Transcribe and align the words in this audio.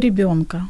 Ребенка. 0.00 0.66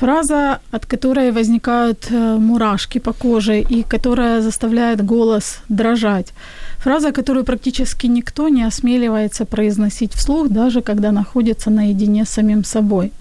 Фраза, 0.00 0.58
от 0.72 0.86
которой 0.86 1.30
возникают 1.30 2.10
э, 2.10 2.38
мурашки 2.38 2.98
по 2.98 3.12
коже 3.12 3.60
и 3.60 3.84
которая 3.84 4.42
заставляет 4.42 5.04
голос 5.04 5.60
дрожать. 5.68 6.32
Фраза, 6.78 7.12
которую 7.12 7.44
практически 7.44 8.08
никто 8.08 8.48
не 8.48 8.64
осмеливается 8.64 9.44
произносить 9.44 10.12
вслух, 10.12 10.48
даже 10.48 10.82
когда 10.82 11.12
находится 11.12 11.70
наедине 11.70 12.24
с 12.24 12.30
самим 12.30 12.64
собой. 12.64 13.12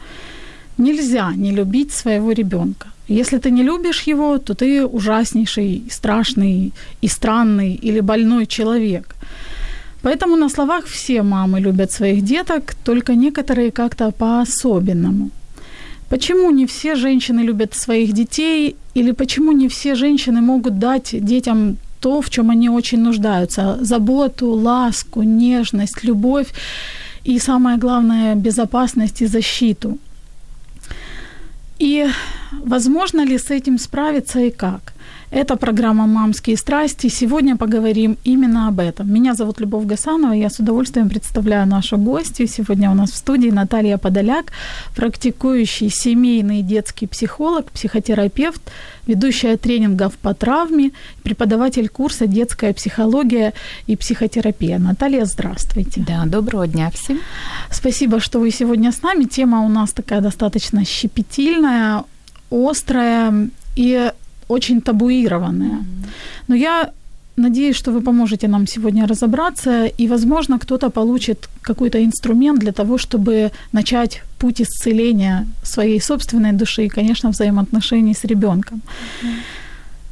Нельзя 0.77 1.31
не 1.35 1.51
любить 1.51 1.91
своего 1.91 2.31
ребенка. 2.31 2.87
Если 3.07 3.37
ты 3.37 3.51
не 3.51 3.63
любишь 3.63 4.07
его, 4.07 4.37
то 4.37 4.53
ты 4.53 4.83
ужаснейший, 4.85 5.83
страшный 5.91 6.73
и 7.01 7.07
странный 7.07 7.73
или 7.83 8.01
больной 8.01 8.45
человек. 8.45 9.15
Поэтому 10.01 10.35
на 10.35 10.49
словах 10.49 10.85
все 10.85 11.21
мамы 11.21 11.61
любят 11.61 11.91
своих 11.91 12.23
деток, 12.23 12.73
только 12.83 13.13
некоторые 13.13 13.71
как-то 13.71 14.11
по-особенному. 14.11 15.29
Почему 16.13 16.51
не 16.51 16.65
все 16.65 16.95
женщины 16.95 17.39
любят 17.39 17.73
своих 17.73 18.13
детей, 18.13 18.75
или 18.93 19.13
почему 19.13 19.51
не 19.51 19.67
все 19.67 19.95
женщины 19.95 20.41
могут 20.41 20.77
дать 20.77 21.25
детям 21.25 21.77
то, 21.99 22.21
в 22.21 22.29
чем 22.29 22.51
они 22.51 22.69
очень 22.69 22.99
нуждаются? 22.99 23.77
Заботу, 23.81 24.51
ласку, 24.51 25.23
нежность, 25.23 26.03
любовь 26.03 26.53
и, 27.23 27.39
самое 27.39 27.77
главное, 27.77 28.35
безопасность 28.35 29.23
и 29.23 29.25
защиту. 29.25 29.97
И 31.79 32.07
возможно 32.63 33.25
ли 33.25 33.39
с 33.39 33.49
этим 33.49 33.79
справиться 33.79 34.39
и 34.39 34.51
как? 34.51 34.92
Это 35.33 35.55
программа 35.55 36.05
«Мамские 36.05 36.57
страсти». 36.57 37.07
Сегодня 37.07 37.57
поговорим 37.57 38.17
именно 38.23 38.67
об 38.67 38.79
этом. 38.79 39.11
Меня 39.11 39.33
зовут 39.33 39.59
Любовь 39.59 39.85
Гасанова, 39.85 40.33
я 40.33 40.49
с 40.49 40.59
удовольствием 40.59 41.09
представляю 41.09 41.65
нашу 41.65 41.97
гостью. 41.97 42.47
Сегодня 42.47 42.91
у 42.91 42.93
нас 42.93 43.09
в 43.11 43.15
студии 43.15 43.49
Наталья 43.49 43.97
Подоляк, 43.97 44.51
практикующий 44.95 45.89
семейный 45.89 46.61
детский 46.61 47.07
психолог, 47.07 47.71
психотерапевт, 47.71 48.61
ведущая 49.07 49.57
тренингов 49.57 50.13
по 50.19 50.35
травме, 50.35 50.91
преподаватель 51.23 51.89
курса 51.89 52.27
«Детская 52.27 52.71
психология 52.73 53.53
и 53.87 53.95
психотерапия». 53.95 54.77
Наталья, 54.77 55.25
здравствуйте. 55.25 56.03
Да, 56.07 56.25
доброго 56.25 56.67
дня 56.67 56.91
всем. 56.91 57.19
Спасибо, 57.71 58.19
что 58.19 58.39
вы 58.39 58.51
сегодня 58.51 58.91
с 58.91 59.01
нами. 59.01 59.23
Тема 59.23 59.65
у 59.65 59.67
нас 59.67 59.93
такая 59.93 60.21
достаточно 60.21 60.85
щепетильная, 60.85 62.03
острая 62.51 63.49
и 63.75 64.11
очень 64.47 64.81
табуированная. 64.81 65.83
Но 66.47 66.55
я 66.55 66.91
надеюсь, 67.37 67.75
что 67.75 67.91
вы 67.91 68.01
поможете 68.01 68.47
нам 68.47 68.67
сегодня 68.67 69.07
разобраться, 69.07 69.85
и, 69.85 70.07
возможно, 70.07 70.59
кто-то 70.59 70.89
получит 70.89 71.49
какой-то 71.61 71.97
инструмент 71.97 72.59
для 72.59 72.71
того, 72.71 72.97
чтобы 72.97 73.51
начать 73.71 74.21
путь 74.37 74.61
исцеления 74.61 75.45
своей 75.63 75.99
собственной 75.99 76.51
души 76.51 76.85
и, 76.85 76.89
конечно, 76.89 77.29
взаимоотношений 77.29 78.13
с 78.13 78.25
ребенком. 78.25 78.81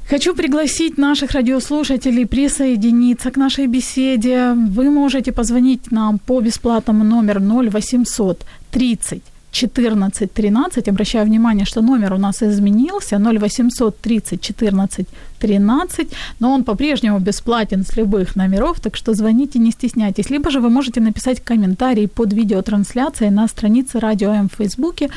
Хочу 0.09 0.35
пригласить 0.35 0.97
наших 0.97 1.31
радиослушателей 1.31 2.25
присоединиться 2.25 3.31
к 3.31 3.37
нашей 3.37 3.67
беседе. 3.67 4.53
Вы 4.53 4.89
можете 4.89 5.31
позвонить 5.31 5.91
нам 5.91 6.19
по 6.19 6.41
бесплатному 6.41 7.03
номеру 7.03 7.39
0800 7.39 8.45
30 8.71 9.30
14 9.51 10.33
13. 10.33 10.87
Обращаю 10.87 11.25
внимание, 11.25 11.65
что 11.65 11.81
номер 11.81 12.13
у 12.13 12.17
нас 12.17 12.41
изменился 12.43 13.17
0800 13.17 13.99
30 13.99 14.41
14 14.41 15.07
13, 15.39 16.07
но 16.39 16.51
он 16.53 16.63
по-прежнему 16.63 17.19
бесплатен 17.19 17.83
с 17.83 17.97
любых 17.97 18.35
номеров, 18.35 18.79
так 18.79 18.95
что 18.95 19.13
звоните, 19.13 19.59
не 19.59 19.71
стесняйтесь. 19.71 20.29
Либо 20.29 20.49
же 20.51 20.59
вы 20.59 20.69
можете 20.69 21.01
написать 21.01 21.41
комментарий 21.41 22.07
под 22.07 22.33
видеотрансляцией 22.33 23.31
на 23.31 23.47
странице 23.47 23.99
Радио 23.99 24.31
М 24.31 24.47
в 24.47 24.53
Фейсбуке 24.57 25.09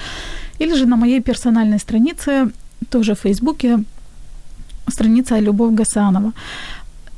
или 0.58 0.74
же 0.74 0.86
на 0.86 0.96
моей 0.96 1.20
персональной 1.20 1.78
странице, 1.78 2.50
тоже 2.90 3.14
в 3.14 3.20
Фейсбуке, 3.20 3.84
страница 4.88 5.40
Любовь 5.40 5.74
Гасанова. 5.74 6.32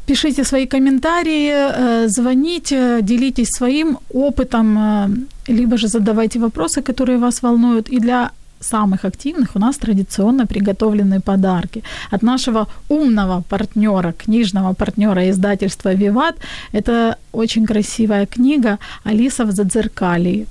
Пишите 0.06 0.44
свои 0.44 0.66
комментарии, 0.66 1.50
э, 1.52 2.08
звоните, 2.08 3.00
делитесь 3.02 3.48
своим 3.50 3.98
опытом, 4.14 4.78
э, 4.78 5.08
либо 5.48 5.76
же 5.76 5.88
задавайте 5.88 6.38
вопросы, 6.38 6.82
которые 6.82 7.18
вас 7.18 7.42
волнуют. 7.42 7.88
И 7.88 8.00
для 8.00 8.30
самых 8.60 9.04
активных 9.04 9.56
у 9.56 9.58
нас 9.58 9.76
традиционно 9.76 10.46
приготовлены 10.46 11.20
подарки. 11.20 11.82
От 12.10 12.22
нашего 12.22 12.66
умного 12.88 13.42
партнера, 13.48 14.12
книжного 14.12 14.74
партнера 14.74 15.28
издательства 15.30 15.94
«Виват» 15.94 16.36
это 16.72 17.16
очень 17.32 17.66
красивая 17.66 18.26
книга 18.26 18.78
«Алиса 19.04 19.44
в 19.44 19.52
Задзеркалии». 19.52 20.46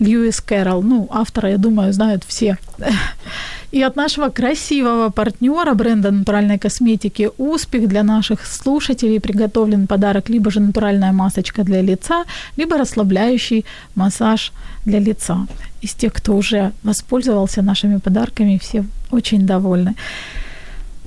Льюис 0.00 0.40
Кэрролл, 0.40 0.82
ну, 0.82 1.06
автора, 1.10 1.50
я 1.50 1.58
думаю, 1.58 1.92
знают 1.92 2.24
все. 2.26 2.56
И 3.72 3.82
от 3.82 3.96
нашего 3.96 4.28
красивого 4.28 5.10
партнера 5.10 5.74
бренда 5.74 6.10
натуральной 6.10 6.58
косметики 6.58 7.30
«Успех» 7.38 7.88
для 7.88 8.02
наших 8.02 8.46
слушателей 8.46 9.18
приготовлен 9.18 9.86
подарок 9.86 10.28
либо 10.28 10.50
же 10.50 10.60
натуральная 10.60 11.12
масочка 11.12 11.64
для 11.64 11.82
лица, 11.82 12.24
либо 12.58 12.76
расслабляющий 12.76 13.64
массаж 13.94 14.52
для 14.84 15.00
лица. 15.00 15.46
Из 15.82 15.94
тех, 15.94 16.12
кто 16.12 16.36
уже 16.36 16.72
воспользовался 16.82 17.62
нашими 17.62 17.98
подарками, 17.98 18.58
все 18.58 18.84
очень 19.10 19.46
довольны. 19.46 19.94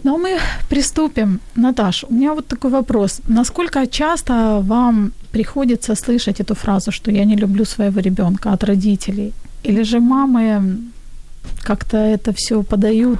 Но 0.03 0.17
мы 0.17 0.39
приступим. 0.69 1.39
Наташ, 1.55 2.03
у 2.09 2.13
меня 2.13 2.33
вот 2.33 2.47
такой 2.47 2.71
вопрос. 2.71 3.21
Насколько 3.27 3.85
часто 3.87 4.61
вам 4.63 5.11
приходится 5.31 5.95
слышать 5.95 6.39
эту 6.39 6.55
фразу, 6.55 6.91
что 6.91 7.11
я 7.11 7.25
не 7.25 7.35
люблю 7.35 7.65
своего 7.65 8.01
ребенка 8.01 8.53
от 8.53 8.63
родителей? 8.63 9.33
Или 9.63 9.83
же 9.83 9.99
мамы 9.99 10.77
как-то 11.63 11.97
это 11.97 12.31
все 12.31 12.63
подают 12.63 13.19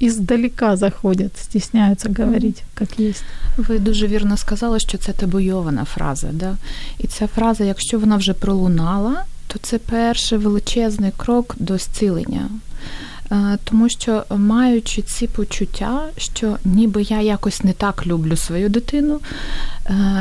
Іздаліка 0.00 0.76
заходять, 0.76 1.38
стісняються 1.38 2.08
говорити, 2.18 2.62
як 2.80 3.00
є. 3.00 3.12
Ви 3.56 3.78
дуже 3.78 4.06
вірно 4.06 4.36
сказали, 4.36 4.80
що 4.80 4.98
це 4.98 5.12
табуйована 5.12 5.84
фраза. 5.84 6.28
Да? 6.32 6.56
І 6.98 7.06
ця 7.06 7.26
фраза, 7.26 7.64
якщо 7.64 7.98
вона 7.98 8.16
вже 8.16 8.32
пролунала, 8.32 9.24
то 9.46 9.58
це 9.58 9.78
перший 9.78 10.38
величезний 10.38 11.12
крок 11.16 11.54
до 11.58 11.78
зцілення. 11.78 12.48
Тому 13.64 13.88
що 13.88 14.24
маючи 14.36 15.02
ці 15.02 15.26
почуття, 15.26 16.02
що 16.16 16.56
ніби 16.64 17.02
я 17.02 17.20
якось 17.20 17.64
не 17.64 17.72
так 17.72 18.06
люблю 18.06 18.36
свою 18.36 18.68
дитину, 18.68 19.20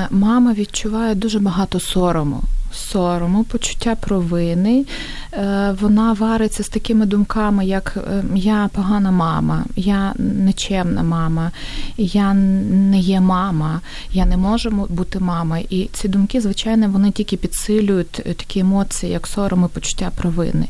мама 0.09 0.53
відчуває 0.53 1.15
дуже 1.15 1.39
багато 1.39 1.79
сорому 1.79 2.43
сорому, 2.77 3.43
почуття 3.43 3.95
провини. 3.95 4.85
Е, 5.33 5.75
вона 5.81 6.13
вариться 6.13 6.63
з 6.63 6.69
такими 6.69 7.05
думками, 7.05 7.65
як 7.65 7.97
е, 7.97 8.23
я 8.35 8.69
погана 8.73 9.11
мама, 9.11 9.65
я 9.75 10.13
нечемна 10.17 11.03
мама, 11.03 11.51
я 11.97 12.33
не 12.33 12.99
є 12.99 13.21
мама, 13.21 13.81
я 14.13 14.25
не 14.25 14.37
можу 14.37 14.69
бути 14.89 15.19
мамою. 15.19 15.65
І 15.69 15.89
ці 15.93 16.07
думки, 16.07 16.41
звичайно, 16.41 16.89
вони 16.89 17.11
тільки 17.11 17.37
підсилюють 17.37 18.21
е, 18.25 18.33
такі 18.33 18.59
емоції, 18.59 19.11
як 19.11 19.27
сором 19.27 19.65
і 19.65 19.73
почуття 19.73 20.11
провини. 20.15 20.65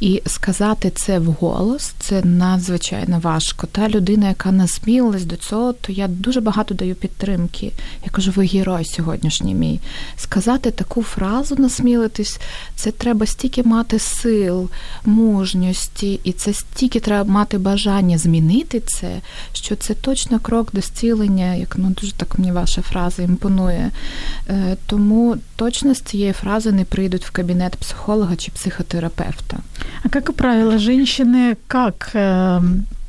І 0.00 0.22
сказати 0.26 0.90
це 0.90 1.18
вголос 1.18 1.92
це 1.98 2.22
надзвичайно 2.22 3.18
важко. 3.18 3.66
Та 3.66 3.88
людина, 3.88 4.28
яка 4.28 4.52
насмілилась 4.52 5.24
до 5.24 5.36
цього, 5.36 5.72
то 5.72 5.92
я 5.92 6.08
дуже 6.08 6.40
багато 6.40 6.74
даю 6.74 6.94
підтримки. 6.94 7.72
Я 8.04 8.10
кажу, 8.10 8.32
ви 8.36 8.46
герой 8.46 8.84
сьогоднішній 8.84 9.54
мій. 9.54 9.80
Сказати 10.16 10.70
таку 10.70 11.02
фразу, 11.02 11.56
насмілитись, 11.58 12.40
це 12.76 12.90
треба 12.90 13.26
стільки 13.26 13.62
мати 13.62 13.98
сил, 13.98 14.70
мужності, 15.04 16.20
і 16.24 16.32
це 16.32 16.52
стільки 16.52 17.00
треба 17.00 17.32
мати 17.32 17.58
бажання 17.58 18.18
змінити 18.18 18.80
це, 18.80 19.20
що 19.52 19.76
це 19.76 19.94
точно 19.94 20.40
крок 20.40 20.68
до 20.72 20.80
зцілення, 20.80 21.54
як 21.54 21.74
ну 21.78 21.90
дуже 22.00 22.12
так 22.12 22.38
мені 22.38 22.52
ваша 22.52 22.82
фраза 22.82 23.22
імпонує. 23.22 23.90
Е, 24.48 24.76
тому 24.86 25.36
точно 25.56 25.94
з 25.94 26.00
цієї 26.00 26.32
фрази 26.32 26.72
не 26.72 26.84
прийдуть 26.84 27.26
в 27.26 27.30
кабінет 27.30 27.76
психолога 27.76 28.36
чи 28.36 28.50
психотерапевта. 28.50 29.58
А 30.03 30.09
как 30.09 30.33
правило, 30.33 30.77
женщины 30.77 31.57
как 31.67 32.11
э, 32.13 32.61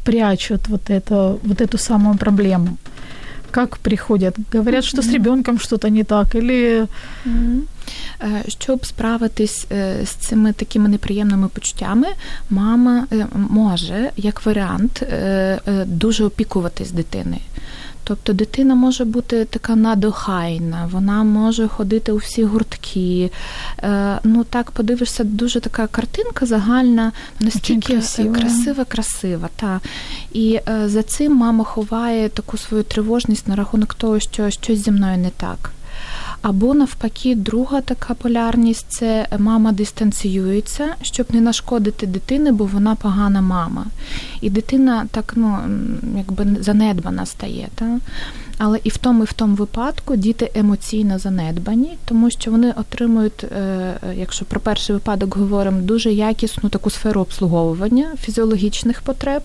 прячут 0.05 0.69
вот, 0.69 0.91
это, 0.91 1.39
вот 1.43 1.61
эту 1.61 1.79
самую 1.79 2.17
проблему? 2.17 2.77
Как 3.51 3.79
приходят? 3.79 4.37
Говорят, 4.55 4.85
що 4.85 5.03
з 5.03 5.13
ребенком 5.13 5.59
щось 5.59 5.83
не 5.83 6.05
так, 6.05 6.35
или... 6.35 6.87
Щоб 8.49 8.87
справитись 8.87 9.67
з 10.05 10.09
цими 10.09 10.53
такими 10.53 10.89
неприємними 10.89 11.49
почуттями, 11.49 12.07
мама 12.51 13.07
може, 13.35 14.11
як 14.17 14.47
варіант, 14.47 15.03
дуже 15.87 16.25
опікуватись 16.25 16.91
дитиною. 16.91 17.41
Тобто 18.08 18.34
дитина 18.34 18.76
може 18.76 19.06
бути 19.06 19.46
така 19.46 19.76
надохайна, 19.76 20.90
вона 20.92 21.24
може 21.24 21.68
ходити 21.68 22.12
у 22.12 22.18
всі 22.18 22.44
гуртки. 22.44 23.32
Е, 23.84 24.20
ну 24.24 24.44
так 24.44 24.72
подивишся, 24.72 25.24
дуже 25.24 25.60
така 25.60 25.88
картинка 25.88 26.46
загальна, 26.46 27.12
настільки 27.40 27.94
красива, 27.94 28.36
красива, 28.36 28.86
красива. 28.86 29.50
Та. 29.56 29.82
І 30.34 30.60
е, 30.70 30.90
за 30.90 31.04
цим 31.04 31.36
мама 31.36 31.64
ховає 31.64 32.30
таку 32.30 32.58
свою 32.58 32.84
тривожність 32.84 33.48
на 33.48 33.56
рахунок 33.56 33.94
того, 33.94 34.20
що 34.20 34.50
щось 34.50 34.80
зі 34.80 34.92
мною 34.92 35.18
не 35.18 35.30
так. 35.30 35.72
Або 36.46 36.74
навпаки, 36.74 37.36
друга 37.36 37.82
така 37.82 38.14
полярність 38.14 38.86
це 38.90 39.28
мама 39.40 39.72
дистанціюється, 39.72 40.96
щоб 41.02 41.26
не 41.30 41.42
нашкодити 41.42 42.08
дитини, 42.08 42.52
бо 42.52 42.66
вона 42.66 42.96
погана 42.96 43.42
мама. 43.42 43.86
І 44.42 44.50
дитина 44.50 45.08
так 45.12 45.34
ну, 45.36 45.58
якби 46.18 46.48
занедбана 46.60 47.26
стає. 47.26 47.68
Та? 47.76 48.00
Але 48.58 48.80
і 48.84 48.90
в 48.90 48.98
тому, 48.98 49.24
і 49.24 49.26
в 49.26 49.34
тому 49.34 49.56
випадку 49.56 50.16
діти 50.16 50.52
емоційно 50.56 51.20
занедбані, 51.20 51.98
тому 52.06 52.32
що 52.32 52.52
вони 52.52 52.74
отримують, 52.78 53.44
е, 53.44 53.94
якщо 54.18 54.46
про 54.46 54.60
перший 54.60 54.94
випадок 54.94 55.38
говоримо, 55.38 55.82
дуже 55.82 56.14
якісну 56.14 56.70
таку 56.70 56.90
сферу 56.90 57.22
обслуговування 57.22 58.08
фізіологічних 58.22 59.02
потреб, 59.02 59.42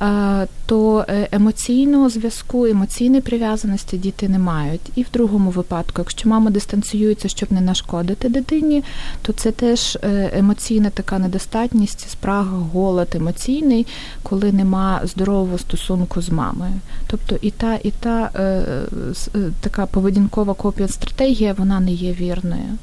е, 0.00 0.46
то 0.66 1.04
е, 1.08 1.28
емоційного 1.32 2.08
зв'язку, 2.08 2.66
емоційної 2.66 3.20
прив'язаності 3.20 3.96
діти 3.98 4.28
не 4.28 4.38
мають. 4.38 4.90
І 4.94 5.02
в 5.02 5.06
другому 5.12 5.50
випадку, 5.50 5.94
якщо 5.98 6.28
мама 6.28 6.50
дистанціюється, 6.50 7.28
щоб 7.28 7.52
не 7.52 7.60
нашкодити 7.60 8.28
дитині, 8.28 8.84
то 9.22 9.32
це 9.32 9.50
теж 9.50 9.98
емоційна 10.32 10.90
така 10.90 11.18
недостатність, 11.18 12.10
спрага, 12.10 12.58
голод 12.72 13.08
емоційний, 13.14 13.86
коли 14.22 14.52
нема 14.52 15.00
здорового 15.04 15.58
стосунку 15.58 16.22
з 16.22 16.28
мамою. 16.28 16.72
Тобто 17.06 17.36
і 17.42 17.50
та, 17.50 17.74
і 17.74 17.90
та. 17.90 18.19
Э, 18.19 18.85
э, 19.33 19.51
така 19.61 19.85
поведінкова 19.85 20.53
копія 20.53 20.87
стратегія, 20.87 21.53
вона 21.53 21.79
не 21.79 21.91
є 21.91 22.13
вірною. 22.13 22.77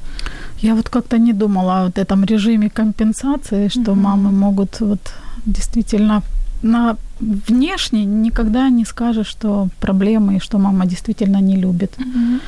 Я 0.60 0.74
вот 0.74 0.88
как-то 0.88 1.18
не 1.18 1.32
думала 1.32 1.80
о 1.80 1.84
вот 1.84 1.98
этом 1.98 2.24
режиме 2.24 2.68
компенсации, 2.68 3.68
что 3.68 3.92
угу. 3.92 4.00
мамы 4.00 4.32
могут 4.32 4.80
вот 4.80 5.12
действительно 5.46 6.22
на 6.62 6.96
внешне 7.20 8.04
никогда 8.04 8.70
не 8.70 8.84
скажешь, 8.84 9.30
что 9.30 9.68
проблемы 9.80 10.36
и 10.36 10.40
что 10.40 10.58
мама 10.58 10.86
действительно 10.86 11.40
не 11.40 11.56
любит. 11.56 11.90
Угу. 11.98 12.40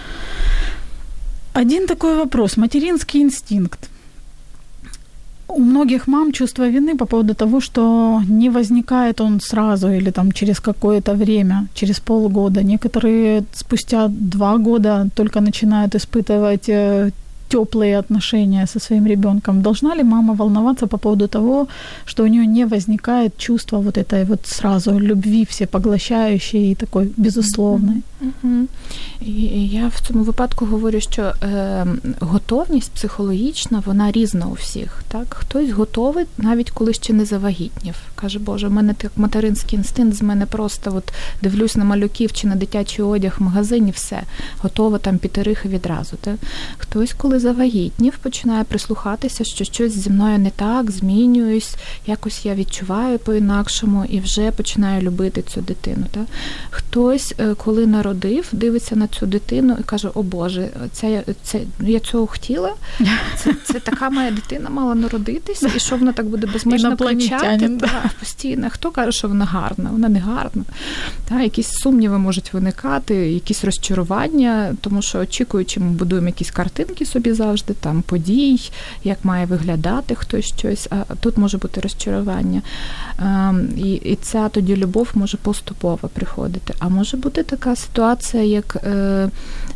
Один 1.52 1.87
такой 1.87 2.17
вопрос. 2.17 2.56
Материнский 2.56 3.23
инстинкт. 3.23 3.88
У 5.50 5.62
многих 5.62 6.07
мам 6.07 6.31
чувство 6.31 6.69
вины 6.69 6.98
по 6.98 7.06
поводу 7.06 7.34
того, 7.34 7.60
что 7.60 8.22
не 8.30 8.50
возникает 8.51 9.22
он 9.22 9.40
сразу 9.42 9.88
или 9.88 10.12
там 10.12 10.31
через 10.31 10.60
какое-то 10.60 11.13
время, 11.13 11.68
через 11.74 12.00
полгода. 12.00 12.63
Некоторые 12.63 13.44
спустя 13.54 14.07
два 14.10 14.57
года 14.57 15.07
только 15.16 15.42
начинают 15.42 15.96
испытывать 15.96 16.69
э, 16.69 17.12
теплые 17.50 17.98
отношения 17.98 18.68
со 18.68 18.80
своим 18.80 19.07
ребенком, 19.07 19.62
должна 19.62 19.96
ли 19.96 20.04
мама 20.04 20.34
волноваться 20.34 20.88
по 20.88 20.98
поводу 20.98 21.28
того, 21.28 21.68
что 22.06 22.24
у 22.24 22.28
нее 22.28 22.45
не 22.45 22.66
возникает 22.66 23.38
чувство 23.38 23.81
вот 23.81 23.98
этой 23.98 24.25
вот 24.25 24.45
сразу 24.45 25.00
любви 25.00 25.45
всепоглощающей 25.45 26.72
и 26.72 26.75
такой 26.75 27.12
безусловной? 27.18 28.04
Я 29.71 29.88
в 29.88 30.00
цьому 30.07 30.24
випадку 30.24 30.66
говорю, 30.66 31.01
що 31.01 31.21
е, 31.21 31.86
готовність 32.19 32.92
психологічна 32.92 33.83
вона 33.86 34.12
різна 34.12 34.45
у 34.45 34.54
всіх. 34.54 35.04
Так, 35.07 35.33
хтось 35.33 35.69
готовий, 35.69 36.25
навіть 36.38 36.71
коли 36.71 36.94
ще 36.94 37.13
не 37.13 37.25
завагітнів. 37.25 37.95
Каже, 38.16 38.39
Боже, 38.39 38.68
в 38.68 38.71
мене 38.71 38.94
так 38.94 39.12
материнський 39.16 39.77
інстинкт 39.77 40.18
з 40.18 40.21
мене 40.21 40.45
просто 40.45 40.95
от 40.95 41.13
дивлюсь 41.42 41.75
на 41.75 41.83
малюків 41.83 42.33
чи 42.33 42.48
на 42.48 42.56
дитячий 42.56 43.06
одяг 43.06 43.36
в 43.39 43.44
магазині, 43.44 43.92
все 43.92 44.24
готова 44.57 44.98
там 44.98 45.18
пітериха 45.18 45.69
відразу. 45.69 46.18
Так? 46.21 46.36
Хтось, 46.77 47.13
коли 47.13 47.39
завагітнів, 47.39 48.18
починає 48.18 48.63
прислухатися, 48.63 49.44
що 49.44 49.63
щось 49.63 49.98
зі 49.98 50.10
мною 50.10 50.39
не 50.39 50.50
так, 50.50 50.92
змінююсь, 50.92 51.75
якось 52.07 52.45
я 52.45 52.56
відчуваю 52.56 53.19
по-інакшому 53.19 54.06
і 54.06 54.19
вже 54.19 54.51
починаю 54.51 55.01
любити 55.01 55.42
цю 55.42 55.62
дитину. 55.62 56.06
Так? 56.12 56.25
Хтось, 56.69 57.36
е, 57.39 57.56
коли 57.56 57.88
народив, 58.09 58.47
дивиться 58.51 58.95
на 58.95 59.07
цю 59.07 59.25
дитину 59.25 59.77
і 59.79 59.83
каже: 59.83 60.09
О 60.13 60.23
Боже, 60.23 60.69
це, 60.91 61.23
це 61.44 61.59
я 61.79 62.00
цього 62.00 62.27
хотіла. 62.27 62.73
Це 63.38 63.53
це 63.63 63.79
така 63.79 64.09
моя 64.09 64.31
дитина 64.31 64.69
мала 64.69 64.95
народитись, 64.95 65.63
і 65.75 65.79
що 65.79 65.97
вона 65.97 66.13
так 66.13 66.25
буде 66.25 66.47
безмежно 66.47 66.97
кричати 66.97 67.69
та, 67.69 68.09
постійно. 68.19 68.67
Хто 68.69 68.91
каже, 68.91 69.11
що 69.11 69.27
вона 69.27 69.45
гарна? 69.45 69.89
Вона 69.91 70.09
не 70.09 70.19
гарна. 70.19 70.63
Та, 71.29 71.41
Якісь 71.41 71.71
сумніви 71.71 72.17
можуть 72.17 72.53
виникати, 72.53 73.15
якісь 73.15 73.63
розчарування, 73.63 74.75
тому 74.81 75.01
що 75.01 75.19
очікуючи, 75.19 75.79
ми 75.79 75.89
будуємо 75.89 76.27
якісь 76.27 76.51
картинки 76.51 77.06
собі 77.06 77.29
собі 77.29 77.33
завжди 77.33 77.73
там 77.73 78.01
подій, 78.01 78.71
як 79.03 79.25
має 79.25 79.45
виглядати 79.45 80.15
хтось 80.15 80.45
щось, 80.45 80.88
а 80.89 81.15
тут 81.21 81.38
може 81.38 81.57
бути 81.57 81.81
розчарування. 81.81 82.61
Ем, 83.19 83.69
і 83.77 83.94
і 83.94 84.15
ця 84.15 84.50
тоді 84.50 84.75
любов 84.75 85.09
може 85.13 85.38
поступово 85.38 86.09
приходити. 86.13 86.73
А 86.79 86.89
може 86.89 87.17
бути 87.17 87.44
така 87.44 87.75
ситуація, 87.75 87.99
як 88.44 88.78
е, 88.84 88.90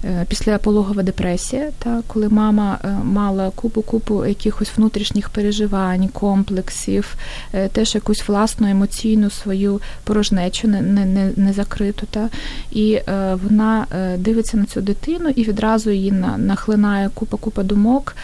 е, 0.04 0.25
післяпологова 0.28 1.04
депресія, 1.04 1.72
та, 1.80 2.02
коли 2.08 2.30
мама 2.30 2.80
е, 2.84 2.88
мала 3.04 3.52
купу-купу 3.56 4.25
якихось 4.25 4.72
внутрішніх 4.78 5.30
переживань, 5.30 6.07
комплексів, 6.07 7.16
е, 7.54 7.68
теж 7.68 7.95
якусь 7.95 8.28
власну 8.28 8.68
емоційну 8.68 9.30
свою 9.30 9.81
порожнечу 10.04 10.68
не 10.68 10.81
не, 10.81 11.31
не 11.36 11.54
закриту. 11.54 12.07
Та, 12.12 12.30
І 12.71 12.94
е, 12.94 13.38
вона 13.44 13.86
е, 13.92 14.18
дивиться 14.18 14.57
на 14.57 14.66
цю 14.66 14.81
дитину 14.81 15.30
і 15.30 15.44
відразу 15.44 15.92
її 15.92 16.12
нахлинає 16.38 17.09
купа 17.14 17.38
купа 17.38 17.64
думок, 17.64 18.16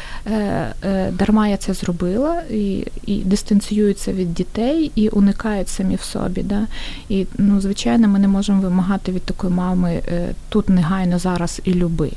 дарма 1.12 1.48
я 1.48 1.58
це 1.58 1.74
зробила, 1.74 2.42
і 2.52 2.88
і 3.06 3.18
дистанціюються 3.18 4.14
від 4.14 4.34
дітей 4.34 4.92
і 4.96 5.10
уникають 5.10 5.70
самі 5.70 5.96
в 5.96 6.02
собі. 6.02 6.44
Да? 6.44 6.68
І, 7.10 7.26
ну, 7.38 7.62
звичайно, 7.62 8.08
ми 8.08 8.20
не 8.20 8.28
можемо 8.28 8.62
вимагати 8.62 9.12
від 9.12 9.22
такої 9.22 9.54
мами 9.54 9.89
е, 9.94 10.36
тут 10.50 10.70
негайно 10.70 11.20
зараз 11.20 11.62
і 11.64 11.74
люби. 11.74 12.12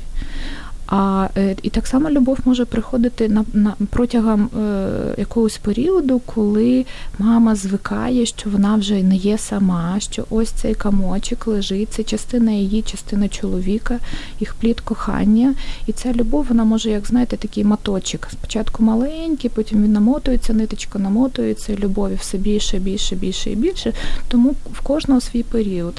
А 0.87 1.27
е, 1.37 1.55
і 1.61 1.69
так 1.69 1.87
само 1.87 2.09
любов 2.09 2.37
може 2.45 2.65
приходити 2.65 3.29
на, 3.29 3.45
на 3.53 3.75
протягом 3.89 4.41
е, 4.41 4.89
якогось 5.17 5.57
періоду, 5.57 6.21
коли 6.25 6.85
мама 7.19 7.55
звикає, 7.55 8.25
що 8.25 8.49
вона 8.49 8.75
вже 8.75 9.03
не 9.03 9.15
є 9.15 9.37
сама, 9.37 9.99
що 9.99 10.25
ось 10.29 10.49
цей 10.49 10.73
камочок 10.75 11.47
лежить, 11.47 11.89
це 11.91 12.03
частина 12.03 12.51
її, 12.51 12.81
частина 12.81 13.27
чоловіка, 13.27 13.99
їх 14.39 14.53
плід 14.53 14.81
кохання. 14.81 15.55
І 15.87 15.91
ця 15.91 16.13
любов, 16.13 16.45
вона 16.49 16.63
може, 16.63 16.89
як 16.89 17.07
знаєте, 17.07 17.37
такий 17.37 17.63
моточок. 17.63 18.27
Спочатку 18.31 18.83
маленький, 18.83 19.49
потім 19.49 19.83
він 19.83 19.93
намотується, 19.93 20.53
ниточка 20.53 20.99
намотується, 20.99 21.73
і 21.73 21.77
любові 21.77 22.17
все 22.19 22.37
більше, 22.37 22.79
більше, 22.79 23.15
більше 23.15 23.51
і 23.51 23.55
більше. 23.55 23.93
Тому 24.27 24.55
в 24.73 24.81
кожного 24.81 25.21
свій 25.21 25.43
період. 25.43 25.93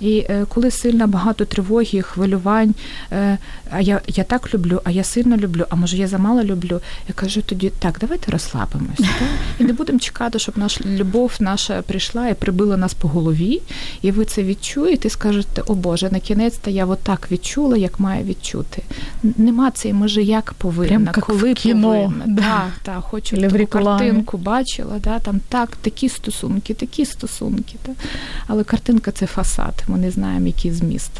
І 0.00 0.18
е, 0.18 0.46
коли 0.48 0.70
сильно 0.70 1.06
багато 1.06 1.44
тривоги, 1.44 2.02
хвилювань, 2.02 2.74
е, 3.12 3.38
а 3.70 3.80
я 3.80 4.00
я 4.06 4.24
так 4.24 4.54
люблю, 4.54 4.80
а 4.84 4.90
я 4.90 5.04
сильно 5.04 5.36
люблю, 5.36 5.64
а 5.70 5.76
може 5.76 5.96
я 5.96 6.08
замало 6.08 6.42
люблю, 6.42 6.80
я 7.08 7.14
кажу 7.14 7.42
тоді, 7.42 7.72
так, 7.78 7.96
давайте 8.00 8.32
розслабимося. 8.32 9.02
Так? 9.18 9.28
І 9.58 9.64
не 9.64 9.72
будемо 9.72 9.98
чекати, 9.98 10.38
щоб 10.38 10.58
наша 10.58 10.84
любов 10.84 11.32
наша 11.40 11.82
прийшла 11.82 12.28
і 12.28 12.34
прибила 12.34 12.76
нас 12.76 12.94
по 12.94 13.08
голові, 13.08 13.62
і 14.02 14.10
ви 14.10 14.24
це 14.24 14.42
відчуєте 14.42 15.08
і 15.08 15.10
скажете, 15.10 15.62
о 15.66 15.74
Боже, 15.74 16.08
на 16.10 16.20
кінець 16.20 16.58
я 16.66 16.86
отак 16.86 17.28
відчула, 17.32 17.76
як 17.76 18.00
має 18.00 18.24
відчути. 18.24 18.82
Нема 19.22 19.70
цієї 19.70 20.00
межі, 20.00 20.24
як 20.24 20.52
повинна, 20.52 21.12
Прям 21.12 21.24
коли 21.26 21.54
кіно. 21.54 21.88
повинна. 21.88 22.24
Да. 22.38 22.42
Так, 22.42 22.70
так, 22.82 23.00
хочу 23.04 23.36
таку 23.36 23.66
картинку 23.66 24.38
бачила, 24.38 24.98
да, 24.98 25.18
там 25.18 25.40
так, 25.48 25.76
такі 25.76 26.08
стосунки, 26.08 26.74
такі 26.74 27.04
стосунки. 27.04 27.76
Да. 27.86 27.92
Але 28.46 28.64
картинка 28.64 29.10
це 29.10 29.26
фасад, 29.26 29.82
ми 29.88 29.98
не 29.98 30.10
знаємо, 30.10 30.46
який 30.46 30.70
зміст. 30.70 31.10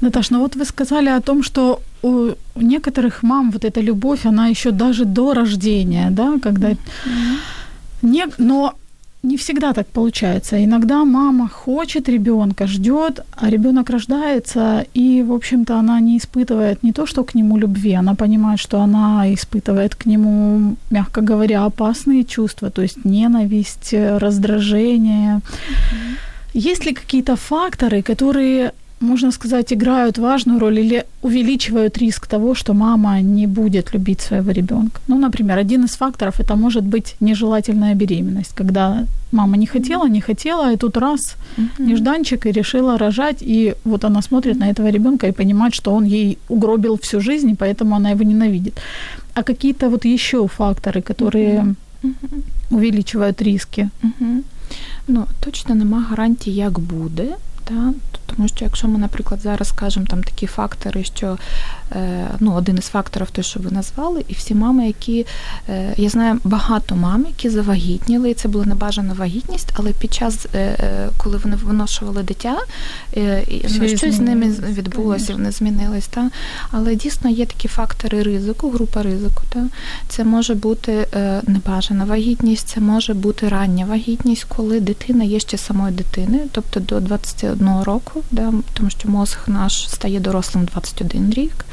Наташ, 0.00 0.30
ну 0.30 0.40
вот 0.40 0.56
вы 0.56 0.64
сказали 0.64 1.08
о 1.08 1.20
том, 1.20 1.42
что 1.42 1.80
у 2.02 2.34
некоторых 2.56 3.22
мам 3.22 3.50
вот 3.50 3.64
эта 3.64 3.82
любовь, 3.82 4.26
она 4.26 4.50
еще 4.50 4.70
даже 4.70 5.04
до 5.04 5.34
рождения, 5.34 6.10
да, 6.10 6.38
когда... 6.42 6.76
Не, 8.02 8.26
но 8.38 8.72
не 9.22 9.36
всегда 9.36 9.72
так 9.72 9.86
получается. 9.86 10.64
Иногда 10.64 11.04
мама 11.04 11.48
хочет 11.48 12.08
ребенка, 12.08 12.66
ждет, 12.66 13.20
а 13.36 13.50
ребенок 13.50 13.90
рождается, 13.90 14.84
и, 14.94 15.22
в 15.22 15.32
общем-то, 15.32 15.76
она 15.76 16.00
не 16.00 16.16
испытывает 16.16 16.84
не 16.84 16.92
то, 16.92 17.06
что 17.06 17.24
к 17.24 17.34
нему 17.34 17.58
любви, 17.58 17.94
она 17.94 18.14
понимает, 18.14 18.60
что 18.60 18.80
она 18.80 19.26
испытывает 19.34 19.94
к 19.94 20.06
нему, 20.06 20.76
мягко 20.90 21.20
говоря, 21.20 21.64
опасные 21.64 22.24
чувства, 22.24 22.70
то 22.70 22.82
есть 22.82 23.04
ненависть, 23.04 23.94
раздражение. 23.94 25.40
Есть 26.54 26.86
ли 26.86 26.94
какие-то 26.94 27.36
факторы, 27.36 28.02
которые 28.02 28.72
можно 29.00 29.32
сказать, 29.32 29.72
играют 29.72 30.18
важную 30.18 30.58
роль 30.58 30.78
или 30.78 31.04
увеличивают 31.22 31.98
риск 31.98 32.26
того, 32.26 32.54
что 32.54 32.74
мама 32.74 33.20
не 33.20 33.46
будет 33.46 33.94
любить 33.94 34.20
своего 34.20 34.52
ребенка. 34.52 35.00
Ну, 35.08 35.18
например, 35.18 35.58
один 35.58 35.84
из 35.84 35.96
факторов 35.96 36.40
это 36.40 36.56
может 36.56 36.84
быть 36.84 37.16
нежелательная 37.20 37.94
беременность, 37.94 38.54
когда 38.54 39.04
мама 39.32 39.56
не 39.56 39.66
хотела, 39.66 40.08
не 40.08 40.20
хотела, 40.20 40.72
и 40.72 40.76
тут 40.76 40.96
раз 40.96 41.36
нежданчик 41.78 42.46
и 42.46 42.52
решила 42.52 42.98
рожать, 42.98 43.38
и 43.40 43.74
вот 43.84 44.04
она 44.04 44.22
смотрит 44.22 44.58
на 44.58 44.70
этого 44.70 44.90
ребенка 44.90 45.26
и 45.26 45.32
понимает, 45.32 45.74
что 45.74 45.94
он 45.94 46.04
ей 46.04 46.38
угробил 46.48 46.96
всю 46.96 47.20
жизнь, 47.20 47.50
и 47.50 47.54
поэтому 47.54 47.94
она 47.94 48.10
его 48.10 48.24
ненавидит. 48.24 48.74
А 49.34 49.42
какие-то 49.42 49.90
вот 49.90 50.04
еще 50.04 50.46
факторы, 50.46 51.02
которые 51.02 51.74
увеличивают 52.70 53.42
риски? 53.42 53.90
Ну, 55.08 55.26
точно 55.40 55.74
нема 55.74 56.00
гарантії, 56.00 56.56
як 56.56 56.78
буде. 56.78 57.36
Та? 57.68 57.92
Тому 58.26 58.48
що 58.48 58.64
якщо 58.64 58.88
ми, 58.88 58.98
наприклад, 58.98 59.40
зараз 59.40 59.68
скажемо 59.68 60.06
там 60.06 60.22
такі 60.22 60.46
фактори, 60.46 61.04
що 61.04 61.38
ну, 62.40 62.54
один 62.54 62.78
із 62.78 62.84
факторів, 62.84 63.30
те, 63.30 63.42
що 63.42 63.60
ви 63.60 63.70
назвали, 63.70 64.24
і 64.28 64.32
всі 64.32 64.54
мами, 64.54 64.86
які 64.86 65.26
я 65.96 66.08
знаю 66.08 66.40
багато 66.44 66.96
мам, 66.96 67.26
які 67.28 67.50
завагітніли, 67.50 68.30
і 68.30 68.34
це 68.34 68.48
була 68.48 68.64
небажана 68.64 69.14
вагітність, 69.14 69.72
але 69.74 69.92
під 69.92 70.14
час, 70.14 70.46
коли 71.16 71.38
вони 71.38 71.56
виношували 71.56 72.22
дитя, 72.22 72.58
ну, 73.80 73.88
щось 73.88 74.14
з 74.14 74.20
ними 74.20 74.50
відбулося, 74.50 75.32
вони 75.32 75.50
змінились. 75.50 76.06
Та? 76.06 76.30
Але 76.70 76.94
дійсно 76.94 77.30
є 77.30 77.46
такі 77.46 77.68
фактори 77.68 78.22
ризику, 78.22 78.70
група 78.70 79.02
ризику. 79.02 79.42
Та? 79.48 79.66
Це 80.08 80.24
може 80.24 80.54
бути 80.54 81.08
небажана 81.46 82.04
вагітність, 82.04 82.68
це 82.68 82.80
може 82.80 83.14
бути 83.14 83.48
рання 83.48 83.84
вагітність, 83.84 84.44
коли 84.44 84.80
дитина 84.80 85.24
є 85.24 85.40
ще 85.40 85.58
самою 85.58 85.94
дитиною, 85.94 86.42
тобто 86.52 86.80
до 86.80 87.00
21 87.00 87.57
року, 87.84 88.22
да, 88.30 88.52
тому 88.72 88.90
що 88.90 89.08
мозг 89.08 89.38
наш 89.46 89.90
стає 89.90 90.20
дорослим 90.20 90.64
21 90.64 91.30
рік, 91.32 91.64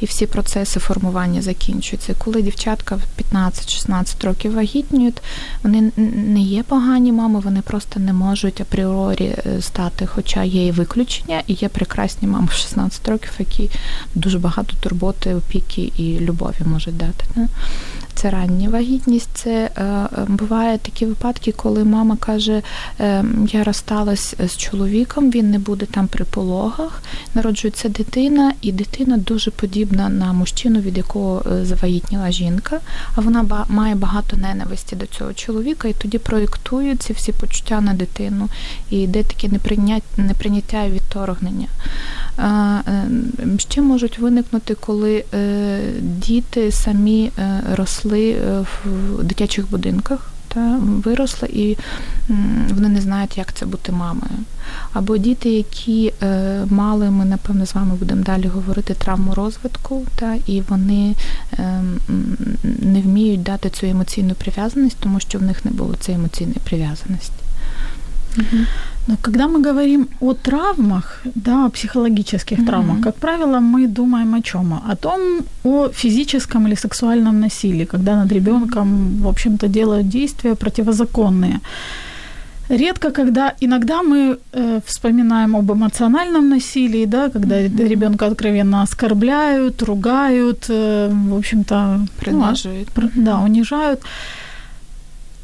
і 0.00 0.06
всі 0.06 0.26
процеси 0.26 0.80
формування 0.80 1.42
закінчуються. 1.42 2.14
Коли 2.18 2.42
дівчатка 2.42 2.96
в 2.96 3.36
15-16 3.36 4.26
років 4.26 4.54
вагітнюють, 4.54 5.22
вони 5.62 5.92
не 5.96 6.40
є 6.40 6.62
погані 6.62 7.12
мами, 7.12 7.40
вони 7.40 7.62
просто 7.62 8.00
не 8.00 8.12
можуть 8.12 8.60
апріорі 8.60 9.34
стати, 9.60 10.06
хоча 10.06 10.44
є 10.44 10.66
і 10.66 10.72
виключення, 10.72 11.42
і 11.46 11.52
є 11.52 11.68
прекрасні 11.68 12.28
мами 12.28 12.48
в 12.50 12.52
16 12.52 13.08
років, 13.08 13.30
які 13.38 13.70
дуже 14.14 14.38
багато 14.38 14.76
турботи, 14.80 15.34
опіки 15.34 15.92
і 15.96 16.20
любові 16.20 16.56
можуть 16.64 16.96
дати. 16.96 17.24
Да? 17.36 17.48
Це 18.14 18.30
рання 18.30 18.68
вагітність. 18.68 19.28
Це 19.34 19.70
е, 19.76 20.08
буває 20.28 20.78
такі 20.78 21.06
випадки, 21.06 21.52
коли 21.52 21.84
мама 21.84 22.16
каже: 22.16 22.62
е, 23.00 23.24
я 23.52 23.64
розсталась 23.64 24.34
з 24.46 24.56
чоловіком, 24.56 25.30
він 25.30 25.50
не 25.50 25.58
буде 25.58 25.86
там 25.86 26.06
при 26.06 26.24
пологах, 26.24 27.02
народжується 27.34 27.88
дитина, 27.88 28.52
і 28.60 28.72
дитина 28.72 29.16
дуже 29.16 29.50
подібна 29.50 30.08
на 30.08 30.32
мужчину, 30.32 30.80
від 30.80 30.96
якого 30.96 31.44
завагітніла 31.62 32.30
жінка, 32.30 32.80
а 33.16 33.20
вона 33.20 33.66
має 33.68 33.94
багато 33.94 34.36
ненависті 34.36 34.96
до 34.96 35.06
цього 35.06 35.32
чоловіка, 35.34 35.88
і 35.88 35.92
тоді 35.92 36.18
проєктуються 36.18 37.12
всі 37.12 37.32
почуття 37.32 37.80
на 37.80 37.94
дитину, 37.94 38.48
і 38.90 38.96
йде 39.00 39.22
таке 39.22 39.48
неприйняття 40.16 40.84
і 40.84 40.90
відторгнення. 40.90 41.68
Ще 43.58 43.82
можуть 43.82 44.18
виникнути, 44.18 44.74
коли 44.74 45.24
діти 46.00 46.72
самі 46.72 47.30
росли 47.72 48.01
в 48.04 49.22
дитячих 49.22 49.70
будинках. 49.70 50.28
Та 50.54 50.78
виросли 50.82 51.48
і 51.48 51.76
вони 52.70 52.88
не 52.88 53.00
знають, 53.00 53.38
як 53.38 53.52
це 53.52 53.66
бути 53.66 53.92
мамою. 53.92 54.38
Або 54.92 55.16
діти, 55.16 55.50
які 55.50 56.12
е, 56.22 56.64
мали, 56.70 57.10
ми 57.10 57.24
напевно 57.24 57.66
з 57.66 57.74
вами 57.74 57.94
будемо 57.94 58.22
далі 58.22 58.46
говорити, 58.46 58.94
травму 58.94 59.34
розвитку, 59.34 60.06
та 60.16 60.36
і 60.46 60.60
вони 60.60 61.14
е, 61.52 61.82
не 62.62 63.00
вміють 63.00 63.42
дати 63.42 63.70
цю 63.70 63.86
емоційну 63.86 64.34
прив'язаність, 64.34 64.96
тому 65.00 65.20
що 65.20 65.38
в 65.38 65.42
них 65.42 65.64
не 65.64 65.70
було 65.70 65.94
цієї 65.94 66.20
емоційної 66.20 66.58
прив'язаності. 66.64 67.41
Угу. 68.36 68.66
Но 69.08 69.16
когда 69.22 69.48
мы 69.48 69.60
говорим 69.60 70.08
о 70.20 70.32
травмах, 70.32 71.22
да, 71.34 71.66
о 71.66 71.70
психологических 71.70 72.58
mm-hmm. 72.58 72.66
травмах, 72.66 73.00
как 73.00 73.16
правило, 73.16 73.60
мы 73.60 73.88
думаем 73.88 74.34
о 74.34 74.40
чем? 74.40 74.74
О 74.74 74.96
том, 74.96 75.20
о 75.64 75.88
физическом 75.88 76.66
или 76.68 76.76
сексуальном 76.76 77.40
насилии, 77.40 77.84
когда 77.84 78.16
над 78.16 78.32
ребенком, 78.32 79.16
в 79.22 79.26
общем-то, 79.26 79.66
делают 79.66 80.08
действия 80.08 80.54
противозаконные. 80.54 81.60
Редко, 82.68 83.10
когда 83.10 83.54
иногда 83.60 84.02
мы 84.02 84.38
э, 84.52 84.80
вспоминаем 84.86 85.56
об 85.56 85.72
эмоциональном 85.72 86.48
насилии, 86.48 87.06
да, 87.06 87.28
когда 87.28 87.60
mm-hmm. 87.60 87.88
ребенка 87.88 88.26
откровенно 88.26 88.82
оскорбляют, 88.82 89.82
ругают, 89.82 90.66
э, 90.68 91.10
в 91.12 91.34
общем-то, 91.34 92.06
принижают, 92.20 92.88
ну, 92.96 93.10
да, 93.16 93.40
унижают. 93.40 94.00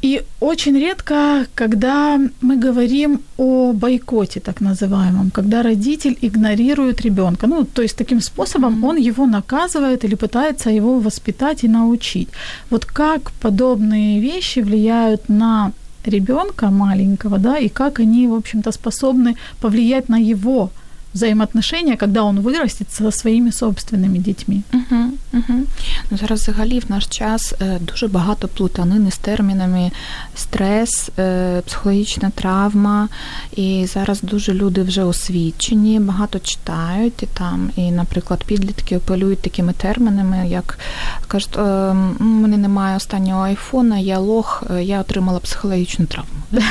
И 0.01 0.21
очень 0.39 0.77
редко, 0.79 1.45
когда 1.55 2.19
мы 2.41 2.55
говорим 2.55 3.19
о 3.37 3.73
бойкоте, 3.73 4.39
так 4.39 4.61
называемом, 4.61 5.29
когда 5.29 5.61
родитель 5.61 6.17
игнорирует 6.21 7.01
ребенка. 7.01 7.47
Ну, 7.47 7.65
то 7.65 7.81
есть 7.81 7.97
таким 7.97 8.21
способом 8.21 8.83
он 8.85 8.97
его 8.97 9.25
наказывает 9.25 10.05
или 10.05 10.15
пытается 10.15 10.69
его 10.69 10.99
воспитать 10.99 11.63
и 11.63 11.67
научить. 11.67 12.29
Вот 12.69 12.85
как 12.85 13.31
подобные 13.41 14.21
вещи 14.21 14.59
влияют 14.59 15.29
на 15.29 15.71
ребенка 16.05 16.69
маленького, 16.69 17.37
да, 17.37 17.57
и 17.57 17.67
как 17.67 17.99
они, 17.99 18.27
в 18.27 18.33
общем-то, 18.33 18.71
способны 18.71 19.35
повлиять 19.59 20.09
на 20.09 20.17
его 20.17 20.69
взаємоотношення, 21.13 21.97
коли 21.97 22.11
він 22.11 22.39
виростить 22.39 22.97
зі 22.97 23.11
своїми 23.11 23.51
собственними 23.51 24.17
дітьми. 24.17 24.61
Угу, 24.73 25.01
угу. 25.33 25.59
Ну, 26.11 26.17
Зараз 26.17 26.41
взагалі 26.41 26.79
в 26.79 26.83
наш 26.87 27.07
час 27.07 27.53
дуже 27.79 28.07
багато 28.07 28.47
плутанини 28.47 29.11
з 29.11 29.17
термінами 29.17 29.91
стрес, 30.35 31.09
психологічна 31.65 32.29
травма. 32.35 33.07
І 33.55 33.85
зараз 33.93 34.21
дуже 34.21 34.53
люди 34.53 34.81
вже 34.81 35.03
освічені, 35.03 35.99
багато 35.99 36.39
читають 36.39 37.23
і 37.23 37.25
там, 37.25 37.71
і, 37.75 37.91
наприклад, 37.91 38.43
підлітки 38.43 38.95
апелюють 38.95 39.41
такими 39.41 39.73
термінами, 39.73 40.49
як 40.49 40.79
кажуть, 41.27 41.57
у 41.57 42.23
мене 42.23 42.57
немає 42.57 42.97
останнього 42.97 43.41
айфона, 43.41 43.99
я 43.99 44.19
лох, 44.19 44.63
я 44.81 45.01
отримала 45.01 45.39
психологічну 45.39 46.05
травму. 46.05 46.31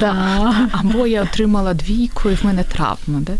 Да. 0.00 0.54
Або 0.72 1.06
я 1.06 1.22
отримала 1.22 1.74
двійку, 1.74 2.30
і 2.30 2.34
в 2.34 2.44
мене 2.44 2.64
травма. 2.64 3.20
Да? 3.20 3.32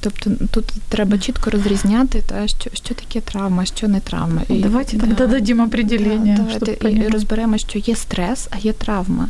Тобто 0.00 0.30
тут 0.50 0.64
треба 0.88 1.18
чітко 1.18 1.50
розрізняти, 1.50 2.22
та, 2.26 2.48
що 2.48 2.70
що 2.72 2.94
таке 2.94 3.20
травма, 3.20 3.64
що 3.64 3.88
не 3.88 4.00
травма. 4.00 4.42
І, 4.48 4.54
Давайте 4.54 4.96
да, 4.96 5.06
тогда 5.06 5.26
дадим 5.26 5.60
определення. 5.60 6.36
Да, 6.36 6.58
давайте 6.58 6.90
і 6.90 7.08
розберемо, 7.08 7.58
що 7.58 7.78
є 7.78 7.96
стрес, 7.96 8.48
а 8.50 8.58
є 8.58 8.72
травма. 8.72 9.28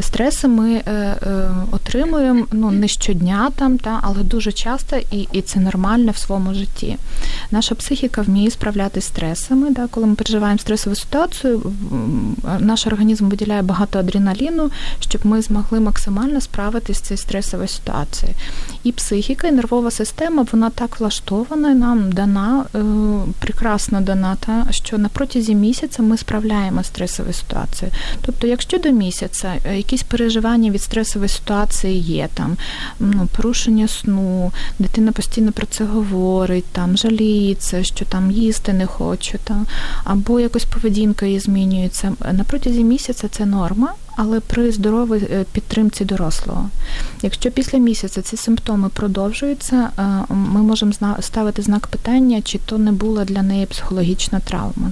Стреси 0.00 0.48
ми 0.48 0.72
е, 0.74 0.82
е, 0.86 1.16
отримуємо 1.70 2.46
ну, 2.52 2.70
не 2.70 2.88
щодня, 2.88 3.50
там, 3.56 3.78
та, 3.78 4.00
але 4.02 4.22
дуже 4.22 4.52
часто, 4.52 4.96
і 5.10 5.28
і 5.32 5.42
це 5.42 5.60
нормально 5.60 6.12
в 6.12 6.16
своєму 6.16 6.54
житті. 6.54 6.96
Наша 7.50 7.74
психіка 7.74 8.22
вміє 8.22 8.50
справлятися 8.50 9.06
з 9.06 9.08
стресами. 9.08 9.70
Да, 9.70 9.86
Коли 9.90 10.06
ми 10.06 10.14
переживаємо 10.14 10.58
стресову 10.58 10.96
ситуацію, 10.96 11.72
наш 12.58 12.86
організм 12.86 13.28
виділяє 13.28 13.62
багато 13.62 13.98
адреналіну, 13.98 14.70
щоб 15.00 15.26
ми 15.26 15.42
змогли 15.42 15.80
максимально 15.80 16.40
справитися 16.40 17.00
з 17.00 17.02
цією 17.02 17.18
стресовою 17.18 17.68
ситуацією. 17.68 18.36
І 18.84 18.92
психіка, 18.92 19.48
і 19.48 19.52
нервова 19.52 19.90
система, 19.90 20.46
вона 20.52 20.70
так 20.70 21.00
влаштована, 21.00 21.74
нам 21.74 22.12
дана, 22.12 22.64
е, 22.74 22.78
прекрасно 23.38 24.00
дана, 24.00 24.36
та, 24.40 24.66
що 24.70 24.98
на 24.98 25.08
протязі 25.08 25.54
місяця 25.54 26.02
ми 26.02 26.16
справляємо 26.16 26.84
стресовою 26.84 27.34
ситуацією. 27.34 27.96
Тобто, 28.20 28.46
якщо 28.46 28.78
до 28.78 28.90
місяця 28.90 29.52
е, 29.64 29.76
якісь 29.76 30.02
переживання 30.02 30.70
від 30.70 30.82
стресової 30.82 31.28
ситуації 31.28 32.00
є, 32.00 32.28
там, 32.34 32.56
ну, 33.00 33.28
порушення 33.36 33.88
сну, 33.88 34.52
дитина 34.78 35.12
постійно 35.12 35.52
про 35.52 35.66
це 35.66 35.84
говорить, 35.84 36.64
там, 36.72 36.96
жаліється, 36.96 37.84
що 37.84 38.04
там 38.04 38.30
їсти 38.30 38.72
не 38.72 38.86
хоче, 38.86 39.38
та, 39.44 39.56
або 40.04 40.40
якось 40.40 40.64
поведінка 40.64 41.26
її 41.26 41.40
змінюється. 41.40 42.12
На 42.32 42.44
протязі 42.44 42.84
місяця 42.84 43.28
це 43.28 43.46
норма 43.46 43.94
але 44.16 44.40
при 44.40 44.72
здоровій 44.72 45.28
е, 45.30 45.44
підтримці 45.52 46.04
дорослого. 46.04 46.68
Якщо 47.22 47.50
після 47.50 47.78
місяця 47.78 48.22
ці 48.22 48.36
симптоми 48.36 48.88
продовжуються, 48.88 49.90
е, 49.98 50.02
ми 50.34 50.62
можемо 50.62 50.92
ставити 51.20 51.62
знак 51.62 51.86
питання, 51.86 52.42
чи 52.42 52.58
то 52.58 52.78
не 52.78 52.92
була 52.92 53.24
для 53.24 53.42
неї 53.42 53.66
психологічна 53.66 54.40
травма. 54.40 54.90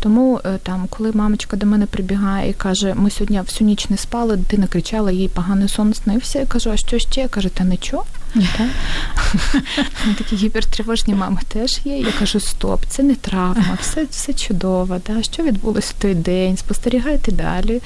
Тому 0.00 0.40
е, 0.44 0.58
там, 0.62 0.86
коли 0.90 1.12
мамочка 1.12 1.56
до 1.56 1.66
мене 1.66 1.86
прибігає 1.86 2.50
і 2.50 2.52
каже, 2.52 2.94
ми 2.94 3.10
сьогодні 3.10 3.40
всю 3.40 3.68
ніч 3.68 3.90
не 3.90 3.96
спали, 3.96 4.36
дитина 4.36 4.66
кричала, 4.66 5.12
їй 5.12 5.28
поганий 5.28 5.68
сон 5.68 5.94
снився. 5.94 6.38
Я 6.38 6.46
кажу, 6.46 6.70
а 6.70 6.76
що 6.76 6.98
ще? 6.98 7.28
Каже, 7.28 7.48
та 7.48 7.64
нічого. 7.64 8.04
Такі 10.18 10.36
гіпертривожні 10.36 11.14
мами 11.14 11.40
теж 11.48 11.80
є. 11.84 11.98
Я 11.98 12.12
кажу, 12.18 12.40
стоп, 12.40 12.80
це 12.88 13.02
не 13.02 13.14
травма, 13.14 13.78
все 13.80 14.04
все 14.10 14.32
чудово. 14.32 15.00
Да? 15.06 15.22
Що 15.22 15.42
відбулося 15.42 15.94
в 15.98 16.02
той 16.02 16.14
день? 16.14 16.56
Спостерігайте 16.56 17.32
далі. 17.32 17.82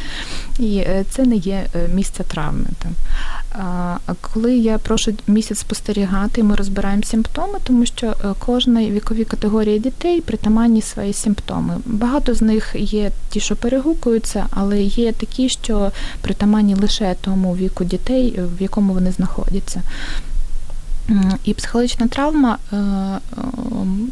І 0.58 0.76
е, 0.76 1.04
це 1.10 1.24
не 1.24 1.36
є 1.36 1.66
е, 1.74 1.88
місце 1.94 2.24
травми. 2.24 2.66
Там. 2.78 2.92
Коли 4.20 4.56
я 4.56 4.78
прошу 4.78 5.12
місяць 5.26 5.58
спостерігати, 5.58 6.42
ми 6.42 6.56
розбираємо 6.56 7.02
симптоми, 7.02 7.58
тому 7.64 7.86
що 7.86 8.06
е, 8.06 8.14
кожна 8.46 8.84
вікові 8.84 9.24
категорії 9.24 9.78
дітей 9.78 10.20
притаманні 10.20 10.82
свої 10.82 11.12
симптоми. 11.12 11.76
Багато 11.84 12.34
з 12.34 12.42
них 12.42 12.74
є 12.78 13.10
ті, 13.30 13.40
що 13.40 13.56
перегукуються, 13.56 14.46
але 14.50 14.82
є 14.82 15.12
такі, 15.12 15.48
що 15.48 15.92
притаманні 16.20 16.74
лише 16.74 17.16
тому 17.20 17.56
віку 17.56 17.84
дітей, 17.84 18.40
в 18.58 18.62
якому 18.62 18.92
вони 18.92 19.12
знаходяться. 19.12 19.82
І 21.44 21.54
психологічна 21.54 22.08
травма 22.08 22.58
е, 22.72 22.76
е, 22.76 23.20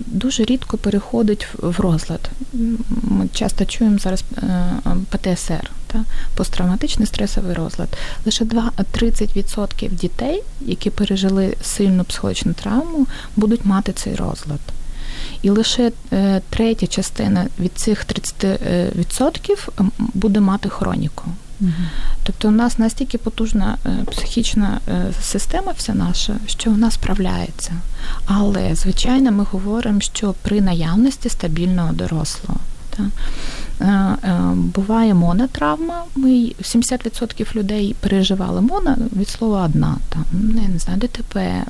дуже 0.07 0.45
рідко 0.45 0.79
переходить 0.79 1.47
в 1.59 1.81
розлад. 1.81 2.31
Ми 3.03 3.29
часто 3.35 3.65
чуємо 3.65 3.99
зараз 3.99 4.25
е, 4.37 4.73
ПТСР, 5.11 5.71
та, 5.87 6.05
посттравматичний 6.37 7.07
стресовий 7.07 7.55
розлад. 7.55 7.89
Лише 8.25 8.45
30% 8.45 9.91
дітей, 9.91 10.43
які 10.61 10.91
пережили 10.91 11.57
сильну 11.63 12.05
психологічну 12.05 12.53
травму, 12.53 13.07
будуть 13.37 13.65
мати 13.65 13.93
цей 13.93 14.15
розлад. 14.15 14.61
І 15.43 15.51
лише 15.51 15.93
третя 16.51 16.87
частина 16.87 17.47
від 17.61 17.73
цих 17.73 18.07
30% 18.07 19.69
буде 19.99 20.41
мати 20.41 20.69
хроніку. 20.69 21.25
Тобто 22.23 22.49
у 22.49 22.51
нас 22.51 22.79
настільки 22.79 23.19
потужна 23.19 23.79
е, 23.87 24.05
психічна 24.11 24.81
е, 24.89 25.13
система, 25.23 25.73
вся 25.77 25.95
наша, 25.95 26.37
що 26.47 26.71
вона 26.71 26.91
справляється. 26.91 27.73
Але, 28.27 28.75
звичайно, 28.75 29.33
ми 29.33 29.45
говоримо, 29.51 30.01
що 30.01 30.35
при 30.43 30.61
наявності 30.61 31.29
стабільного 31.29 31.93
дорослого. 31.93 32.61
Так? 32.97 33.07
Е, 33.81 33.87
е, 33.87 34.41
буває 34.55 35.15
монотравма. 35.15 36.03
Ми 36.17 36.53
70% 36.63 37.57
людей 37.57 37.97
переживали 38.01 38.61
моно 38.61 38.97
від 39.17 39.29
слова 39.29 39.65
одна. 39.65 39.97
Там 40.09 40.25
не 40.33 40.79
знаю, 40.79 40.99
ДТП, 40.99 41.37
е, 41.37 41.65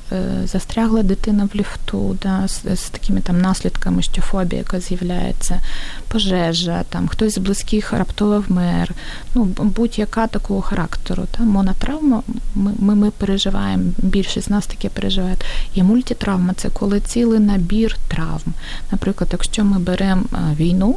застрягла 0.44 1.02
дитина 1.02 1.48
в 1.54 1.56
ліфту, 1.56 2.18
да, 2.22 2.48
з, 2.48 2.76
з 2.76 2.90
такими 2.90 3.20
там 3.20 3.40
наслідками, 3.40 4.02
що 4.02 4.22
фобія, 4.22 4.58
яка 4.58 4.80
з'являється, 4.80 5.60
пожежа, 6.08 6.82
там 6.88 7.08
хтось 7.08 7.34
з 7.34 7.38
близьких 7.38 7.92
раптово 7.92 8.44
вмер. 8.48 8.92
Ну 9.34 9.44
будь-яка 9.44 10.26
такого 10.26 10.60
характеру. 10.60 11.22
Та 11.30 11.42
монотравма 11.42 12.22
ми, 12.54 12.72
ми, 12.78 12.94
ми 12.94 13.10
переживаємо. 13.10 13.84
Більшість 13.98 14.46
з 14.46 14.50
нас 14.50 14.66
таке 14.66 14.88
переживають. 14.88 15.44
Є 15.74 15.82
мультитравма, 15.82 16.54
це 16.54 16.68
коли 16.68 17.00
цілий 17.00 17.40
набір 17.40 17.96
травм. 18.08 18.54
Наприклад, 18.92 19.30
якщо 19.32 19.64
ми 19.64 19.78
беремо 19.78 20.22
війну 20.56 20.96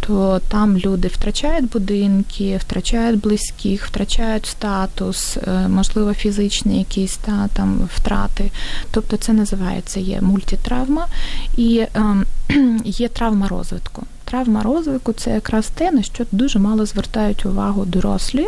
то 0.00 0.40
там 0.48 0.78
люди 0.78 1.08
втрачають 1.08 1.70
будинки, 1.70 2.56
втрачають 2.56 3.20
близьких, 3.20 3.86
втрачають 3.86 4.46
статус, 4.46 5.36
е, 5.36 5.68
можливо, 5.68 6.14
фізичні 6.14 6.78
якісь 6.78 7.16
та, 7.16 7.48
там 7.52 7.88
втрати. 7.94 8.50
Тобто 8.90 9.16
це 9.16 9.32
називається 9.32 10.00
є 10.00 10.20
мультитравма 10.20 11.06
і 11.56 11.78
е, 11.78 12.14
є 12.84 13.08
травма 13.08 13.48
розвитку. 13.48 14.02
Травма 14.24 14.62
розвитку 14.62 15.12
це 15.12 15.30
якраз 15.30 15.66
те, 15.66 15.90
на 15.90 16.02
що 16.02 16.24
дуже 16.32 16.58
мало 16.58 16.86
звертають 16.86 17.46
увагу 17.46 17.84
дорослі. 17.84 18.46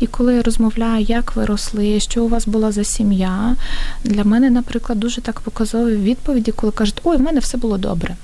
І 0.00 0.06
коли 0.06 0.34
я 0.34 0.42
розмовляю, 0.42 1.04
як 1.04 1.36
ви 1.36 1.44
росли, 1.44 2.00
що 2.00 2.24
у 2.24 2.28
вас 2.28 2.46
була 2.46 2.72
за 2.72 2.84
сім'я, 2.84 3.56
для 4.04 4.24
мене, 4.24 4.50
наприклад, 4.50 5.00
дуже 5.00 5.20
так 5.20 5.40
показові 5.40 5.96
відповіді, 5.96 6.52
коли 6.52 6.72
кажуть, 6.72 7.00
ой, 7.04 7.16
в 7.16 7.20
мене 7.20 7.40
все 7.40 7.58
було 7.58 7.78
добре. 7.78 8.16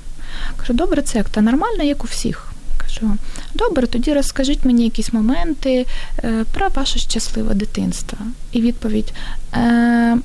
Кажу, 0.57 0.73
добре, 0.73 1.03
це 1.03 1.19
як 1.19 1.29
та 1.29 1.41
нормально, 1.41 1.83
як 1.83 2.05
у 2.05 2.07
всіх. 2.07 2.52
Кажу, 3.01 3.17
добре, 3.55 3.87
тоді 3.87 4.13
розкажіть 4.13 4.65
мені 4.65 4.85
якісь 4.85 5.13
моменти 5.13 5.87
е, 6.25 6.45
про 6.53 6.69
ваше 6.69 6.99
щасливе 6.99 7.55
дитинство. 7.55 8.19
І 8.53 8.61
відповідь 8.61 9.13
е, 9.55 10.19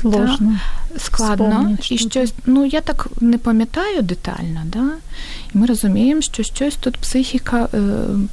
Сложно. 0.00 0.58
Складно. 0.98 1.76
І 1.90 1.98
щось, 1.98 2.32
ну 2.46 2.66
я 2.66 2.80
так 2.80 3.06
не 3.20 3.38
пам'ятаю 3.38 4.02
детально, 4.02 4.60
да? 4.64 4.86
і 5.54 5.58
ми 5.58 5.66
розуміємо, 5.66 6.20
що 6.20 6.42
щось 6.42 6.76
тут 6.76 6.96
психіка 6.96 7.68
е, 7.74 7.78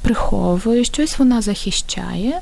приховує, 0.02 0.84
щось 0.84 1.18
вона 1.18 1.42
захищає, 1.42 2.40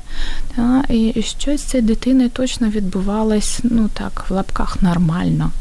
да? 0.55 0.83
і 0.89 1.21
щось 1.21 1.61
це 1.61 1.81
дитини 1.81 2.29
точно 2.29 2.69
відбувалось, 2.69 3.59
ну 3.63 3.89
так, 3.93 4.25
в 4.29 4.33
лапках 4.33 4.81
нормально. 4.81 5.51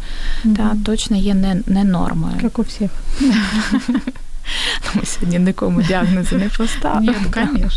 Mm-hmm. 0.45 0.53
Да? 0.53 0.77
Точно 0.85 1.17
є 1.17 1.35
не, 1.35 1.63
не 1.67 1.85
нормою. 1.85 2.35
Як 2.43 2.59
у 2.59 2.63
всіх. 2.63 2.91
Ми 4.95 5.05
сьогодні 5.05 5.39
нікому 5.39 5.83
діагнози 5.83 6.37
не 6.37 6.49
поставимо. 6.49 7.13
Ні, 7.13 7.17
звісно. 7.35 7.69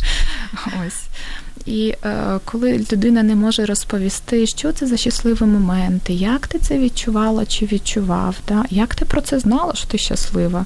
Ось. 0.87 1.03
І 1.65 1.95
е, 2.05 2.39
коли 2.45 2.85
людина 2.91 3.23
не 3.23 3.35
може 3.35 3.65
розповісти, 3.65 4.47
що 4.47 4.71
це 4.71 4.87
за 4.87 4.97
щасливі 4.97 5.43
моменти, 5.45 6.13
як 6.13 6.47
ти 6.47 6.59
це 6.59 6.77
відчувала 6.77 7.45
чи 7.45 7.65
відчував, 7.65 8.35
да? 8.47 8.63
як 8.69 8.95
ти 8.95 9.05
про 9.05 9.21
це 9.21 9.39
знала, 9.39 9.75
що 9.75 9.87
ти 9.87 9.97
щаслива. 9.97 10.65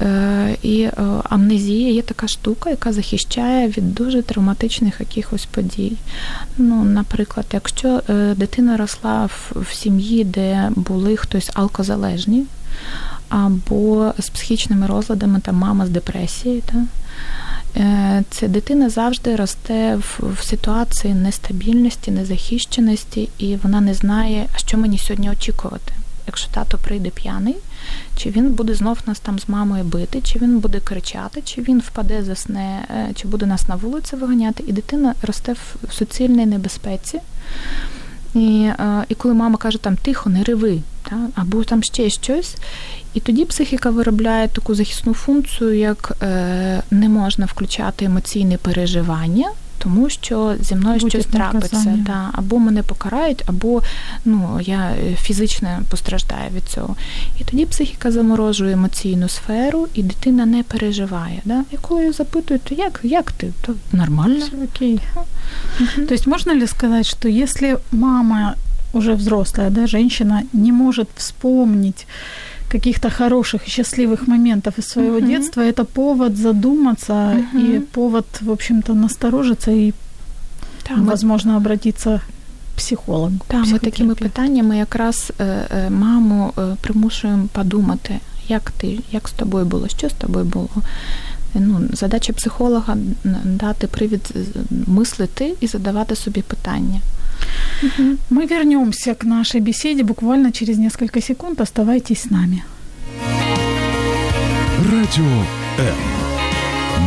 Е, 0.00 0.56
І 0.62 0.82
е, 0.82 0.92
амнезія 1.24 1.92
є 1.92 2.02
така 2.02 2.28
штука, 2.28 2.70
яка 2.70 2.92
захищає 2.92 3.68
від 3.68 3.94
дуже 3.94 4.22
травматичних 4.22 5.00
якихось 5.00 5.46
подій. 5.46 5.92
Ну, 6.58 6.84
Наприклад, 6.84 7.46
якщо 7.52 8.02
е, 8.10 8.34
дитина 8.36 8.76
росла 8.76 9.26
в, 9.26 9.52
в 9.60 9.74
сім'ї, 9.74 10.24
де 10.24 10.70
були 10.76 11.16
хтось 11.16 11.50
алкозалежні, 11.54 12.44
або 13.30 14.14
з 14.18 14.30
психічними 14.30 14.86
розладами, 14.86 15.40
там 15.40 15.56
мама 15.56 15.86
з 15.86 15.90
депресією. 15.90 16.62
Та? 16.62 16.84
Е, 17.76 18.24
це 18.30 18.48
дитина 18.48 18.90
завжди 18.90 19.36
росте 19.36 19.96
в, 19.96 20.20
в 20.40 20.42
ситуації 20.44 21.14
нестабільності, 21.14 22.10
незахищеності, 22.10 23.28
і 23.38 23.56
вона 23.56 23.80
не 23.80 23.94
знає, 23.94 24.46
що 24.56 24.78
мені 24.78 24.98
сьогодні 24.98 25.30
очікувати. 25.30 25.92
Якщо 26.26 26.50
тато 26.50 26.78
прийде 26.78 27.10
п'яний, 27.10 27.56
чи 28.16 28.30
він 28.30 28.52
буде 28.52 28.74
знов 28.74 28.98
нас 29.06 29.20
там 29.20 29.38
з 29.38 29.48
мамою 29.48 29.84
бити, 29.84 30.20
чи 30.24 30.38
він 30.38 30.58
буде 30.58 30.80
кричати, 30.80 31.42
чи 31.44 31.62
він 31.62 31.80
впаде, 31.80 32.24
засне, 32.24 32.86
е, 32.90 33.10
чи 33.14 33.28
буде 33.28 33.46
нас 33.46 33.68
на 33.68 33.74
вулиці 33.74 34.16
виганяти, 34.16 34.64
і 34.66 34.72
дитина 34.72 35.14
росте 35.22 35.52
в 35.88 35.92
суцільній 35.92 36.46
небезпеці. 36.46 37.20
І 38.34 38.70
е, 38.78 39.04
і 39.08 39.14
коли 39.14 39.34
мама 39.34 39.56
каже, 39.56 39.78
там 39.78 39.96
тихо, 39.96 40.30
не 40.30 40.44
реви, 40.44 40.82
та? 41.10 41.16
або 41.34 41.64
там 41.64 41.82
ще 41.82 42.10
щось, 42.10 42.56
і 43.14 43.20
тоді 43.20 43.44
психіка 43.44 43.90
виробляє 43.90 44.48
таку 44.48 44.74
захисну 44.74 45.14
функцію, 45.14 45.74
як 45.74 46.16
е, 46.22 46.82
не 46.90 47.08
можна 47.08 47.46
включати 47.46 48.04
емоційне 48.04 48.56
переживання, 48.56 49.50
тому 49.82 50.10
що 50.10 50.54
зі 50.60 50.74
мною 50.74 50.98
Буде 51.00 51.10
щось 51.10 51.26
трапиться. 51.26 51.98
Та, 52.06 52.30
або 52.32 52.58
мене 52.58 52.82
покарають, 52.82 53.42
або 53.46 53.82
ну, 54.24 54.60
я 54.62 54.78
е, 54.78 55.16
фізично 55.16 55.68
постраждаю 55.90 56.50
від 56.56 56.64
цього. 56.64 56.96
І 57.40 57.44
тоді 57.44 57.66
психіка 57.66 58.10
заморожує 58.10 58.72
емоційну 58.72 59.28
сферу, 59.28 59.88
і 59.94 60.02
дитина 60.02 60.46
не 60.46 60.62
переживає. 60.62 61.40
Да? 61.44 61.64
І 61.72 61.76
коли 61.76 62.04
я 62.04 62.12
запитую, 62.12 62.60
то 62.64 62.74
як, 62.74 63.00
як 63.02 63.32
ти? 63.32 63.52
То 63.66 63.74
нормально. 63.92 64.44
Всё 64.44 64.64
окей. 64.64 65.00
То 66.08 66.14
есть 66.14 66.26
можно 66.26 66.54
ли 66.54 66.66
сказать, 66.66 67.06
что 67.06 67.28
если 67.28 67.76
мама 67.92 68.54
уже 68.93 69.13
взрослая, 69.13 69.69
да, 69.69 69.87
женщина 69.87 70.41
не 70.53 70.71
может 70.71 71.07
вспомнить 71.15 72.07
каких-то 72.71 73.09
хороших 73.09 73.67
и 73.67 73.71
счастливых 73.71 74.27
моментов 74.27 74.79
из 74.79 74.87
своего 74.87 75.17
Мгм. 75.19 75.27
детства, 75.27 75.61
это 75.61 75.83
повод 75.85 76.35
задуматься 76.37 77.13
Мгм. 77.53 77.65
и 77.65 77.79
повод, 77.79 78.25
в 78.41 78.49
общем-то, 78.51 78.93
насторожиться 78.93 79.71
и, 79.71 79.93
Та, 80.83 80.95
ми 80.95 81.03
возможно, 81.03 81.57
обратиться 81.57 82.09
к 82.15 82.21
психологу. 82.77 83.31
Та, 83.47 83.57
ми 83.57 83.63
такими 83.65 83.79
психотерапевту. 83.79 84.23
питаннями 84.23 84.77
якраз 84.77 85.31
е, 85.39 85.43
е, 85.43 85.89
маму 85.89 86.53
е, 86.57 86.61
примушуємо 86.81 87.47
подумати, 87.53 88.19
як 88.47 88.71
ти, 88.71 88.99
як 89.11 89.27
з 89.27 89.31
тобою 89.31 89.65
було, 89.65 89.87
що 89.87 90.09
з 90.09 90.13
тобою 90.13 90.45
було. 90.45 90.69
Ну, 91.53 91.79
задача 91.93 92.33
психолога 92.33 92.93
н- 92.93 93.15
дати 93.43 93.87
привід 93.87 94.21
з- 94.35 94.87
мислити 94.89 95.53
і 95.61 95.67
задавати 95.67 96.15
собі 96.15 96.41
питання. 96.41 96.99
Мы 98.29 98.45
вернемся 98.45 99.13
к 99.13 99.27
нашей 99.27 99.61
беседе 99.61 100.03
буквально 100.03 100.51
через 100.51 100.77
несколько 100.77 101.21
секунд. 101.21 101.61
Оставайтесь 101.61 102.19
с 102.19 102.31
нами. 102.31 102.61
Радіо 104.91 105.45
М. 105.79 105.95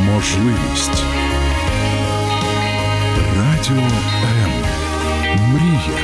Можливість. 0.07 1.03
Радіо 3.37 3.77
М. 3.77 4.53
Мрія. 5.53 5.99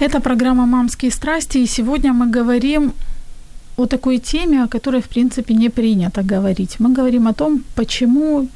Это 0.00 0.20
программа 0.20 0.66
«Мамские 0.66 1.10
страсти», 1.10 1.58
и 1.58 1.66
сегодня 1.66 2.12
мы 2.12 2.30
говорим 2.38 2.92
о 3.76 3.86
такой 3.86 4.18
теме, 4.18 4.64
о 4.64 4.68
которой, 4.68 5.00
в 5.02 5.08
принципе, 5.08 5.54
не 5.54 5.68
принято 5.68 6.22
говорить. 6.22 6.76
Мы 6.78 6.94
говорим 6.94 7.28
о 7.28 7.32
том, 7.32 7.60
почему, 7.74 8.48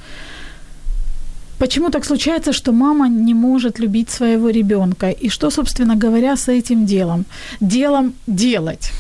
почему 1.60 1.90
так 1.90 2.06
случается, 2.06 2.54
что 2.54 2.72
мама 2.72 3.08
не 3.10 3.34
может 3.34 3.80
любить 3.80 4.10
своего 4.10 4.50
ребенка, 4.50 5.10
и 5.10 5.30
что, 5.30 5.52
собственно 5.52 5.96
говоря, 5.96 6.36
с 6.36 6.48
этим 6.48 6.86
делом, 6.86 7.26
делом 7.62 8.14
делать. 8.28 8.92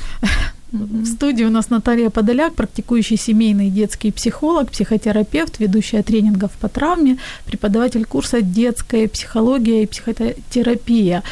В 0.71 1.05
студии 1.05 1.45
у 1.45 1.49
нас 1.49 1.71
Наталья 1.71 2.09
Подоляк, 2.09 2.53
практикующий 2.53 3.17
семейный 3.17 3.67
и 3.67 3.71
детский 3.71 4.11
психолог, 4.11 4.69
психотерапевт, 4.69 5.59
ведущая 5.59 6.03
тренингов 6.03 6.51
по 6.51 6.69
травме, 6.69 7.17
преподаватель 7.45 8.05
курса 8.05 8.41
«Детская 8.41 9.07
психология 9.07 9.83
и 9.83 9.87
психотерапия». 9.87 11.23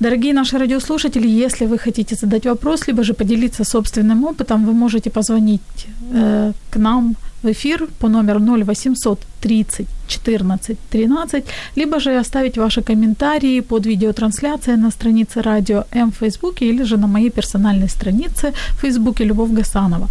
Дорогие 0.00 0.32
наши 0.32 0.58
радиослушатели, 0.58 1.26
если 1.26 1.66
вы 1.66 1.78
хотите 1.78 2.14
задать 2.14 2.46
вопрос, 2.46 2.86
либо 2.86 3.02
же 3.02 3.14
поделиться 3.14 3.64
собственным 3.64 4.24
опытом, 4.24 4.64
вы 4.64 4.72
можете 4.72 5.10
позвонить 5.10 5.86
э, 6.12 6.52
к 6.70 6.76
нам 6.76 7.16
в 7.44 7.52
эфир 7.52 7.86
по 7.98 8.08
номеру 8.08 8.40
0800 8.40 9.18
30 9.40 9.86
14 10.08 10.76
13, 10.90 11.44
либо 11.76 12.00
же 12.00 12.18
оставить 12.18 12.58
ваши 12.58 12.82
комментарии 12.82 13.60
под 13.60 13.86
видеотрансляцией 13.86 14.78
на 14.78 14.90
странице 14.90 15.42
радио 15.42 15.84
М 15.92 16.10
в 16.10 16.14
Фейсбуке 16.16 16.66
или 16.66 16.84
же 16.84 16.96
на 16.96 17.06
моей 17.06 17.30
персональной 17.30 17.88
странице 17.88 18.52
в 18.70 18.80
Фейсбуке 18.80 19.24
Любовь 19.24 19.50
Гасанова. 19.50 20.08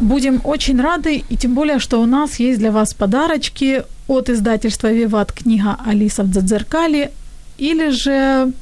Будем 0.00 0.40
очень 0.44 0.80
рады, 0.80 1.22
и 1.30 1.36
тем 1.36 1.54
более, 1.54 1.78
что 1.78 2.00
у 2.00 2.06
нас 2.06 2.40
есть 2.40 2.58
для 2.58 2.70
вас 2.70 2.94
подарочки 2.94 3.82
от 4.08 4.30
издательства 4.30 4.92
«Виват» 4.92 5.32
книга 5.32 5.76
«Алиса 5.86 6.22
в 6.22 6.30
Дзадзеркале» 6.30 7.10
или 7.58 7.90
же 7.90 8.52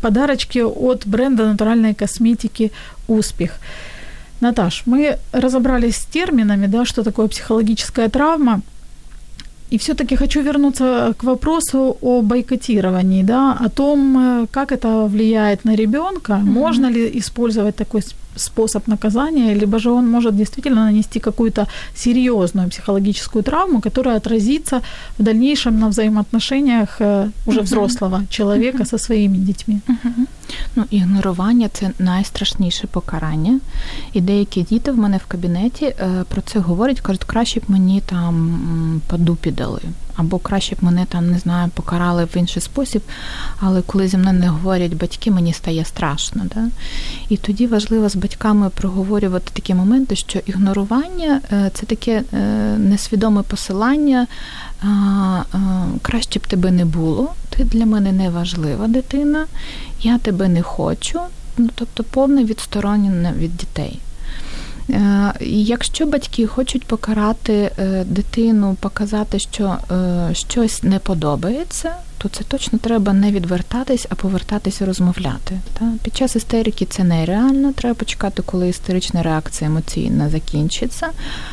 подарочки 0.00 0.58
от 0.58 1.06
бренда 1.06 1.46
натуральной 1.46 1.94
косметики 1.94 2.70
«Успех». 3.08 3.60
Наташ, 4.40 4.82
мы 4.86 5.18
разобрались 5.32 5.96
с 5.96 6.04
терминами, 6.06 6.66
да, 6.66 6.84
что 6.84 7.02
такое 7.02 7.28
психологическая 7.28 8.08
травма. 8.08 8.60
И 9.72 9.78
все-таки 9.78 10.16
хочу 10.16 10.42
вернуться 10.42 11.14
к 11.18 11.24
вопросу 11.24 11.96
о 12.00 12.22
бойкотировании, 12.22 13.24
да, 13.24 13.52
о 13.52 13.68
том, 13.68 14.18
э, 14.18 14.46
как 14.50 14.70
это 14.70 15.06
влияет 15.06 15.64
на 15.64 15.74
ребенка, 15.74 16.32
mm-hmm. 16.32 16.52
можно 16.52 16.86
ли 16.86 17.10
использовать 17.18 17.74
такой 17.74 18.02
способ 18.36 18.86
наказания, 18.86 19.54
либо 19.54 19.78
же 19.78 19.90
он 19.90 20.08
может 20.10 20.36
действительно 20.36 20.84
нанести 20.84 21.20
какую-то 21.20 21.66
серьезную 21.96 22.68
психологическую 22.68 23.42
травму, 23.42 23.80
которая 23.80 24.16
отразится 24.16 24.82
в 25.18 25.22
дальнейшем 25.22 25.80
на 25.80 25.88
взаимоотношениях 25.88 26.96
э, 27.00 27.30
уже 27.46 27.58
Мгм. 27.58 27.66
взрослого 27.66 28.26
человека 28.28 28.84
со 28.84 28.98
своими 28.98 29.38
детьми. 29.38 29.80
Мгм. 29.88 30.26
Ну, 30.76 30.84
ігнорування 30.90 31.68
це 31.68 31.90
найстрашніше 31.98 32.86
покарання. 32.86 33.60
І 34.12 34.20
деякі 34.20 34.62
діти 34.62 34.90
в 34.90 34.98
мене 34.98 35.16
в 35.16 35.26
кабінеті 35.26 35.84
е, 35.84 36.24
про 36.28 36.42
це 36.42 36.58
говорять, 36.58 37.00
кажуть, 37.00 37.24
краще 37.24 37.60
б 37.60 37.62
мені 37.68 38.02
там 38.06 39.00
по 39.06 39.16
дупі 39.16 39.50
дали. 39.50 39.80
Або 40.16 40.38
краще 40.38 40.74
б 40.74 40.78
мене 40.80 41.06
там, 41.08 41.30
не 41.30 41.38
знаю, 41.38 41.70
покарали 41.74 42.24
в 42.24 42.36
інший 42.36 42.62
спосіб, 42.62 43.02
але 43.60 43.82
коли 43.82 44.08
зі 44.08 44.16
мною 44.16 44.38
не 44.38 44.48
говорять 44.48 44.94
батьки, 44.94 45.30
мені 45.30 45.52
стає 45.52 45.84
страшно. 45.84 46.42
Да? 46.54 46.68
І 47.28 47.36
тоді 47.36 47.66
важливо 47.66 48.08
з 48.08 48.16
батьками 48.16 48.70
проговорювати 48.70 49.50
такі 49.52 49.74
моменти, 49.74 50.16
що 50.16 50.38
ігнорування 50.46 51.40
е, 51.52 51.70
це 51.74 51.86
таке 51.86 52.22
е, 52.32 52.38
несвідоме 52.78 53.42
посилання. 53.42 54.26
А, 54.82 54.86
а, 55.52 55.86
Краще 56.02 56.38
б 56.38 56.46
тебе 56.46 56.70
не 56.70 56.84
було, 56.84 57.32
ти 57.50 57.64
для 57.64 57.86
мене 57.86 58.12
не 58.12 58.30
важлива 58.30 58.88
дитина, 58.88 59.46
я 60.00 60.18
тебе 60.18 60.48
не 60.48 60.62
хочу. 60.62 61.20
Ну, 61.58 61.68
тобто 61.74 62.04
повне 62.04 62.44
відсторонення 62.44 63.32
від 63.32 63.56
дітей. 63.56 64.00
Е, 64.90 65.32
якщо 65.40 66.06
батьки 66.06 66.46
хочуть 66.46 66.84
покарати 66.84 67.70
е, 67.78 68.04
дитину, 68.04 68.76
показати, 68.80 69.38
що 69.38 69.76
е, 69.90 70.28
щось 70.34 70.82
не 70.82 70.98
подобається, 70.98 71.94
то 72.28 72.38
це 72.38 72.44
точно 72.44 72.78
треба 72.78 73.12
не 73.12 73.32
відвертатись, 73.32 74.06
а 74.10 74.14
повертатися 74.14 74.86
розмовляти. 74.86 75.60
Та? 75.78 75.92
Під 76.02 76.16
час 76.16 76.36
істерики 76.36 76.84
це 76.84 77.04
нереально, 77.04 77.72
треба 77.72 77.94
почекати, 77.94 78.42
коли 78.42 78.68
істерична 78.68 79.22
реакція 79.22 79.70
емоційна 79.70 80.28
закінчиться. 80.30 81.08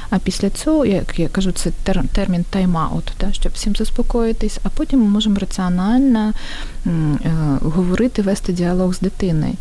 А 0.10 0.20
після 0.20 0.50
цього, 0.50 0.86
як 0.86 1.20
я 1.20 1.28
кажу, 1.28 1.52
це 1.52 1.72
термін 2.14 2.46
тайм-аут, 2.54 3.04
та? 3.18 3.34
щоб 3.34 3.52
всім 3.54 3.76
заспокоїтись, 3.76 4.60
а 4.64 4.70
потім 4.70 5.00
ми 5.00 5.06
можемо 5.10 5.36
раціонально 5.40 6.34
е, 6.86 6.92
говорити, 7.62 8.22
вести 8.22 8.54
діалог 8.54 8.94
з 8.94 9.00
дитиною. 9.00 9.54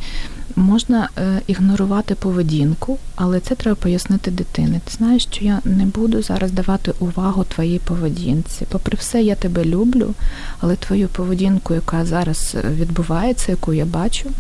Можна 0.57 1.09
е, 1.19 1.41
ігнорувати 1.47 2.15
поведінку, 2.15 2.99
але 3.17 3.41
це 3.41 3.55
треба 3.55 3.77
пояснити 3.77 4.31
дитині. 4.31 4.81
Ти 4.85 4.97
знаєш, 4.97 5.23
що 5.23 5.45
я 5.45 5.61
не 5.65 5.87
буду 5.87 6.23
зараз 6.23 6.53
давати 6.53 6.93
увагу 6.99 7.45
твоїй 7.45 7.79
поведінці. 7.79 8.67
Попри 8.69 8.97
все, 9.01 9.23
я 9.23 9.35
тебе 9.35 9.65
люблю, 9.65 10.15
але 10.61 10.77
твою 10.77 11.09
поведінку, 11.09 11.75
яка 11.75 12.05
зараз 12.05 12.57
е, 12.65 12.69
відбувається, 12.69 13.53
яку 13.53 13.73
я 13.73 13.85
бачу, 13.85 14.31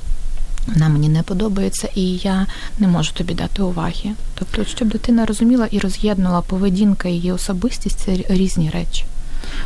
вона 0.66 0.88
мені 0.88 1.08
не 1.08 1.22
подобається, 1.22 1.88
і 1.94 2.16
я 2.16 2.46
не 2.78 2.88
можу 2.88 3.12
тобі 3.12 3.34
дати 3.34 3.62
уваги. 3.62 4.10
Тобто, 4.34 4.64
щоб 4.64 4.88
дитина 4.88 5.26
розуміла 5.26 5.66
і 5.70 5.78
роз'єднала 5.78 6.40
поведінка 6.40 7.08
і 7.08 7.12
її 7.12 7.32
особистість, 7.32 7.98
це 7.98 8.16
різні 8.28 8.70
речі. 8.70 9.04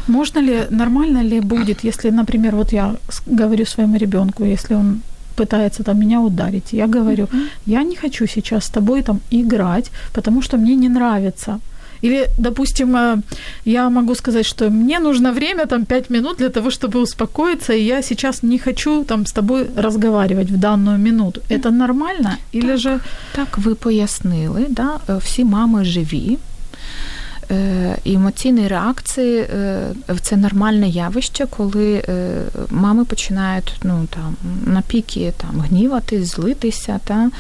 Можно 0.06 0.40
ли, 0.40 0.66
нормально 0.70 1.22
ли 1.22 1.40
будет, 1.40 1.84
если, 1.84 2.10
например, 2.10 2.56
вот 2.56 2.72
я 2.72 2.96
говорю 3.26 3.66
своему 3.66 3.98
ребенку, 3.98 4.44
если 4.44 4.76
он 4.76 5.02
пытается 5.35 5.83
там 5.83 5.99
меня 5.99 6.19
ударить, 6.19 6.73
я 6.73 6.87
говорю, 6.87 7.27
я 7.65 7.83
не 7.83 7.95
хочу 7.95 8.27
сейчас 8.27 8.65
с 8.65 8.69
тобой 8.69 9.01
там 9.01 9.19
играть, 9.31 9.91
потому 10.13 10.41
что 10.41 10.57
мне 10.57 10.75
не 10.75 10.89
нравится. 10.89 11.59
Или, 12.03 12.27
допустим, 12.37 12.95
э, 12.95 13.17
я 13.65 13.89
могу 13.89 14.15
сказать, 14.15 14.45
что 14.45 14.69
мне 14.69 14.99
нужно 14.99 15.31
время, 15.31 15.65
там, 15.65 15.85
5 15.85 16.09
минут 16.09 16.37
для 16.37 16.49
того, 16.49 16.69
чтобы 16.71 16.99
успокоиться, 16.99 17.73
и 17.73 17.83
я 17.83 18.01
сейчас 18.01 18.43
не 18.43 18.59
хочу 18.59 19.03
там 19.03 19.25
с 19.25 19.31
тобой 19.31 19.67
разговаривать 19.77 20.51
в 20.51 20.57
данную 20.57 20.97
минуту. 20.97 21.41
Это 21.49 21.71
нормально? 21.71 22.37
Или 22.53 22.67
Так. 22.67 22.77
же 22.79 22.99
Так, 23.35 23.57
ви 23.57 23.75
пояснили, 23.75 24.65
да? 24.69 24.99
е, 25.09 25.17
всі 25.17 25.45
мами 25.45 25.85
живі. 25.85 26.37
Е, 27.50 27.96
І 28.04 28.14
емоційні 28.14 28.68
реакції 28.68 29.38
е, 29.40 29.92
це 30.20 30.36
нормальне 30.36 30.88
явище, 30.88 31.46
коли 31.46 32.04
е, 32.08 32.42
мами 32.70 33.04
починають 33.04 33.74
ну, 33.82 34.06
там, 34.10 34.36
на 34.66 34.82
піки 34.82 35.32
там, 35.36 35.60
гніватись, 35.60 36.34
злитися. 36.34 37.00
Та? 37.04 37.30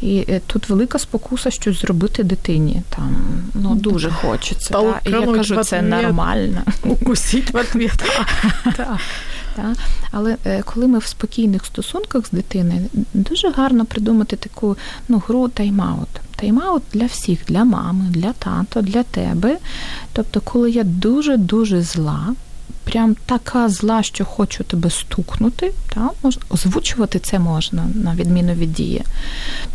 І 0.00 0.26
тут 0.46 0.68
велика 0.68 0.98
спокуса 0.98 1.50
щось 1.50 1.80
зробити 1.80 2.22
дитині. 2.22 2.82
Там, 2.88 3.16
ну, 3.54 3.74
дуже 3.74 4.10
хочеться. 4.10 4.74
Та? 4.74 5.00
І 5.04 5.10
я 5.10 5.26
кажу, 5.26 5.64
це 5.64 5.82
нормально. 5.82 6.62
Укусіть 6.84 7.50
в 7.50 7.56
ответ? 7.56 8.04
Та? 9.56 9.74
Але 10.10 10.36
е, 10.46 10.62
коли 10.62 10.86
ми 10.86 10.98
в 10.98 11.06
спокійних 11.06 11.66
стосунках 11.66 12.26
з 12.26 12.30
дитиною, 12.30 12.80
дуже 13.14 13.50
гарно 13.50 13.84
придумати 13.84 14.36
таку 14.36 14.76
ну, 15.08 15.22
гру 15.26 15.48
тайм-аут. 15.48 16.06
Тайм-аут 16.42 16.80
для 16.92 17.06
всіх, 17.06 17.44
для 17.48 17.64
мами, 17.64 18.04
для 18.10 18.32
тата, 18.32 18.82
для 18.82 19.02
тебе. 19.02 19.58
Тобто, 20.12 20.40
коли 20.40 20.70
я 20.70 20.84
дуже-дуже 20.84 21.82
зла, 21.82 22.34
прям 22.84 23.16
така 23.26 23.68
зла, 23.68 24.02
що 24.02 24.24
хочу 24.24 24.64
тебе 24.64 24.90
стукнути, 24.90 25.72
та, 25.94 26.10
можна, 26.22 26.42
озвучувати 26.48 27.18
це 27.18 27.38
можна, 27.38 27.86
на 27.94 28.14
відміну 28.14 28.52
від 28.52 28.72
дії, 28.72 29.02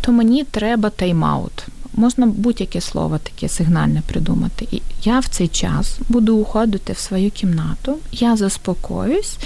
то 0.00 0.12
мені 0.12 0.44
треба 0.44 0.88
тайм-аут. 0.88 1.66
Можна 1.94 2.26
будь-яке 2.26 2.80
слово 2.80 3.18
таке 3.18 3.48
сигнальне 3.48 4.02
придумати. 4.06 4.68
І 4.70 4.82
я 5.04 5.20
в 5.20 5.26
цей 5.26 5.48
час 5.48 5.98
буду 6.08 6.36
уходити 6.36 6.92
в 6.92 6.98
свою 6.98 7.30
кімнату, 7.30 7.96
я 8.12 8.36
заспокоюсь 8.36 9.36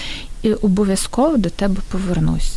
і 0.43 0.53
обов'язково 0.53 1.37
до 1.37 1.51
тебе 1.51 1.77
повернусь. 1.91 2.53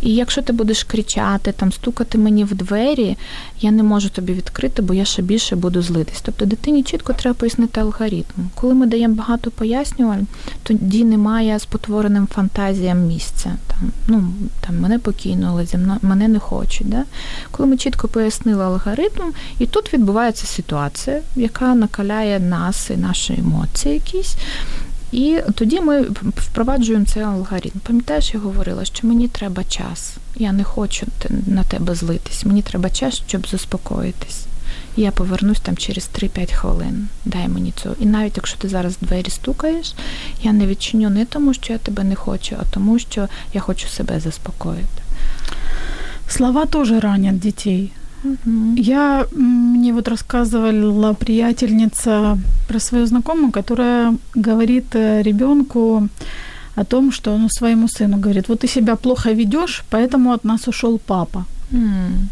І 0.00 0.14
якщо 0.14 0.42
ти 0.42 0.52
будеш 0.52 0.84
кричати, 0.84 1.52
там 1.52 1.72
стукати 1.72 2.18
мені 2.18 2.44
в 2.44 2.54
двері, 2.54 3.16
я 3.60 3.70
не 3.70 3.82
можу 3.82 4.08
тобі 4.08 4.32
відкрити, 4.32 4.82
бо 4.82 4.94
я 4.94 5.04
ще 5.04 5.22
більше 5.22 5.56
буду 5.56 5.82
злитись. 5.82 6.20
Тобто 6.22 6.46
дитині 6.46 6.82
чітко 6.82 7.12
треба 7.12 7.34
пояснити 7.34 7.80
алгоритм. 7.80 8.48
Коли 8.54 8.74
ми 8.74 8.86
даємо 8.86 9.14
багато 9.14 9.50
пояснювань, 9.50 10.26
тоді 10.62 11.04
немає 11.04 11.58
спотвореним 11.58 12.26
фантазіям 12.26 13.06
місця. 13.06 13.56
Там, 13.66 13.92
ну, 14.06 14.32
там 14.60 14.80
Мене 14.80 14.98
покинули, 14.98 15.66
зі 15.66 15.76
мною, 15.76 15.98
мене 16.02 16.28
не 16.28 16.38
хочуть. 16.38 16.88
Да? 16.88 17.04
Коли 17.50 17.68
ми 17.68 17.76
чітко 17.76 18.08
пояснили 18.08 18.64
алгоритм, 18.64 19.32
і 19.58 19.66
тут 19.66 19.92
відбувається 19.94 20.46
ситуація, 20.46 21.20
яка 21.36 21.74
накаляє 21.74 22.40
нас 22.40 22.90
і 22.90 22.96
наші 22.96 23.34
емоції 23.38 23.94
якісь. 23.94 24.36
І 25.12 25.38
тоді 25.54 25.80
ми 25.80 26.02
впроваджуємо 26.36 27.04
цей 27.04 27.22
алгоритм. 27.22 27.78
Пам'ятаєш, 27.82 28.34
я 28.34 28.40
говорила, 28.40 28.84
що 28.84 29.06
мені 29.06 29.28
треба 29.28 29.64
час. 29.64 30.16
Я 30.36 30.52
не 30.52 30.64
хочу 30.64 31.06
на 31.46 31.64
тебе 31.64 31.94
злитись. 31.94 32.44
Мені 32.46 32.62
треба 32.62 32.90
час, 32.90 33.22
щоб 33.26 33.48
заспокоїтись. 33.48 34.46
Я 34.96 35.10
повернусь 35.10 35.60
там 35.60 35.76
через 35.76 36.08
3-5 36.18 36.54
хвилин. 36.54 37.08
Дай 37.24 37.48
мені 37.48 37.72
цього. 37.82 37.94
І 38.00 38.06
навіть 38.06 38.36
якщо 38.36 38.58
ти 38.58 38.68
зараз 38.68 38.96
двері 39.00 39.30
стукаєш, 39.30 39.94
я 40.42 40.52
не 40.52 40.66
відчиню 40.66 41.10
не 41.10 41.24
тому, 41.24 41.54
що 41.54 41.72
я 41.72 41.78
тебе 41.78 42.04
не 42.04 42.14
хочу, 42.14 42.56
а 42.60 42.64
тому, 42.74 42.98
що 42.98 43.28
я 43.54 43.60
хочу 43.60 43.88
себе 43.88 44.20
заспокоїти. 44.20 45.02
Слова 46.28 46.66
тоже 46.66 47.00
ранят 47.00 47.38
детей. 47.38 47.92
Я, 48.76 49.26
мне 49.32 49.92
вот 49.92 50.08
рассказывала 50.08 51.14
приятельница 51.14 52.38
про 52.68 52.78
свою 52.78 53.06
знакомую, 53.06 53.52
которая 53.52 54.16
говорит 54.34 54.94
э, 54.94 55.22
ребенку 55.22 56.08
о 56.76 56.84
том, 56.84 57.12
что 57.12 57.36
ну, 57.36 57.48
своему 57.48 57.88
сыну 57.88 58.18
говорит, 58.18 58.48
вот 58.48 58.60
ты 58.60 58.68
себя 58.68 58.96
плохо 58.96 59.32
ведешь, 59.32 59.84
поэтому 59.90 60.32
от 60.32 60.44
нас 60.44 60.68
ушел 60.68 60.98
папа. 60.98 61.44
Mm. 61.72 62.28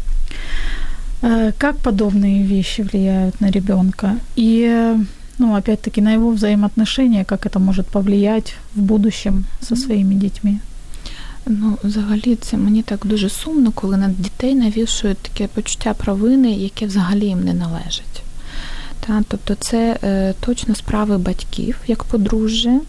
Как 1.57 1.77
подобные 1.77 2.43
вещи 2.43 2.81
влияют 2.81 3.41
на 3.41 3.51
ребенка? 3.51 4.15
И, 4.35 4.95
ну, 5.37 5.55
опять-таки, 5.55 6.01
на 6.01 6.13
его 6.13 6.31
взаимоотношения, 6.31 7.25
как 7.25 7.45
это 7.45 7.59
может 7.59 7.85
повлиять 7.85 8.55
в 8.75 8.81
будущем 8.81 9.45
со 9.61 9.75
своими 9.75 10.15
детьми? 10.15 10.59
Ну, 11.45 11.77
взагалі, 11.83 12.35
це 12.35 12.57
мені 12.57 12.81
так 12.81 13.05
дуже 13.05 13.29
сумно, 13.29 13.71
коли 13.71 13.97
на 13.97 14.07
дітей 14.07 14.55
навішують 14.55 15.17
таке 15.17 15.47
почуття 15.47 15.93
провини, 15.93 16.51
яке 16.51 16.85
взагалі 16.85 17.25
їм 17.25 17.43
не 17.43 17.53
належить. 17.53 18.23
Та, 18.99 19.23
Тобто 19.27 19.55
це 19.55 19.97
е, 20.03 20.33
точно 20.39 20.75
справи 20.75 21.17
батьків 21.17 21.77
як 21.87 22.03
подружжя, 22.03 22.79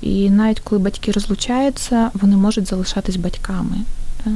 і 0.00 0.30
навіть 0.30 0.60
коли 0.60 0.78
батьки 0.78 1.12
розлучаються, 1.12 2.10
вони 2.14 2.36
можуть 2.36 2.68
залишатись 2.68 3.16
батьками. 3.16 3.76
Та. 4.24 4.30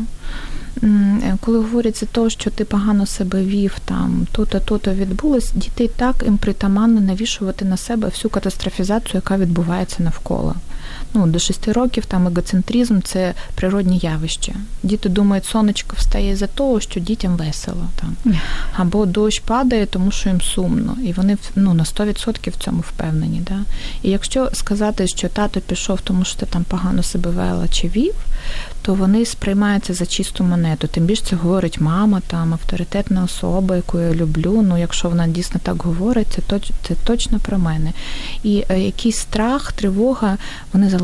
Е, 0.83 1.37
коли 1.41 1.59
говориться 1.59 2.07
то, 2.13 2.31
що 2.31 2.51
ти 2.51 2.65
погано 2.65 3.07
себе 3.07 3.43
вів, 3.43 3.77
там 3.85 4.27
то-то, 4.33 4.61
то-то 4.61 4.91
відбулось, 4.91 5.53
дітей 5.55 5.91
так 5.97 6.23
їм 6.25 6.37
притаманно 6.37 7.01
навішувати 7.01 7.65
на 7.65 7.77
себе 7.77 8.09
всю 8.09 8.33
катастрофізацію, 8.33 9.15
яка 9.15 9.37
відбувається 9.37 10.03
навколо 10.03 10.55
ну, 11.15 11.27
до 11.27 11.39
6 11.39 11.69
років 11.69 12.05
там 12.07 12.27
егоцентризм 12.27 13.01
це 13.05 13.35
природні 13.55 13.99
явище. 13.99 14.55
Діти 14.83 15.09
думають, 15.09 15.45
сонечко 15.45 15.97
встає 15.99 16.37
за 16.37 16.47
того, 16.47 16.81
що 16.81 17.01
дітям 17.01 17.37
весело 17.37 17.87
там. 18.01 18.17
Або 18.77 19.07
дощ 19.07 19.39
падає, 19.39 19.87
тому 19.87 20.11
що 20.11 20.29
їм 20.29 20.41
сумно. 20.41 20.97
І 21.05 21.13
вони 21.13 21.37
ну, 21.57 21.75
на 21.75 21.85
100% 21.85 22.51
в 22.51 22.57
цьому 22.57 22.81
впевнені. 22.81 23.43
Да? 23.49 23.59
І 24.03 24.11
якщо 24.11 24.51
сказати, 24.53 25.07
що 25.07 25.29
тато 25.29 25.61
пішов, 25.61 26.01
тому 26.01 26.25
що 26.25 26.39
ти 26.39 26.47
там 26.47 26.65
погано 26.65 27.03
себе 27.03 27.31
вела 27.31 27.69
чи 27.69 27.89
вів, 27.89 28.15
то 28.83 28.95
вони 28.95 29.25
сприймаються 29.25 29.95
за 29.95 30.07
чисту 30.07 30.45
монету. 30.45 30.87
Тим 30.87 31.05
більше 31.05 31.23
це 31.25 31.37
говорить 31.37 31.81
мама, 31.81 32.21
там 32.27 32.53
авторитетна 32.53 33.25
особа, 33.25 33.77
яку 33.77 33.99
я 33.99 34.15
люблю. 34.15 34.63
Ну, 34.69 34.79
якщо 34.79 35.09
вона 35.09 35.27
дійсно 35.27 35.61
так 35.63 35.83
говорить, 35.83 36.27
це 36.31 36.43
точ, 36.43 36.71
це 36.89 36.95
точно 37.05 37.39
про 37.39 37.59
мене. 37.59 37.93
І 38.43 38.65
е, 38.69 38.81
якийсь 38.81 39.17
страх, 39.17 39.73
тривога, 39.73 40.37
вони 40.73 40.91
залишаються. 40.91 41.02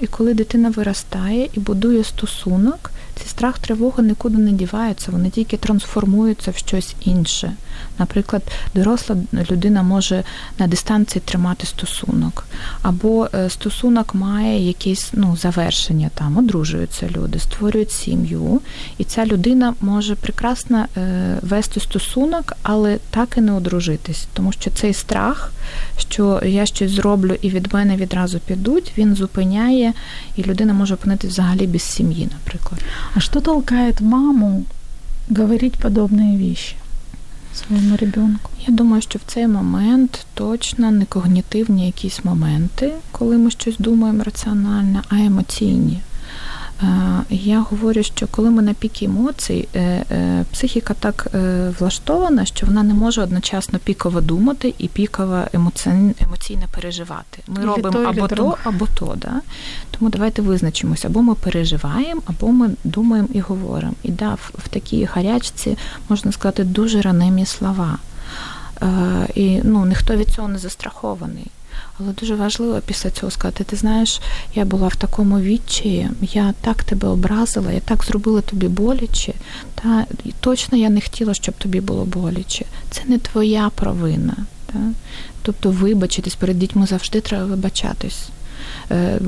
І 0.00 0.06
коли 0.06 0.34
дитина 0.34 0.70
виростає 0.70 1.48
і 1.52 1.60
будує 1.60 2.04
стосунок, 2.04 2.90
цей 3.22 3.28
страх, 3.28 3.58
тривога 3.58 4.02
нікуди 4.02 4.38
не 4.38 4.52
діваються, 4.52 5.10
вони 5.10 5.30
тільки 5.30 5.56
трансформуються 5.56 6.50
в 6.50 6.56
щось 6.56 6.94
інше. 7.00 7.52
Наприклад, 7.98 8.42
доросла 8.74 9.16
людина 9.50 9.82
може 9.82 10.24
на 10.58 10.66
дистанції 10.66 11.22
тримати 11.24 11.66
стосунок, 11.66 12.46
або 12.82 13.28
е, 13.34 13.50
стосунок 13.50 14.14
має 14.14 14.66
якесь 14.66 15.10
ну, 15.12 15.36
завершення, 15.36 16.10
там 16.14 16.36
одружуються 16.38 17.08
люди, 17.16 17.38
створюють 17.38 17.90
сім'ю, 17.90 18.60
і 18.98 19.04
ця 19.04 19.26
людина 19.26 19.74
може 19.80 20.14
прекрасно 20.14 20.86
е, 20.96 21.38
вести 21.42 21.80
стосунок, 21.80 22.52
але 22.62 22.98
так 23.10 23.34
і 23.36 23.40
не 23.40 23.52
одружитись, 23.52 24.26
тому 24.32 24.52
що 24.52 24.70
цей 24.70 24.94
страх, 24.94 25.52
що 25.98 26.42
я 26.44 26.66
щось 26.66 26.90
зроблю 26.90 27.36
і 27.42 27.50
від 27.50 27.74
мене 27.74 27.96
відразу 27.96 28.38
підуть, 28.38 28.92
він 28.98 29.14
зупиняє, 29.14 29.92
і 30.36 30.42
людина 30.42 30.72
може 30.72 30.94
опинитися 30.94 31.28
взагалі 31.28 31.66
без 31.66 31.82
сім'ї, 31.82 32.28
наприклад. 32.32 32.80
А 33.14 33.20
що 33.20 33.40
толкає 33.40 33.94
маму 34.00 34.64
говорити 35.30 35.78
подобні 35.82 36.48
вещи? 36.48 36.76
своєму 37.54 37.96
ребенку? 37.96 38.50
Я 38.66 38.74
думаю, 38.74 39.02
що 39.02 39.18
в 39.18 39.22
цей 39.26 39.46
момент 39.46 40.26
точно 40.34 40.90
не 40.90 41.04
когнітивні 41.04 41.86
якісь 41.86 42.24
моменти, 42.24 42.92
коли 43.12 43.38
ми 43.38 43.50
щось 43.50 43.78
думаємо 43.78 44.24
раціонально, 44.24 45.02
а 45.08 45.16
емоційні. 45.16 46.00
Е, 46.82 47.22
я 47.30 47.60
говорю, 47.60 48.02
що 48.02 48.26
коли 48.26 48.50
ми 48.50 48.62
на 48.62 48.74
пікі 48.74 49.04
емоцій, 49.04 49.68
е, 49.74 49.80
е, 50.10 50.44
психіка 50.52 50.94
так 50.94 51.26
влаштована, 51.78 52.44
що 52.44 52.66
вона 52.66 52.82
не 52.82 52.94
може 52.94 53.22
одночасно 53.22 53.78
піково 53.78 54.20
думати 54.20 54.74
і 54.78 54.88
піково 54.88 55.42
емоційно 55.52 56.66
переживати. 56.74 57.42
Ми 57.46 57.62
і 57.62 57.66
робимо 57.66 57.90
то, 57.90 58.02
або 58.02 58.28
то, 58.28 58.58
або 58.64 58.86
то. 58.94 59.14
Да? 59.16 59.40
Тому 59.90 60.10
давайте 60.10 60.42
визначимося, 60.42 61.08
або 61.08 61.22
ми 61.22 61.34
переживаємо, 61.34 62.22
або 62.26 62.52
ми 62.52 62.70
думаємо 62.84 63.28
і 63.32 63.40
говоримо. 63.40 63.94
І 64.02 64.10
да, 64.10 64.34
в 64.34 64.68
такій 64.68 65.04
гарячці 65.04 65.78
можна 66.08 66.32
сказати 66.32 66.64
дуже 66.64 67.02
ранимі 67.02 67.46
слова. 67.46 67.98
І 69.34 69.60
ну, 69.64 69.86
ніхто 69.86 70.16
від 70.16 70.28
цього 70.28 70.48
не 70.48 70.58
застрахований. 70.58 71.46
Але 72.04 72.12
дуже 72.12 72.34
важливо 72.34 72.80
після 72.86 73.10
цього 73.10 73.30
сказати: 73.30 73.64
ти 73.64 73.76
знаєш, 73.76 74.20
я 74.54 74.64
була 74.64 74.88
в 74.88 74.96
такому 74.96 75.40
відчаї, 75.40 76.10
я 76.20 76.54
так 76.60 76.84
тебе 76.84 77.08
образила, 77.08 77.72
я 77.72 77.80
так 77.80 78.04
зробила 78.04 78.40
тобі 78.40 78.68
боляче, 78.68 79.34
та 79.74 80.06
і 80.24 80.32
точно 80.40 80.78
я 80.78 80.90
не 80.90 81.00
хотіла, 81.00 81.34
щоб 81.34 81.54
тобі 81.54 81.80
було 81.80 82.04
боляче. 82.04 82.64
Це 82.90 83.02
не 83.06 83.18
твоя 83.18 83.70
провина. 83.74 84.36
Та? 84.66 84.78
Тобто, 85.42 85.70
вибачитись 85.70 86.34
перед 86.34 86.58
дітьми 86.58 86.86
завжди 86.86 87.20
треба 87.20 87.44
вибачатись. 87.44 88.28
Е, 88.92 89.18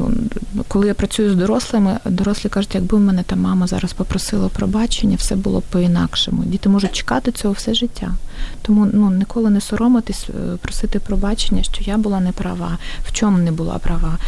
коли 0.69 0.87
я 0.87 0.95
працюю 0.95 1.33
з 1.33 1.35
дорослими, 1.37 1.99
дорослі 2.05 2.49
кажуть, 2.49 2.75
якби 2.75 2.99
в 2.99 3.01
мене 3.01 3.23
та 3.23 3.37
мама 3.37 3.67
зараз 3.67 3.93
попросила 3.93 4.49
пробачення, 4.49 5.17
все 5.17 5.37
було 5.37 5.61
б 5.61 5.63
по-інакшому. 5.63 6.45
Діти 6.45 6.69
можуть 6.69 6.93
чекати 6.93 7.33
цього 7.33 7.55
все 7.55 7.75
життя. 7.75 8.15
Тому 8.63 8.89
ну 8.93 9.11
ніколи 9.11 9.51
не 9.51 9.61
соромитись, 9.61 10.27
е, 10.29 10.57
просити 10.57 10.99
пробачення, 10.99 11.63
що 11.63 11.85
я 11.85 11.97
була 11.97 12.21
не 12.21 12.33
права, 12.33 12.79
в 13.07 13.13
чому 13.13 13.39
не 13.39 13.53
була 13.53 13.79
права, 13.79 14.19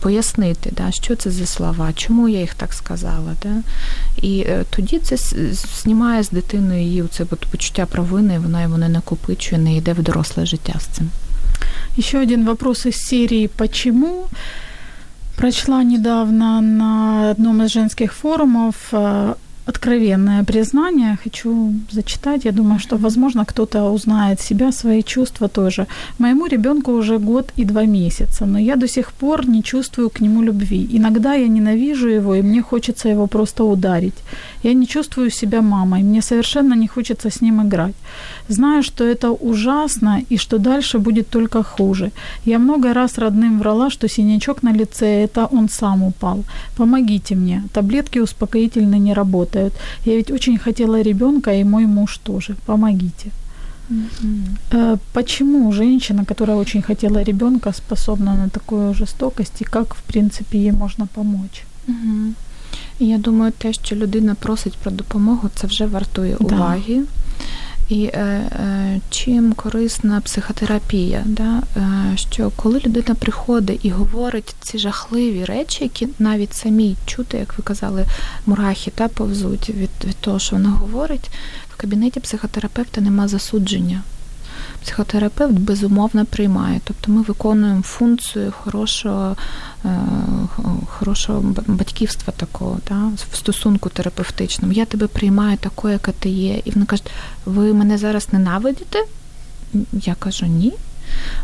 пояснити, 0.00 0.72
да, 0.76 0.90
що 0.90 1.16
це 1.16 1.30
за 1.30 1.46
слова, 1.46 1.92
чому 1.94 2.28
я 2.28 2.40
їх 2.40 2.54
так 2.54 2.72
сказала. 2.72 3.32
Да? 3.42 3.54
І 4.22 4.40
е, 4.40 4.64
тоді 4.70 4.98
це 4.98 5.16
знімає 5.82 6.22
з 6.22 6.30
дитиною 6.30 6.82
її 6.82 7.04
це 7.10 7.24
почуття 7.24 7.86
провини, 7.86 8.38
вона 8.38 8.62
його 8.62 8.78
не 8.78 8.88
накопичує, 8.88 9.62
не 9.62 9.76
йде 9.76 9.92
в 9.92 10.02
доросле 10.02 10.46
життя 10.46 10.74
з 10.80 10.84
цим. 10.84 11.10
Еще 11.98 12.22
один 12.22 12.44
вопрос 12.44 12.86
из 12.86 12.96
серии 12.96 13.48
«Почему?» 13.48 14.28
Прочла 15.36 15.82
недавно 15.82 16.60
на 16.60 17.30
одном 17.30 17.62
из 17.62 17.72
женских 17.72 18.12
форумов 18.12 18.74
э, 18.92 19.34
откровенное 19.66 20.44
признание 20.44 21.18
хочу 21.24 21.72
зачитать. 21.90 22.44
Я 22.44 22.52
думаю, 22.52 22.78
что, 22.78 22.96
возможно, 22.96 23.44
кто-то 23.44 23.90
узнает 23.90 24.40
себя, 24.40 24.72
свои 24.72 25.02
чувства 25.02 25.48
тоже. 25.48 25.86
Моему 26.18 26.46
ребенку 26.46 26.92
уже 26.92 27.18
год 27.18 27.52
и 27.56 27.64
два 27.64 27.86
месяца, 27.86 28.46
но 28.46 28.58
я 28.58 28.76
до 28.76 28.88
сих 28.88 29.12
пор 29.12 29.48
не 29.48 29.62
чувствую 29.62 30.10
к 30.10 30.20
нему 30.20 30.42
любви. 30.42 30.88
Иногда 30.92 31.34
я 31.34 31.48
ненавижу 31.48 32.08
его, 32.08 32.34
и 32.34 32.42
мне 32.42 32.62
хочется 32.62 33.08
его 33.08 33.26
просто 33.26 33.64
ударить. 33.64 34.14
Я 34.64 34.74
не 34.74 34.86
чувствую 34.86 35.30
себя 35.30 35.62
мамой, 35.62 36.02
мне 36.02 36.22
совершенно 36.22 36.74
не 36.74 36.88
хочется 36.88 37.30
с 37.30 37.40
ним 37.40 37.62
играть. 37.62 37.94
Знаю, 38.48 38.82
что 38.82 39.04
это 39.04 39.30
ужасно 39.30 40.22
и 40.30 40.38
что 40.38 40.58
дальше 40.58 40.98
будет 40.98 41.28
только 41.28 41.62
хуже. 41.62 42.10
Я 42.44 42.58
много 42.58 42.92
раз 42.94 43.18
родным 43.18 43.58
врала, 43.58 43.90
что 43.90 44.08
синячок 44.08 44.62
на 44.62 44.72
лице– 44.72 45.06
это 45.24 45.46
он 45.52 45.68
сам 45.68 46.02
упал. 46.02 46.44
Помогите 46.76 47.34
мне. 47.34 47.62
Таблетки 47.72 48.20
успокоительные 48.20 49.00
не 49.00 49.14
работают. 49.14 49.72
Я 50.04 50.16
ведь 50.16 50.30
очень 50.30 50.58
хотела 50.58 51.02
ребенка, 51.02 51.50
и 51.50 51.64
мой 51.64 51.86
муж 51.86 52.18
тоже. 52.18 52.54
Помогите. 52.66 53.30
Mm-hmm. 53.90 54.98
Почему 55.12 55.72
женщина, 55.72 56.24
которая 56.24 56.56
очень 56.56 56.82
хотела 56.82 57.22
ребенка, 57.22 57.72
способна 57.72 58.34
на 58.34 58.48
такую 58.48 58.94
жестокость, 58.94 59.62
и 59.62 59.64
как, 59.64 59.94
в 59.94 60.02
принципе, 60.02 60.58
ей 60.58 60.72
можно 60.72 61.06
помочь? 61.06 61.64
Mm-hmm. 61.88 62.32
Я 62.98 63.18
думаю, 63.18 63.52
те, 63.52 63.72
що 63.72 63.96
людина 63.96 64.34
просить 64.34 64.76
про 64.76 64.90
допомогу, 64.90 65.50
це 65.54 65.66
вже 65.66 65.86
вартує 65.86 66.36
да. 66.40 66.54
уваги. 66.54 67.02
І 67.92 68.04
е, 68.04 68.18
е, 68.18 69.00
чим 69.10 69.52
корисна 69.52 70.20
психотерапія, 70.20 71.22
да? 71.26 71.62
е, 71.76 72.16
що 72.16 72.50
коли 72.56 72.80
людина 72.86 73.14
приходить 73.14 73.84
і 73.84 73.90
говорить 73.90 74.54
ці 74.60 74.78
жахливі 74.78 75.44
речі, 75.44 75.84
які 75.84 76.08
навіть 76.18 76.54
самі 76.54 76.96
чути, 77.06 77.38
як 77.38 77.58
ви 77.58 77.64
казали, 77.64 78.06
мурахи 78.46 78.90
та 78.94 79.08
повзуть 79.08 79.68
від, 79.70 79.90
від 80.04 80.16
того, 80.16 80.38
що 80.38 80.56
вона 80.56 80.68
говорить, 80.70 81.30
в 81.70 81.76
кабінеті 81.76 82.20
психотерапевта 82.20 83.00
нема 83.00 83.28
засудження 83.28 84.02
психотерапевт 84.82 85.52
безумовно 85.52 86.24
приймає. 86.24 86.80
Тобто 86.84 87.12
ми 87.12 87.22
виконуємо 87.22 87.82
функцію 87.82 88.52
хорошого 88.62 89.36
е, 89.84 89.98
хорошого 90.86 91.54
батьківства 91.66 92.32
такого, 92.36 92.78
да, 92.88 93.10
в 93.32 93.36
стосунку 93.36 93.88
терапевтичному. 93.88 94.72
Я 94.72 94.84
тебе 94.84 95.06
приймаю 95.06 95.56
такою, 95.56 95.92
яка 95.92 96.12
ти 96.12 96.28
є. 96.28 96.62
І 96.64 96.70
вони 96.70 96.86
кажуть, 96.86 97.10
ви 97.44 97.72
мене 97.72 97.98
зараз 97.98 98.28
ненавидите? 98.32 99.04
Я 99.92 100.14
кажу, 100.14 100.46
ні. 100.46 100.72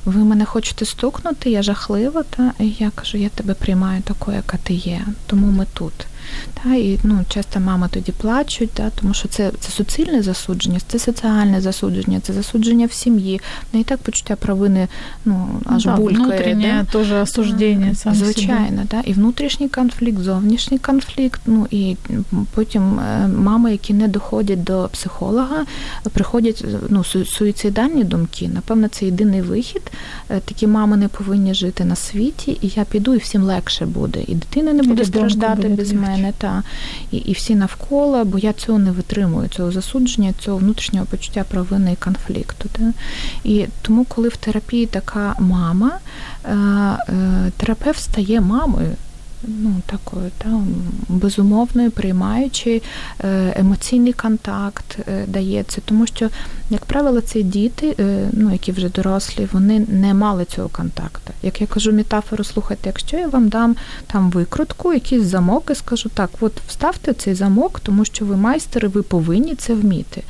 Ви 0.05 0.25
мене 0.25 0.45
хочете 0.45 0.85
стукнути, 0.85 1.51
я 1.51 1.63
жахлива, 1.63 2.23
та 2.23 2.53
і 2.61 2.75
я 2.79 2.91
кажу, 2.91 3.19
я 3.19 3.29
тебе 3.29 3.55
приймаю 3.55 4.03
такою, 4.03 4.37
яка 4.37 4.57
ти 4.57 4.75
є, 4.75 5.07
тому 5.27 5.47
ми 5.47 5.67
тут. 5.75 5.93
Та, 6.63 6.75
І 6.75 6.99
ну, 7.03 7.25
часто 7.29 7.61
мами 7.61 7.89
тоді 7.91 8.13
плачуть, 8.13 8.71
та, 8.71 8.91
тому 8.91 9.15
що 9.15 9.29
це 9.29 9.51
це 9.61 9.71
суцільне 9.71 10.23
засудження, 10.23 10.79
це 10.87 10.99
соціальне 10.99 11.61
засудження, 11.61 12.21
це 12.21 12.33
засудження 12.33 12.87
в 12.87 12.93
сім'ї. 12.93 13.41
Не 13.73 13.81
і 13.81 13.85
так 13.85 13.99
почуття 13.99 14.37
провини 14.37 14.89
ну, 15.25 15.49
аж 15.67 15.85
да, 15.85 15.97
булькає. 15.97 16.55
Да? 16.55 16.99
теж 16.99 17.13
осуждення. 17.13 17.95
Сам 17.95 18.15
Звичайно, 18.15 18.83
да? 18.91 19.01
і 19.01 19.13
внутрішній 19.13 19.69
конфлікт, 19.69 20.19
зовнішній 20.19 20.79
конфлікт. 20.79 21.41
Ну 21.47 21.67
і 21.71 21.97
потім 22.55 22.99
е, 22.99 23.29
мами, 23.29 23.73
які 23.73 23.95
не 23.95 24.09
доходять 24.09 24.65
до 24.65 24.89
психолога, 24.93 25.65
приходять 26.13 26.65
ну, 26.89 27.05
суїцидальні 27.05 28.05
думки. 28.05 28.51
Напевно, 28.55 28.89
це 28.89 29.05
єдиний 29.05 29.43
вихід. 29.43 29.83
Е, 30.31 30.41
такі 30.41 30.67
мами 30.67 30.97
не 30.97 31.09
повинні 31.09 31.55
жити 31.55 31.85
на 31.85 31.97
світі, 31.97 32.59
і 32.63 32.73
я 32.77 32.85
піду, 32.85 33.15
і 33.15 33.19
всім 33.19 33.43
легше 33.43 33.87
буде. 33.87 34.23
І 34.27 34.35
дитина 34.35 34.73
не 34.73 34.83
буде 34.83 35.05
страждати 35.05 35.69
без 35.69 35.93
мене, 36.19 36.33
та 36.39 36.63
і 37.11 37.17
і 37.17 37.33
всі 37.33 37.55
навколо, 37.55 38.25
бо 38.25 38.39
я 38.39 38.53
цього 38.53 38.79
не 38.79 38.91
витримую, 38.91 39.49
цього 39.49 39.71
засудження, 39.71 40.35
цього 40.39 40.57
внутрішнього 40.59 41.07
почуття 41.07 41.45
провини 41.49 41.93
і 41.93 41.97
конфлікту. 41.97 42.69
Та? 42.73 42.93
І 43.45 43.67
тому, 43.83 44.05
коли 44.05 44.29
в 44.29 44.37
терапії 44.37 44.87
така 44.87 45.35
мама, 45.39 45.93
е, 46.45 46.55
е, 47.09 47.53
терапевт 47.57 48.01
стає 48.01 48.41
мамою 48.41 48.91
ну, 49.49 49.75
такою 49.87 50.31
та, 50.39 50.61
безумовною, 51.09 51.91
приймаючи 51.91 52.83
е, 53.21 53.53
емоційний 53.57 54.13
контакт 54.13 54.99
е, 55.09 55.25
дається. 55.27 55.81
Тому 55.85 56.07
що, 56.07 56.29
як 56.71 56.85
правило, 56.85 57.21
ці 57.21 57.43
діти, 57.43 57.95
е, 58.01 58.29
ну, 58.33 58.53
які 58.53 58.73
вже 58.73 58.89
дорослі, 58.89 59.49
вони 59.53 59.87
не 59.89 60.15
мали 60.15 60.45
цього 60.45 60.69
контакту. 60.69 61.33
Як 61.43 61.61
я 61.61 61.67
кажу 61.67 61.93
метафору, 61.93 62.45
слухайте, 62.45 62.89
якщо 62.89 63.17
я 63.17 63.29
вам 63.29 63.49
дам 63.49 63.77
там 64.07 64.31
викрутку, 64.31 64.93
якийсь 64.93 65.25
замок, 65.25 65.69
і 65.71 65.75
скажу, 65.75 66.09
так, 66.15 66.31
от 66.41 66.53
вставте 66.69 67.13
цей 67.13 67.35
замок, 67.35 67.81
тому 67.81 68.05
що 68.05 68.25
ви 68.25 68.37
майстери, 68.37 68.89
ви 68.89 69.03
повинні 69.03 69.55
це 69.55 69.75
вміти 69.75 70.23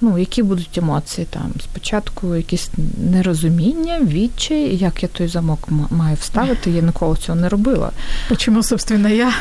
ну, 0.00 0.18
які 0.18 0.42
будуть 0.42 0.78
емоції 0.78 1.26
там. 1.30 1.52
Спочатку 1.62 2.36
якісь 2.36 2.70
нерозуміння, 3.12 4.00
відчай, 4.00 4.76
як 4.76 5.02
я 5.02 5.08
той 5.08 5.28
замок 5.28 5.68
маю 5.90 6.16
вставити, 6.20 6.70
я 6.70 6.82
ніколи 6.82 7.16
цього 7.16 7.38
не 7.38 7.48
робила. 7.48 7.90
Чому, 8.36 8.62
собственно, 8.62 9.08
я? 9.08 9.32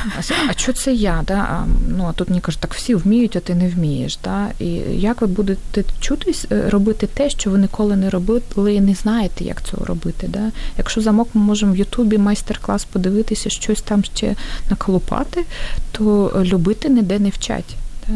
А, 0.50 0.54
що 0.54 0.74
це 0.74 0.94
я? 0.94 1.24
Да? 1.28 1.34
А, 1.34 1.65
ну, 1.98 2.06
а 2.10 2.13
тут 2.13 2.30
мені 2.30 2.41
кажуть, 2.41 2.62
так 2.62 2.74
всі 2.74 2.96
вміють, 2.96 3.36
а 3.36 3.39
ти 3.39 3.56
не 3.56 3.70
вмієш. 3.70 4.20
Да? 4.24 4.48
І 4.60 4.65
як 4.91 5.22
ви 5.22 5.28
будете 5.28 5.84
чутись, 6.00 6.46
е, 6.52 6.70
робити 6.70 7.08
те, 7.08 7.30
що 7.30 7.50
ви 7.50 7.58
ніколи 7.58 7.96
не 7.96 8.10
робили 8.10 8.74
і 8.74 8.82
не 8.82 8.94
знаєте, 8.94 9.44
як 9.44 9.63
цього 9.63 9.86
робити? 9.86 10.28
Да? 10.28 10.52
Якщо 10.78 11.02
замок 11.02 11.30
ми 11.34 11.41
можемо 11.41 11.74
в 11.74 11.78
Ютубі 11.78 12.18
майстер-клас 12.18 12.86
подивитися, 12.86 13.50
щось 13.50 13.82
там 13.82 14.04
ще 14.04 14.36
наколупати, 14.70 15.46
то 15.91 16.32
любити 16.44 16.89
ніде 16.89 17.20
не 17.20 17.30
вчать. 17.30 17.76
Да? 18.08 18.13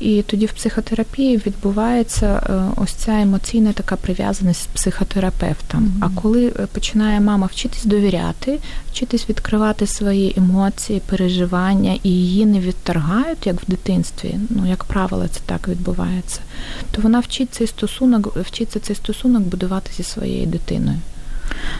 І 0.00 0.22
тоді 0.22 0.46
в 0.46 0.52
психотерапії 0.52 1.36
відбувається 1.36 2.26
е, 2.26 2.82
ось 2.82 2.92
ця 2.92 3.20
емоційна 3.20 3.72
така 3.72 3.96
прив'язаність 3.96 4.62
з 4.62 4.66
психотерапевтом. 4.66 5.80
Mm-hmm. 5.80 6.06
А 6.16 6.20
коли 6.20 6.46
е, 6.46 6.66
починає 6.72 7.20
мама 7.20 7.46
вчитись 7.46 7.84
довіряти, 7.84 8.58
вчитись 8.92 9.28
відкривати 9.28 9.86
свої 9.86 10.34
емоції, 10.36 11.02
переживання 11.06 11.98
і 12.02 12.08
її 12.08 12.46
не 12.46 12.60
відторгають, 12.60 13.46
як 13.46 13.62
в 13.62 13.70
дитинстві, 13.70 14.34
ну 14.50 14.68
як 14.68 14.84
правило, 14.84 15.28
це 15.28 15.40
так 15.46 15.68
відбувається, 15.68 16.40
то 16.90 17.02
вона 17.02 17.20
вчить 17.20 17.54
цей 17.54 17.66
стосунок, 17.66 18.36
вчиться 18.36 18.80
цей 18.80 18.96
стосунок 18.96 19.42
будувати 19.42 19.90
зі 19.96 20.02
своєю 20.02 20.46
дитиною. 20.46 20.98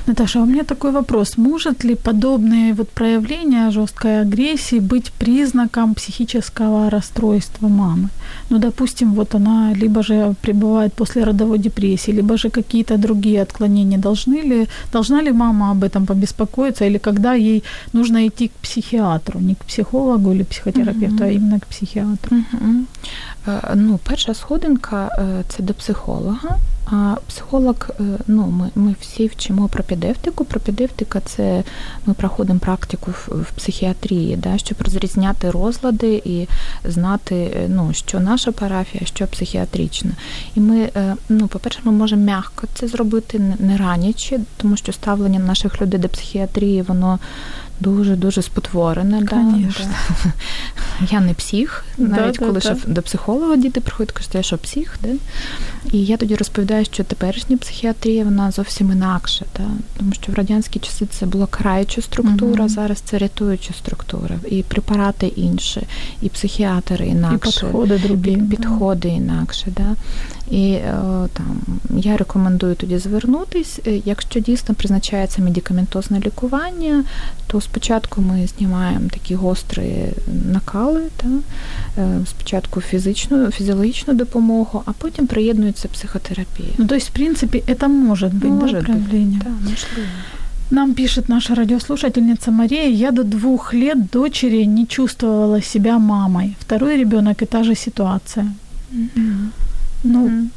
Наташа, 0.06 0.38
а 0.38 0.42
у 0.42 0.46
меня 0.46 0.62
такой 0.62 0.92
вопрос. 0.92 1.38
Может 1.38 1.84
ли 1.84 1.94
подобные 1.94 2.74
вот 2.74 2.88
проявления 2.88 3.70
жесткой 3.70 4.22
агрессии 4.22 4.80
быть 4.80 5.12
признаком 5.18 5.94
психического 5.94 6.90
расстройства 6.90 7.68
мамы? 7.68 8.08
Ну, 8.50 8.58
допустим, 8.58 9.14
вот 9.14 9.34
она 9.34 9.72
либо 9.74 10.02
же 10.02 10.34
пребывает 10.42 10.92
после 10.92 11.24
родовой 11.24 11.58
депрессии, 11.58 12.12
либо 12.12 12.36
же 12.36 12.50
какие-то 12.50 12.96
другие 12.96 13.42
отклонения. 13.42 13.98
Должны 13.98 14.42
ли, 14.42 14.68
должна 14.92 15.22
ли 15.22 15.32
мама 15.32 15.70
об 15.70 15.84
этом 15.84 16.06
побеспокоиться 16.06 16.84
или 16.84 16.98
когда 16.98 17.34
ей 17.34 17.62
нужно 17.92 18.26
идти 18.26 18.48
к 18.48 18.52
психиатру, 18.52 19.40
не 19.40 19.54
к 19.54 19.64
психологу 19.64 20.32
или 20.32 20.42
психотерапевту, 20.42 21.24
mm-hmm. 21.24 21.28
а 21.28 21.32
именно 21.32 21.60
к 21.60 21.66
психиатру? 21.66 22.36
Mm-hmm. 22.36 22.84
Ну, 23.74 23.98
перша 24.08 24.34
сходинка 24.34 25.10
це 25.48 25.62
до 25.62 25.74
психолога. 25.74 26.58
А 26.90 27.16
психолог, 27.28 27.90
ну, 28.26 28.46
ми 28.46 28.70
ми 28.74 28.94
всі 29.00 29.26
вчимо 29.26 29.68
пропедевтику. 29.68 30.44
Пропедевтика 30.44 31.20
це 31.20 31.62
ми 32.06 32.14
проходимо 32.14 32.58
практику 32.58 33.10
в, 33.10 33.42
в 33.42 33.52
психіатрії, 33.56 34.36
да, 34.36 34.58
щоб 34.58 34.78
розрізняти 34.84 35.50
розлади 35.50 36.22
і 36.24 36.48
знати, 36.84 37.66
ну, 37.68 37.92
що 37.92 38.20
наша 38.20 38.52
парафія, 38.52 39.06
що 39.06 39.26
психіатрична. 39.26 40.10
І 40.54 40.60
ми, 40.60 40.90
ну, 41.28 41.46
по-перше, 41.48 41.80
ми 41.84 41.92
можемо 41.92 42.24
м'яко 42.24 42.66
це 42.74 42.88
зробити, 42.88 43.56
не 43.58 43.76
ранячи, 43.76 44.40
тому 44.56 44.76
що 44.76 44.92
ставлення 44.92 45.38
наших 45.38 45.82
людей 45.82 46.00
до 46.00 46.08
психіатрії, 46.08 46.82
воно 46.82 47.18
Дуже 47.80 48.16
дуже 48.16 48.42
спотворене. 48.42 49.22
Да, 49.22 49.54
Я 51.10 51.20
не 51.20 51.34
псих, 51.34 51.84
навіть 51.98 52.36
да, 52.38 52.46
коли 52.46 52.60
да, 52.60 52.76
до 52.86 53.02
психолога 53.02 53.56
діти 53.56 53.80
приходять, 53.80 54.12
кажуть, 54.12 54.34
я 54.34 54.42
що 54.42 54.58
псих, 54.58 54.98
да? 55.02 55.08
і 55.92 56.04
я 56.04 56.16
тоді 56.16 56.34
розповідаю, 56.34 56.84
що 56.84 57.04
теперішня 57.04 57.56
психіатрія 57.56 58.24
вона 58.24 58.50
зовсім 58.50 58.92
інакша, 58.92 59.44
да? 59.56 59.64
тому 59.98 60.12
що 60.12 60.32
в 60.32 60.34
радянські 60.34 60.78
часи 60.78 61.06
це 61.06 61.26
була 61.26 61.46
караюча 61.46 62.02
структура, 62.02 62.64
угу. 62.64 62.68
зараз 62.68 63.00
це 63.00 63.18
рятуюча 63.18 63.74
структура, 63.74 64.36
і 64.50 64.62
препарати 64.62 65.26
інші, 65.26 65.82
і 66.22 66.28
психіатри 66.28 67.06
інакше, 67.06 67.60
і 67.60 67.62
підходи 67.62 67.98
другі. 67.98 68.42
підходи 68.50 69.08
інакше. 69.08 69.66
Да? 69.76 69.96
І 70.50 70.72
е, 70.72 70.92
там 71.32 71.62
я 71.90 72.16
рекомендую 72.16 72.74
тоді 72.74 72.98
звернутись. 72.98 73.80
Е, 73.86 74.00
якщо 74.04 74.40
дійсно 74.40 74.74
призначається 74.74 75.42
медикаментозне 75.42 76.20
лікування, 76.20 77.04
то 77.46 77.60
спочатку 77.60 78.22
ми 78.22 78.46
знімаємо 78.46 79.08
такі 79.10 79.34
гострі 79.34 80.04
накали, 80.52 81.02
та, 81.16 81.28
е, 82.02 82.20
спочатку 82.26 82.80
фізичну, 82.80 83.50
фізіологічну 83.50 84.14
допомогу, 84.14 84.82
а 84.86 84.92
потім 84.92 85.26
приєднується 85.26 85.88
психотерапія. 85.88 86.68
Ну, 86.78 86.86
тобто, 86.88 87.06
в 87.06 87.10
принципі, 87.10 87.62
це 87.80 87.88
може 87.88 88.28
бути 88.28 88.46
може 88.46 88.76
да, 88.80 88.84
проявлення? 88.84 89.38
Так, 89.38 89.52
можливо. 89.52 90.08
Нам 90.70 90.94
пишет 90.94 91.28
наша 91.28 91.54
радиослушательница 91.54 92.50
Мария, 92.50 92.88
я 92.88 93.10
до 93.10 93.24
двух 93.24 93.74
лет 93.74 94.06
дочери 94.12 94.66
не 94.66 94.86
чувствовала 94.86 95.62
себя 95.62 95.98
мамой. 95.98 96.56
Второй 96.60 96.96
ребенок 96.96 97.42
и 97.42 97.46
та 97.46 97.64
же 97.64 97.74
ситуация. 97.74 98.46
Mm-hmm. 98.92 99.69
Ну, 100.03 100.27
mm-hmm. 100.27 100.47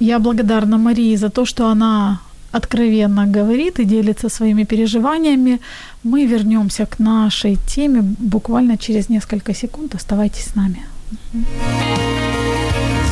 я 0.00 0.18
благодарна 0.18 0.78
Марии 0.78 1.16
за 1.16 1.28
то, 1.28 1.44
что 1.44 1.68
она 1.68 2.20
откровенно 2.52 3.26
говорит 3.26 3.80
и 3.80 3.84
делится 3.84 4.28
своими 4.28 4.64
переживаниями. 4.64 5.60
Мы 6.04 6.26
вернемся 6.26 6.86
к 6.86 6.98
нашей 6.98 7.58
теме 7.66 8.02
буквально 8.02 8.76
через 8.76 9.08
несколько 9.08 9.54
секунд. 9.54 9.94
Оставайтесь 9.94 10.44
с 10.44 10.54
нами. 10.54 10.78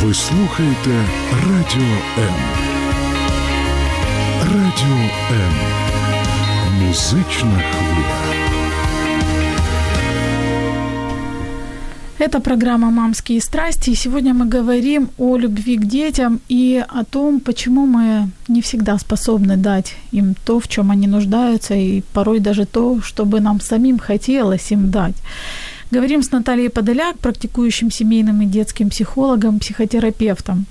Ви 0.03 0.15
слухаєте 0.15 1.05
Радіо 1.33 1.97
М. 2.19 2.35
Радіо 4.43 5.11
М. 5.31 5.53
Музична 6.81 7.63
хвиля. 7.71 8.18
Это 12.20 12.42
программа 12.42 12.92
«Мамские 12.92 13.40
страсти», 13.40 13.92
и 13.92 13.96
сегодня 13.96 14.34
мы 14.34 14.46
говорим 14.46 15.10
о 15.18 15.38
любви 15.38 15.78
к 15.78 15.86
детям 15.86 16.42
и 16.50 16.84
о 16.86 17.06
том, 17.06 17.40
почему 17.40 17.86
мы 17.86 18.30
не 18.50 18.62
всегда 18.62 18.98
способны 18.98 19.56
дать 19.56 19.96
им 20.12 20.36
то, 20.46 20.60
в 20.60 20.68
чем 20.68 20.92
они 20.92 21.08
нуждаются, 21.08 21.76
и 21.76 22.02
порой 22.14 22.40
даже 22.40 22.66
то, 22.66 23.00
что 23.02 23.24
бы 23.24 23.40
нам 23.40 23.62
самим 23.62 24.00
хотелось 24.00 24.72
им 24.72 24.92
дать. 24.92 25.16
Говорим 25.92 26.22
с 26.22 26.32
Натальей 26.32 26.70
Подоляк, 26.70 27.18
практикующим 27.20 27.90
семейным 27.90 28.42
и 28.42 28.46
детским 28.46 28.90
психологом, 28.90 29.60
психотерапевтом. 29.60 30.66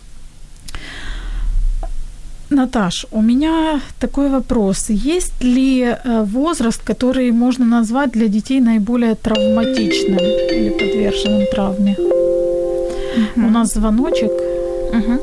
Наташ, 2.50 3.06
у 3.10 3.20
меня 3.20 3.80
такой 4.00 4.30
вопрос. 4.30 4.86
Есть 4.88 5.44
ли 5.44 5.82
э, 5.82 6.22
возраст, 6.24 6.82
который 6.82 7.30
можно 7.30 7.66
назвать 7.66 8.12
для 8.12 8.28
детей 8.28 8.60
наиболее 8.60 9.14
травматичным 9.14 10.18
или 10.18 10.70
подверженным 10.70 11.46
травме? 11.52 11.96
Угу. 11.98 13.46
У 13.46 13.50
нас 13.50 13.74
звоночек. 13.74 14.32
Угу. 14.92 15.20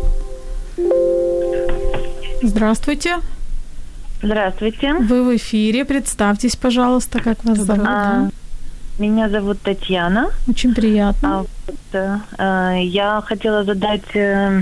Здравствуйте. 2.43 3.15
Здравствуйте. 4.21 4.93
Вы 4.93 5.23
в 5.23 5.35
эфире. 5.35 5.83
Представьтесь, 5.83 6.55
пожалуйста, 6.55 7.19
как 7.19 7.43
вас 7.43 7.57
зовут. 7.57 7.87
А, 7.87 8.29
меня 8.99 9.29
зовут 9.29 9.57
Татьяна. 9.61 10.29
Очень 10.47 10.75
приятно. 10.75 11.29
А, 11.29 11.45
вот, 11.67 12.19
а, 12.37 12.73
я 12.75 13.21
хотела 13.25 13.63
задать 13.63 14.15
э, 14.15 14.25
Э, 14.45 14.61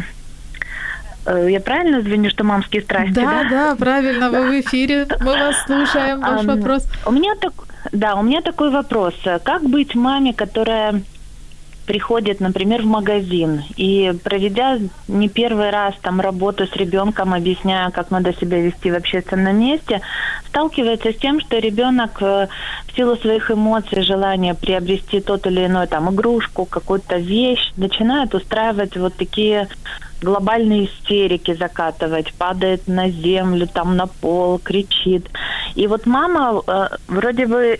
я 1.25 1.59
правильно 1.59 2.01
звоню, 2.01 2.29
что 2.29 2.43
мамские 2.43 2.81
страсти? 2.81 3.13
Да, 3.13 3.43
да, 3.43 3.49
да 3.49 3.75
правильно, 3.75 4.29
вы 4.29 4.49
в 4.49 4.61
эфире, 4.61 5.07
мы 5.19 5.33
вас 5.33 5.55
слушаем, 5.65 6.19
ваш 6.19 6.43
вопрос. 6.45 6.87
У 7.05 7.11
меня 7.11 7.33
так, 7.39 7.53
да, 7.91 8.15
у 8.15 8.23
меня 8.23 8.41
такой 8.41 8.69
вопрос. 8.69 9.13
Как 9.43 9.63
быть 9.63 9.95
маме, 9.95 10.33
которая 10.33 11.01
приходит, 11.85 12.39
например, 12.39 12.81
в 12.81 12.85
магазин 12.85 13.63
и 13.75 14.13
проведя 14.23 14.79
не 15.07 15.29
первый 15.29 15.69
раз 15.69 15.95
там 16.01 16.21
работу 16.21 16.65
с 16.65 16.75
ребенком, 16.75 17.33
объясняя, 17.33 17.89
как 17.91 18.11
надо 18.11 18.33
себя 18.33 18.59
вести 18.61 18.91
в 18.91 18.95
общественном 18.95 19.59
месте, 19.59 20.01
сталкивается 20.47 21.11
с 21.11 21.17
тем, 21.17 21.39
что 21.41 21.57
ребенок 21.57 22.21
э, 22.21 22.47
в 22.87 22.95
силу 22.95 23.17
своих 23.17 23.51
эмоций, 23.51 24.03
желания 24.03 24.53
приобрести 24.53 25.19
тот 25.19 25.45
или 25.45 25.65
иной 25.65 25.87
там 25.87 26.13
игрушку, 26.13 26.65
какую-то 26.65 27.17
вещь, 27.17 27.71
начинает 27.75 28.33
устраивать 28.33 28.95
вот 28.95 29.15
такие 29.15 29.67
глобальные 30.23 30.85
истерики 30.85 31.53
закатывать, 31.53 32.33
падает 32.33 32.87
на 32.87 33.09
землю, 33.09 33.67
там 33.67 33.95
на 33.95 34.07
пол, 34.07 34.59
кричит. 34.59 35.29
И 35.75 35.87
вот 35.87 36.05
мама 36.05 36.61
э, 36.65 36.87
вроде 37.07 37.45
бы 37.45 37.79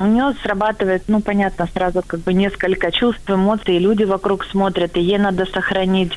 у 0.00 0.06
нее 0.06 0.34
срабатывает, 0.42 1.02
ну, 1.08 1.20
понятно, 1.20 1.68
сразу 1.74 2.02
как 2.06 2.20
бы 2.20 2.32
несколько 2.32 2.90
чувств, 2.90 3.28
эмоций, 3.28 3.78
люди 3.78 4.04
вокруг 4.04 4.44
смотрят, 4.46 4.96
и 4.96 5.00
ей 5.00 5.18
надо 5.18 5.44
сохранить 5.44 6.12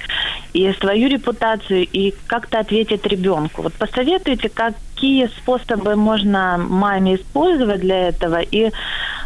и 0.53 0.71
свою 0.79 1.09
репутацию, 1.09 1.85
и 1.91 2.13
как-то 2.27 2.59
ответить 2.59 3.05
ребенку. 3.05 3.61
Вот 3.63 3.73
посоветуйте, 3.73 4.49
какие 4.49 5.27
способы 5.27 5.95
можно 5.95 6.57
маме 6.57 7.15
использовать 7.15 7.81
для 7.81 8.07
этого, 8.07 8.39
и 8.39 8.71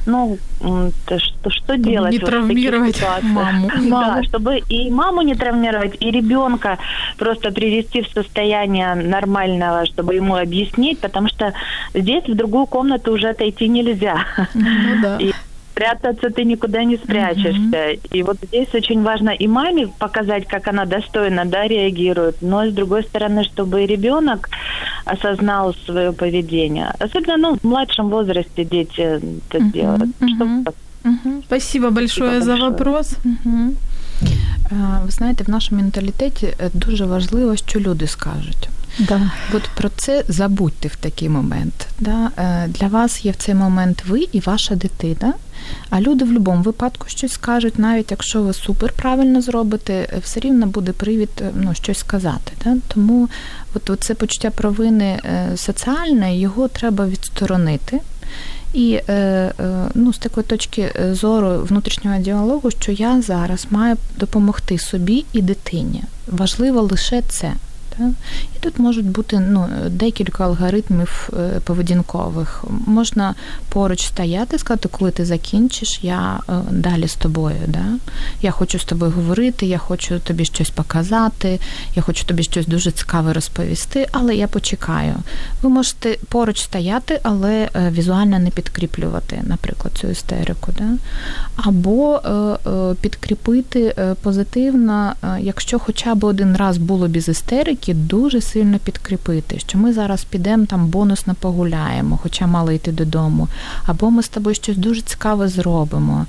ну, 0.07 0.37
что, 0.59 1.49
что 1.49 1.77
делать? 1.77 2.13
Не 2.13 2.19
травмировать 2.19 3.03
маму. 3.21 3.69
Да, 3.87 4.23
чтобы 4.23 4.59
и 4.69 4.89
маму 4.89 5.21
не 5.21 5.35
травмировать, 5.35 5.97
и 5.99 6.11
ребенка 6.11 6.77
просто 7.17 7.51
привести 7.51 8.01
в 8.01 8.07
состояние 8.07 8.95
нормального, 8.95 9.85
чтобы 9.85 10.15
ему 10.15 10.35
объяснить, 10.35 10.99
потому 10.99 11.27
что 11.27 11.53
здесь 11.93 12.23
в 12.25 12.35
другую 12.35 12.65
комнату 12.65 13.13
уже 13.13 13.29
отойти 13.29 13.67
нельзя. 13.67 14.25
Ну 14.53 15.01
да. 15.01 15.17
И 15.19 15.33
прятаться 15.76 16.30
ты 16.30 16.44
никуда 16.44 16.84
не 16.84 16.96
спрячешься. 16.96 17.58
Mm-hmm. 17.60 18.16
И 18.16 18.22
вот 18.22 18.36
здесь 18.42 18.74
очень 18.74 19.02
важно 19.02 19.30
и 19.30 19.48
маме 19.48 19.88
показать, 19.98 20.46
как 20.46 20.68
она 20.68 20.84
достойно 20.84 21.44
да, 21.44 21.68
реагирует, 21.68 22.42
но 22.42 22.66
с 22.66 22.72
другой 22.72 23.02
стороны, 23.02 23.44
чтобы 23.44 23.82
и 23.82 23.86
ребенок 23.86 24.48
осознал 25.04 25.74
свое 25.86 26.12
поведение. 26.12 26.92
Особенно 26.98 27.36
ну, 27.36 27.56
в 27.56 27.64
младшем 27.64 28.10
возрасте 28.10 28.64
дети 28.64 29.00
это 29.00 29.58
mm-hmm. 29.58 29.72
делают. 29.72 30.10
Mm-hmm. 30.20 30.74
Mm-hmm. 31.04 31.42
Спасибо 31.46 31.90
большое 31.90 32.30
Спасибо 32.30 32.44
за 32.44 32.52
большое. 32.52 32.70
вопрос. 32.70 33.14
Mm-hmm. 33.24 33.70
Ви 35.04 35.10
знаєте, 35.10 35.44
в 35.44 35.50
нашому 35.50 35.80
менталітеті 35.80 36.48
дуже 36.74 37.04
важливо, 37.04 37.56
що 37.56 37.80
люди 37.80 38.06
скажуть. 38.06 38.68
Да. 38.99 39.31
От 39.53 39.63
про 39.75 39.89
це 39.89 40.23
забудьте 40.27 40.87
в 40.87 40.95
такий 40.95 41.29
момент. 41.29 41.87
Да? 41.99 42.31
Для 42.67 42.87
вас 42.87 43.25
є 43.25 43.31
в 43.31 43.35
цей 43.35 43.55
момент 43.55 44.03
ви 44.07 44.27
і 44.31 44.39
ваша 44.39 44.75
дитина. 44.75 45.33
А 45.89 46.01
люди 46.01 46.25
в 46.25 46.27
будь-якому 46.27 46.63
випадку 46.63 47.05
щось 47.07 47.31
скажуть, 47.31 47.79
навіть 47.79 48.11
якщо 48.11 48.41
ви 48.41 48.53
супер 48.53 48.93
правильно 48.93 49.41
зробите, 49.41 50.19
все 50.23 50.39
рівно 50.39 50.65
буде 50.67 50.91
привід 50.91 51.43
ну, 51.55 51.73
щось 51.73 51.97
сказати. 51.97 52.51
Да? 52.63 52.77
Тому 52.87 53.29
от, 53.75 53.91
це 53.99 54.13
почуття 54.13 54.49
провини 54.49 55.19
соціальне, 55.55 56.37
його 56.37 56.67
треба 56.67 57.07
відсторонити. 57.07 57.99
І 58.73 58.99
е, 59.07 59.13
е, 59.13 59.51
ну, 59.95 60.13
з 60.13 60.17
такої 60.17 60.45
точки 60.45 60.91
зору 61.11 61.65
внутрішнього 61.69 62.17
діалогу, 62.17 62.71
що 62.71 62.91
я 62.91 63.21
зараз 63.21 63.67
маю 63.69 63.97
допомогти 64.17 64.77
собі 64.77 65.25
і 65.33 65.41
дитині. 65.41 66.03
Важливо 66.27 66.81
лише 66.81 67.21
це. 67.21 67.53
І 68.55 68.59
тут 68.59 68.79
можуть 68.79 69.05
бути 69.05 69.39
ну, 69.39 69.69
декілька 69.89 70.43
алгоритмів 70.43 71.29
е, 71.33 71.59
поведінкових. 71.63 72.65
Можна 72.85 73.35
поруч 73.69 74.05
стояти, 74.05 74.57
сказати, 74.57 74.89
коли 74.91 75.11
ти 75.11 75.25
закінчиш, 75.25 75.99
я 76.01 76.39
е, 76.49 76.53
далі 76.71 77.07
з 77.07 77.15
тобою. 77.15 77.57
Да? 77.67 77.85
Я 78.41 78.51
хочу 78.51 78.79
з 78.79 78.83
тобою 78.83 79.11
говорити, 79.11 79.65
я 79.65 79.77
хочу 79.77 80.19
тобі 80.19 80.45
щось 80.45 80.69
показати, 80.69 81.59
я 81.95 82.01
хочу 82.01 82.25
тобі 82.25 82.43
щось 82.43 82.67
дуже 82.67 82.91
цікаве 82.91 83.33
розповісти, 83.33 84.07
але 84.11 84.35
я 84.35 84.47
почекаю. 84.47 85.15
Ви 85.61 85.69
можете 85.69 86.17
поруч 86.29 86.61
стояти, 86.61 87.19
але 87.23 87.69
е, 87.75 87.89
візуально 87.91 88.39
не 88.39 88.49
підкріплювати, 88.49 89.41
наприклад, 89.43 89.93
цю 90.01 90.07
істерику. 90.07 90.71
Да? 90.77 90.89
Або 91.55 92.21
підкріпити 93.01 93.95
позитивно, 94.21 95.13
якщо 95.39 95.79
хоча 95.79 96.15
б 96.15 96.23
один 96.23 96.57
раз 96.57 96.77
було 96.77 97.07
без 97.07 97.29
істерики, 97.29 97.86
дуже 97.93 98.41
сильно 98.41 98.79
підкріпити, 98.79 99.59
що 99.59 99.77
ми 99.77 99.93
зараз 99.93 100.23
підемо 100.23 100.65
там 100.65 100.87
бонусно 100.87 101.35
погуляємо, 101.35 102.19
хоча 102.23 102.47
мали 102.47 102.75
йти 102.75 102.91
додому, 102.91 103.47
або 103.85 104.11
ми 104.11 104.23
з 104.23 104.29
тобою 104.29 104.55
щось 104.55 104.77
дуже 104.77 105.01
цікаве 105.01 105.47
зробимо. 105.47 106.25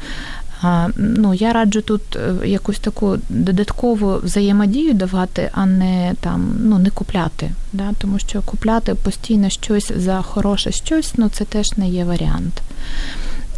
Ну, 0.97 1.35
Я 1.35 1.53
раджу 1.53 1.81
тут 1.81 2.17
е, 2.17 2.49
якусь 2.49 2.79
таку 2.79 3.19
додаткову 3.29 4.17
взаємодію 4.23 4.95
давати, 4.95 5.51
а 5.53 5.67
не 5.67 6.15
там 6.21 6.57
ну, 6.63 6.79
не 6.79 6.91
купляти. 6.91 7.51
Да? 7.73 7.93
Тому 7.99 8.19
що 8.19 8.43
купляти 8.43 8.95
постійно 8.95 9.49
щось 9.49 9.93
за 9.97 10.23
хороше 10.23 10.73
щось, 10.73 11.13
ну 11.17 11.29
це 11.29 11.45
теж 11.45 11.67
не 11.77 11.89
є 11.89 12.05
варіант. 12.05 12.63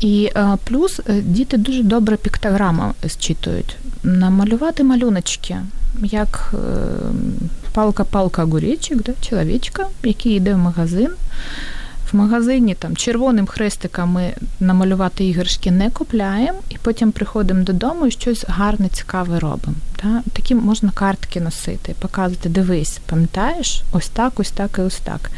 І 0.00 0.30
е, 0.36 0.56
плюс 0.64 1.00
е, 1.08 1.20
діти 1.20 1.56
дуже 1.56 1.82
добре 1.82 2.16
піктограма 2.16 2.94
зчитують. 3.04 3.76
Намалювати 4.02 4.84
малюночки, 4.84 5.56
як 6.02 6.54
палка-палка 7.74 8.44
огуречик, 8.44 9.02
да, 9.02 9.12
чоловічка, 9.20 9.86
який 10.02 10.32
йде 10.32 10.54
в 10.54 10.58
магазин. 10.58 11.10
В 12.12 12.16
магазині 12.16 12.74
там 12.74 12.96
червоним 12.96 13.46
хрестиком 13.46 14.10
ми 14.10 14.34
намалювати 14.60 15.24
іграшки 15.24 15.70
не 15.70 15.90
купляємо, 15.90 16.58
і 16.70 16.76
потім 16.82 17.12
приходимо 17.12 17.64
додому 17.64 18.06
і 18.06 18.10
щось 18.10 18.44
гарне, 18.48 18.88
цікаве 18.88 19.38
робимо. 19.38 19.74
Та? 19.96 20.22
Такі 20.32 20.54
можна 20.54 20.90
картки 20.90 21.40
носити, 21.40 21.94
показувати, 21.98 22.48
дивись, 22.48 23.00
пам'ятаєш, 23.06 23.82
ось 23.92 24.08
так, 24.08 24.40
ось 24.40 24.50
так 24.50 24.70
і 24.78 24.80
ось 24.80 25.00
так. 25.04 25.30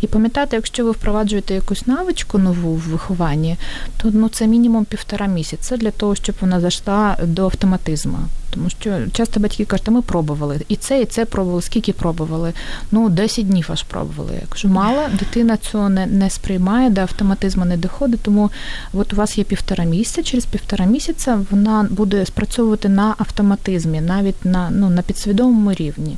І 0.00 0.06
пам'ятати, 0.06 0.56
якщо 0.56 0.84
ви 0.84 0.90
впроваджуєте 0.90 1.54
якусь 1.54 1.86
навичку 1.86 2.38
нову 2.38 2.74
в 2.74 2.80
вихованні, 2.80 3.56
то 3.96 4.10
ну, 4.12 4.28
це 4.28 4.46
мінімум 4.46 4.84
півтора 4.84 5.26
місяця 5.26 5.76
для 5.76 5.90
того, 5.90 6.14
щоб 6.14 6.34
вона 6.40 6.60
зайшла 6.60 7.16
до 7.22 7.44
автоматизму. 7.44 8.18
Тому 8.54 8.70
що 8.70 8.98
часто 9.12 9.40
батьки 9.40 9.64
кажуть, 9.64 9.88
ми 9.88 10.02
пробували 10.02 10.60
і 10.68 10.76
це, 10.76 11.02
і 11.02 11.04
це 11.04 11.24
пробували. 11.24 11.62
Скільки 11.62 11.92
пробували? 11.92 12.52
Ну, 12.92 13.08
10 13.08 13.48
днів 13.48 13.68
аж 13.72 13.82
пробували. 13.82 14.38
Якщо 14.40 14.68
мало, 14.68 15.02
дитина 15.18 15.56
цього 15.56 15.88
не 15.88 16.06
не 16.06 16.30
сприймає, 16.30 16.90
до 16.90 17.00
автоматизму 17.00 17.64
не 17.64 17.76
доходить. 17.76 18.20
Тому 18.20 18.50
от 18.92 19.12
у 19.12 19.16
вас 19.16 19.38
є 19.38 19.44
півтора 19.44 19.84
місяця. 19.84 20.22
Через 20.22 20.44
півтора 20.44 20.84
місяця 20.84 21.40
вона 21.50 21.86
буде 21.90 22.26
спрацьовувати 22.26 22.88
на 22.88 23.14
автоматизмі, 23.18 24.00
навіть 24.00 24.44
на 24.44 24.70
ну, 24.70 24.90
на 24.90 25.02
підсвідомому 25.02 25.72
рівні. 25.72 26.16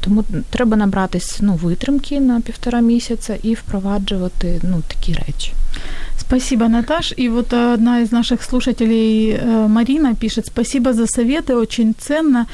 Тому 0.00 0.24
треба 0.50 0.76
набратись 0.76 1.38
ну, 1.40 1.54
витримки 1.54 2.20
на 2.20 2.40
півтора 2.40 2.80
місяця 2.80 3.36
і 3.42 3.54
впроваджувати 3.54 4.60
ну, 4.62 4.82
такі 4.88 5.12
речі. 5.12 5.52
Спасибо, 6.30 6.68
Наташ. 6.68 7.12
И 7.18 7.28
вот 7.28 7.52
одна 7.52 8.02
из 8.02 8.12
наших 8.12 8.42
слушателей, 8.42 9.32
э, 9.32 9.66
Марина, 9.68 10.14
пишет, 10.14 10.46
спасибо 10.46 10.92
за 10.92 11.06
советы, 11.06 11.56
очень 11.56 11.92
ценно. 11.98 12.46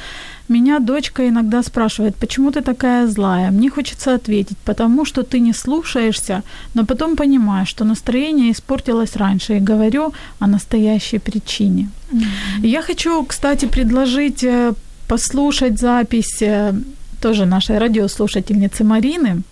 Меня 0.49 0.79
дочка 0.79 1.27
иногда 1.27 1.61
спрашивает, 1.61 2.15
почему 2.15 2.51
ты 2.51 2.61
такая 2.61 3.07
злая? 3.07 3.51
Мне 3.51 3.69
хочется 3.69 4.15
ответить, 4.15 4.57
потому 4.65 5.05
что 5.05 5.21
ты 5.21 5.39
не 5.39 5.53
слушаешься, 5.53 6.41
но 6.73 6.85
потом 6.85 7.15
понимаешь, 7.15 7.69
что 7.69 7.85
настроение 7.85 8.51
испортилось 8.51 9.15
раньше, 9.15 9.57
и 9.57 9.59
говорю 9.59 10.11
о 10.39 10.47
настоящей 10.47 11.19
причине. 11.19 11.89
Mm-hmm. 12.11 12.67
Я 12.67 12.81
хочу, 12.81 13.23
кстати, 13.25 13.67
предложить 13.67 14.43
э, 14.43 14.73
послушать 15.07 15.79
запись 15.79 16.41
э, 16.41 16.73
тоже 17.21 17.45
нашей 17.45 17.77
радиослушательницы 17.77 18.83
Марины, 18.83 19.43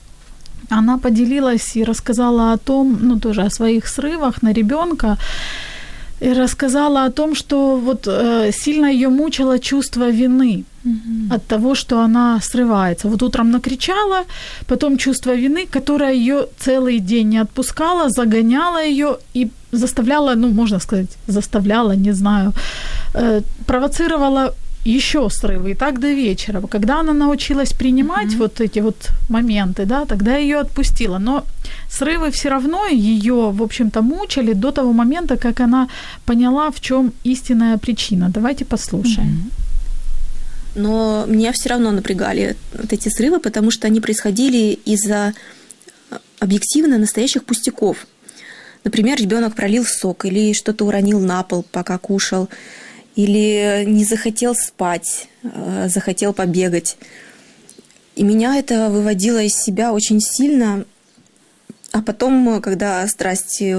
она 0.69 0.97
поделилась 0.97 1.75
и 1.75 1.83
рассказала 1.83 2.53
о 2.53 2.57
том, 2.57 2.97
ну 3.01 3.19
тоже 3.19 3.41
о 3.41 3.49
своих 3.49 3.87
срывах 3.87 4.43
на 4.43 4.53
ребенка, 4.53 5.17
и 6.21 6.33
рассказала 6.33 7.05
о 7.05 7.11
том, 7.11 7.35
что 7.35 7.77
вот 7.77 8.07
э, 8.07 8.51
сильно 8.53 8.85
ее 8.85 9.09
мучило 9.09 9.59
чувство 9.59 10.09
вины 10.09 10.63
mm-hmm. 10.85 11.35
от 11.35 11.45
того, 11.47 11.75
что 11.75 11.99
она 11.99 12.39
срывается. 12.41 13.07
Вот 13.07 13.21
утром 13.21 13.51
накричала, 13.51 14.23
потом 14.67 14.97
чувство 14.97 15.35
вины, 15.35 15.67
которое 15.71 16.13
ее 16.13 16.47
целый 16.57 16.99
день 16.99 17.29
не 17.29 17.41
отпускало, 17.41 18.09
загоняло 18.09 18.81
ее 18.83 19.17
и 19.35 19.49
заставляла, 19.71 20.35
ну 20.35 20.49
можно 20.49 20.79
сказать, 20.79 21.17
заставляла, 21.27 21.95
не 21.95 22.13
знаю, 22.13 22.53
э, 23.13 23.41
провоцировала 23.65 24.53
еще 24.85 25.29
срывы, 25.29 25.71
и 25.71 25.73
так 25.73 25.99
до 25.99 26.13
вечера. 26.13 26.61
Когда 26.61 26.99
она 26.99 27.13
научилась 27.13 27.73
принимать 27.73 28.27
mm-hmm. 28.27 28.37
вот 28.37 28.61
эти 28.61 28.79
вот 28.79 29.09
моменты, 29.29 29.85
да, 29.85 30.05
тогда 30.05 30.37
ее 30.37 30.59
отпустила. 30.59 31.17
Но 31.17 31.43
срывы 31.89 32.29
все 32.29 32.49
равно 32.49 32.85
ее, 32.87 33.51
в 33.51 33.61
общем-то, 33.63 34.01
мучили 34.01 34.53
до 34.53 34.71
того 34.71 34.93
момента, 34.93 35.37
как 35.37 35.59
она 35.59 35.89
поняла, 36.25 36.69
в 36.69 36.79
чем 36.79 37.13
истинная 37.23 37.77
причина. 37.77 38.29
Давайте 38.29 38.63
послушаем. 38.63 39.27
Mm-hmm. 39.27 39.65
Но 40.75 41.25
меня 41.27 41.51
все 41.51 41.69
равно 41.69 41.91
напрягали 41.91 42.55
вот 42.73 42.93
эти 42.93 43.09
срывы, 43.09 43.39
потому 43.39 43.71
что 43.71 43.87
они 43.87 44.01
происходили 44.01 44.79
из-за 44.85 45.33
объективно 46.39 46.97
настоящих 46.97 47.43
пустяков. 47.43 48.05
Например, 48.83 49.17
ребенок 49.17 49.55
пролил 49.55 49.83
сок 49.83 50.25
или 50.25 50.53
что-то 50.53 50.85
уронил 50.85 51.19
на 51.19 51.41
пол, 51.43 51.65
пока 51.71 51.97
кушал 51.97 52.49
или 53.15 53.83
не 53.85 54.03
захотел 54.03 54.55
спать, 54.55 55.27
э, 55.43 55.87
захотел 55.89 56.33
побегать. 56.33 56.97
И 58.15 58.23
меня 58.23 58.57
это 58.57 58.89
выводило 58.89 59.41
из 59.41 59.55
себя 59.55 59.93
очень 59.93 60.21
сильно. 60.21 60.85
А 61.91 62.01
потом, 62.01 62.61
когда 62.61 63.07
страсти 63.07 63.75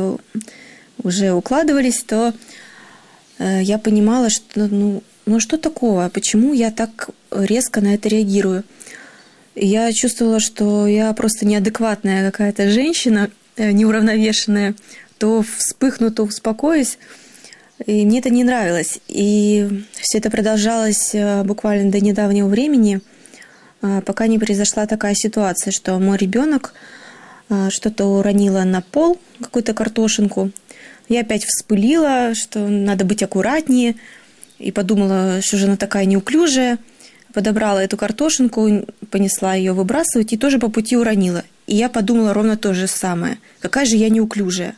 уже 1.02 1.32
укладывались, 1.32 2.02
то 2.02 2.32
э, 3.38 3.62
я 3.62 3.78
понимала, 3.78 4.30
что 4.30 4.66
ну, 4.66 5.02
ну 5.26 5.40
что 5.40 5.58
такого, 5.58 6.08
почему 6.08 6.54
я 6.54 6.70
так 6.70 7.10
резко 7.30 7.80
на 7.80 7.94
это 7.94 8.08
реагирую. 8.08 8.64
Я 9.54 9.92
чувствовала, 9.92 10.40
что 10.40 10.86
я 10.86 11.12
просто 11.14 11.46
неадекватная 11.46 12.30
какая-то 12.30 12.70
женщина, 12.70 13.30
э, 13.56 13.72
неуравновешенная, 13.72 14.74
то 15.18 15.42
вспыхну, 15.42 16.10
то 16.10 16.24
успокоюсь. 16.24 16.98
И 17.84 18.06
мне 18.06 18.20
это 18.20 18.30
не 18.30 18.44
нравилось. 18.44 18.98
И 19.08 19.84
все 20.00 20.18
это 20.18 20.30
продолжалось 20.30 21.14
э, 21.14 21.42
буквально 21.42 21.90
до 21.90 22.00
недавнего 22.00 22.48
времени, 22.48 23.00
э, 23.82 24.00
пока 24.04 24.26
не 24.26 24.38
произошла 24.38 24.86
такая 24.86 25.14
ситуация, 25.14 25.72
что 25.72 25.98
мой 25.98 26.16
ребенок 26.16 26.72
э, 27.50 27.68
что-то 27.70 28.06
уронила 28.06 28.62
на 28.64 28.80
пол, 28.80 29.18
какую-то 29.40 29.74
картошинку. 29.74 30.50
Я 31.08 31.20
опять 31.20 31.44
вспылила, 31.44 32.34
что 32.34 32.60
надо 32.60 33.04
быть 33.04 33.22
аккуратнее, 33.22 33.96
и 34.58 34.72
подумала, 34.72 35.42
что 35.42 35.58
же 35.58 35.66
она 35.66 35.76
такая 35.76 36.06
неуклюжая. 36.06 36.78
Подобрала 37.34 37.82
эту 37.82 37.98
картошинку, 37.98 38.86
понесла 39.10 39.54
ее 39.54 39.74
выбрасывать 39.74 40.32
и 40.32 40.38
тоже 40.38 40.58
по 40.58 40.70
пути 40.70 40.96
уронила. 40.96 41.44
И 41.66 41.76
я 41.76 41.90
подумала 41.90 42.32
ровно 42.32 42.56
то 42.56 42.72
же 42.72 42.86
самое. 42.86 43.36
Какая 43.60 43.84
же 43.84 43.96
я 43.96 44.08
неуклюжая. 44.08 44.74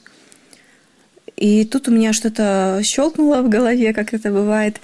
И 1.38 1.64
тут 1.64 1.86
у 1.86 1.92
меня 1.92 2.12
что-то 2.12 2.80
щелкнуло 2.82 3.42
в 3.42 3.48
голове, 3.48 3.94
как 3.94 4.12
это 4.12 4.32
бывает. 4.32 4.80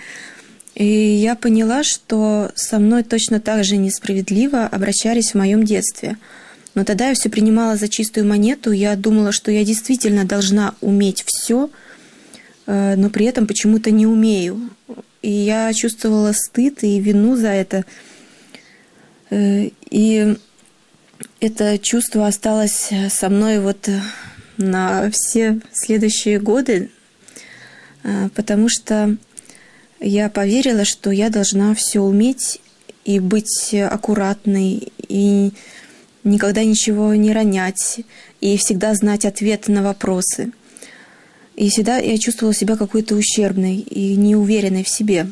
И 0.76 0.84
я 0.84 1.34
поняла, 1.34 1.82
что 1.82 2.52
со 2.54 2.78
мной 2.78 3.02
точно 3.02 3.40
так 3.40 3.64
же 3.64 3.76
несправедливо 3.76 4.66
обращались 4.66 5.32
в 5.32 5.34
моем 5.34 5.64
детстве. 5.64 6.16
Но 6.76 6.84
тогда 6.84 7.08
я 7.08 7.14
все 7.14 7.28
принимала 7.28 7.76
за 7.76 7.88
чистую 7.88 8.26
монету. 8.26 8.70
Я 8.70 8.94
думала, 8.94 9.32
что 9.32 9.50
я 9.50 9.64
действительно 9.64 10.24
должна 10.24 10.76
уметь 10.80 11.24
все, 11.26 11.70
э, 12.66 12.94
но 12.96 13.10
при 13.10 13.26
этом 13.26 13.48
почему-то 13.48 13.90
не 13.90 14.06
умею. 14.06 14.70
И 15.22 15.30
я 15.30 15.72
чувствовала 15.72 16.32
стыд 16.32 16.84
и 16.84 17.00
вину 17.00 17.34
за 17.34 17.48
это. 17.48 17.84
Э, 19.30 19.70
и 19.90 20.36
это 21.40 21.78
чувство 21.78 22.28
осталось 22.28 22.90
со 23.10 23.28
мной 23.28 23.58
вот 23.58 23.88
на 24.56 25.10
все 25.10 25.60
следующие 25.72 26.38
годы, 26.38 26.90
а, 28.02 28.28
потому 28.34 28.68
что 28.68 29.16
я 30.00 30.28
поверила, 30.28 30.84
что 30.84 31.10
я 31.10 31.30
должна 31.30 31.74
все 31.74 32.00
уметь 32.00 32.60
и 33.04 33.20
быть 33.20 33.74
аккуратной, 33.74 34.92
и 35.08 35.52
никогда 36.24 36.64
ничего 36.64 37.14
не 37.14 37.32
ронять, 37.32 38.00
и 38.40 38.56
всегда 38.56 38.94
знать 38.94 39.24
ответы 39.24 39.72
на 39.72 39.82
вопросы. 39.82 40.52
И 41.56 41.68
всегда 41.70 41.98
я 41.98 42.18
чувствовала 42.18 42.54
себя 42.54 42.76
какой-то 42.76 43.14
ущербной 43.14 43.76
и 43.76 44.16
неуверенной 44.16 44.82
в 44.82 44.88
себе. 44.88 45.28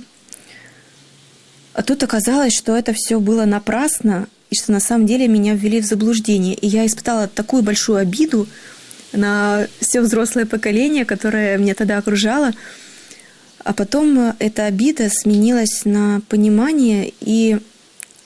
А 1.75 1.83
тут 1.83 2.03
оказалось, 2.03 2.55
что 2.55 2.77
это 2.77 2.93
все 2.95 3.19
было 3.19 3.45
напрасно, 3.45 4.29
и 4.51 4.55
что 4.55 4.73
на 4.73 4.81
самом 4.81 5.07
деле 5.07 5.27
меня 5.29 5.55
ввели 5.55 5.81
в 5.81 5.87
заблуждение. 5.87 6.55
И 6.55 6.67
я 6.67 6.87
испытала 6.87 7.27
такую 7.27 7.63
большую 7.63 7.99
обиду, 7.99 8.47
на 9.13 9.67
все 9.81 10.01
взрослое 10.01 10.47
поколение, 10.47 11.05
которое 11.05 11.59
меня 11.59 11.75
тогда 11.75 11.99
окружало. 11.99 12.53
А 13.65 13.73
потом 13.73 14.19
э, 14.19 14.35
эта 14.39 14.67
обида 14.67 15.09
сменилась 15.11 15.85
на 15.85 16.21
понимание 16.29 17.13
и 17.21 17.59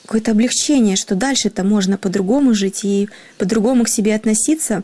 какое-то 0.03 0.31
облегчение, 0.31 0.95
что 0.95 1.15
дальше-то 1.15 1.63
можно 1.63 1.97
по-другому 1.97 2.53
жить 2.53 2.83
и 2.85 3.09
по-другому 3.37 3.83
к 3.83 3.89
себе 3.89 4.15
относиться. 4.15 4.83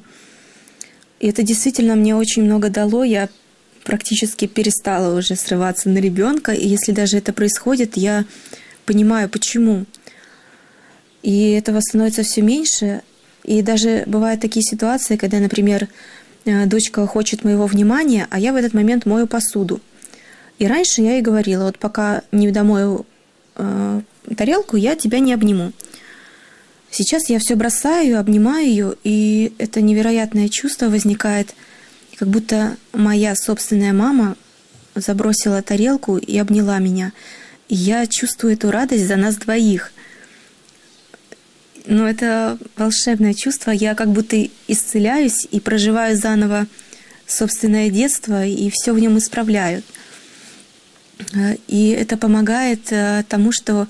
И 1.19 1.27
это 1.27 1.43
действительно 1.43 1.95
мне 1.95 2.15
очень 2.15 2.43
много 2.43 2.69
дало. 2.69 3.03
Я 3.03 3.29
практически 3.83 4.47
перестала 4.47 5.17
уже 5.17 5.35
срываться 5.35 5.89
на 5.89 5.99
ребенка. 5.99 6.51
И 6.51 6.67
если 6.67 6.91
даже 6.91 7.17
это 7.17 7.31
происходит, 7.31 7.95
я 7.95 8.25
понимаю, 8.85 9.29
почему. 9.29 9.85
И 11.21 11.51
этого 11.51 11.79
становится 11.79 12.23
все 12.23 12.41
меньше. 12.41 13.01
И 13.43 13.61
даже 13.61 14.03
бывают 14.07 14.41
такие 14.41 14.63
ситуации, 14.63 15.17
когда, 15.17 15.39
например, 15.39 15.87
э, 16.45 16.65
дочка 16.65 17.05
хочет 17.05 17.43
моего 17.43 17.65
внимания, 17.65 18.27
а 18.29 18.39
я 18.39 18.53
в 18.53 18.55
этот 18.55 18.73
момент 18.73 19.05
мою 19.05 19.27
посуду. 19.27 19.81
И 20.59 20.67
раньше 20.67 21.01
я 21.01 21.13
ей 21.13 21.21
говорила, 21.21 21.65
вот 21.65 21.77
пока 21.77 22.23
не 22.31 22.51
домою 22.51 23.05
э, 23.55 24.01
тарелку, 24.37 24.77
я 24.77 24.95
тебя 24.95 25.19
не 25.19 25.33
обниму. 25.33 25.73
Сейчас 26.89 27.29
я 27.29 27.39
все 27.39 27.55
бросаю, 27.55 28.19
обнимаю 28.19 28.67
ее, 28.67 28.95
и 29.03 29.53
это 29.57 29.81
невероятное 29.81 30.47
чувство 30.47 30.89
возникает, 30.89 31.53
как 32.17 32.27
будто 32.27 32.77
моя 32.93 33.35
собственная 33.35 33.93
мама 33.93 34.37
забросила 34.95 35.61
тарелку 35.63 36.17
и 36.17 36.37
обняла 36.37 36.77
меня. 36.77 37.11
И 37.67 37.75
я 37.75 38.05
чувствую 38.05 38.53
эту 38.53 38.71
радость 38.71 39.07
за 39.07 39.17
нас 39.17 39.35
двоих– 39.35 39.91
ну, 41.85 42.05
это 42.05 42.57
волшебное 42.77 43.33
чувство. 43.33 43.71
Я 43.71 43.95
как 43.95 44.09
будто 44.09 44.37
исцеляюсь 44.67 45.47
и 45.51 45.59
проживаю 45.59 46.15
заново 46.15 46.67
собственное 47.27 47.89
детство, 47.89 48.45
и 48.45 48.69
все 48.69 48.93
в 48.93 48.99
нем 48.99 49.17
исправляют. 49.17 49.85
И 51.67 51.89
это 51.89 52.17
помогает 52.17 52.91
тому, 53.27 53.51
что 53.51 53.87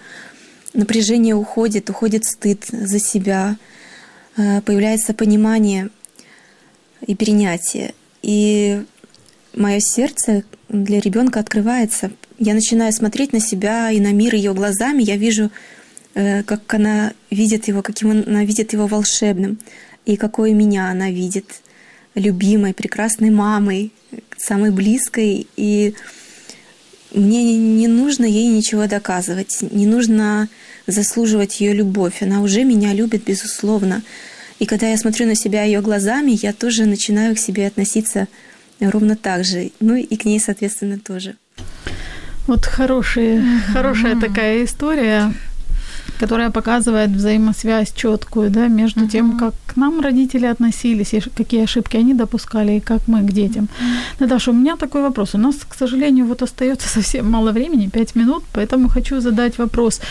напряжение 0.73 1.35
уходит, 1.35 1.89
уходит 1.89 2.25
стыд 2.25 2.65
за 2.65 2.99
себя, 2.99 3.57
появляется 4.35 5.13
понимание 5.13 5.89
и 7.05 7.15
принятие. 7.15 7.93
И 8.21 8.83
мое 9.55 9.79
сердце 9.79 10.43
для 10.69 10.99
ребенка 10.99 11.39
открывается. 11.39 12.11
Я 12.39 12.53
начинаю 12.53 12.91
смотреть 12.91 13.33
на 13.33 13.39
себя 13.39 13.91
и 13.91 13.99
на 13.99 14.11
мир 14.11 14.35
ее 14.35 14.53
глазами. 14.53 15.03
Я 15.03 15.17
вижу, 15.17 15.45
э, 15.45 15.49
как 16.13 16.73
она 16.73 17.13
видит 17.29 17.67
его, 17.67 17.81
каким 17.81 18.11
она 18.11 18.45
видит 18.45 18.73
его 18.73 18.87
волшебным, 18.87 19.57
и 20.05 20.15
какой 20.15 20.53
меня 20.53 20.89
она 20.89 21.09
видит 21.09 21.45
любимой, 22.15 22.73
прекрасной 22.73 23.29
мамой, 23.29 23.91
самой 24.37 24.71
близкой. 24.71 25.47
И 25.55 25.95
мне 27.13 27.57
не 27.57 27.87
нужно 27.87 28.25
ей 28.25 28.47
ничего 28.47 28.87
доказывать, 28.87 29.61
не 29.61 29.85
нужно 29.85 30.49
заслуживать 30.87 31.61
ее 31.61 31.73
любовь. 31.73 32.21
Она 32.21 32.41
уже 32.41 32.63
меня 32.63 32.93
любит, 32.93 33.23
безусловно. 33.23 34.03
И 34.59 34.65
когда 34.65 34.89
я 34.89 34.97
смотрю 34.97 35.27
на 35.27 35.35
себя 35.35 35.63
ее 35.63 35.81
глазами, 35.81 36.31
я 36.41 36.53
тоже 36.53 36.85
начинаю 36.85 37.35
к 37.35 37.39
себе 37.39 37.67
относиться 37.67 38.27
ровно 38.79 39.15
так 39.15 39.43
же. 39.45 39.71
Ну 39.79 39.95
и 39.95 40.15
к 40.15 40.25
ней, 40.25 40.39
соответственно, 40.39 40.99
тоже. 40.99 41.35
Вот 42.45 42.65
mm-hmm. 42.65 43.73
хорошая 43.73 44.19
такая 44.19 44.65
история, 44.65 45.33
которая 46.23 46.51
показывает 46.51 47.09
взаимосвязь 47.09 47.91
четкую, 47.91 48.49
да, 48.49 48.69
между 48.69 49.01
mm-hmm. 49.01 49.11
тем, 49.11 49.37
как 49.37 49.53
к 49.67 49.77
нам 49.77 50.01
родители 50.01 50.45
относились, 50.45 51.13
и 51.13 51.19
какие 51.19 51.63
ошибки 51.63 51.97
они 51.97 52.13
допускали, 52.13 52.71
и 52.71 52.79
как 52.79 53.07
мы 53.07 53.21
к 53.21 53.33
детям. 53.33 53.63
Mm-hmm. 53.63 54.19
Наташа, 54.19 54.51
у 54.51 54.53
меня 54.53 54.75
такой 54.75 55.01
вопрос. 55.01 55.35
У 55.35 55.37
нас, 55.37 55.55
к 55.69 55.75
сожалению, 55.75 56.25
вот 56.25 56.41
остается 56.41 56.87
совсем 56.93 57.31
мало 57.31 57.51
времени, 57.51 57.89
пять 57.89 58.15
минут, 58.15 58.43
поэтому 58.53 58.89
хочу 58.89 59.21
задать 59.21 59.57
вопрос. 59.57 60.01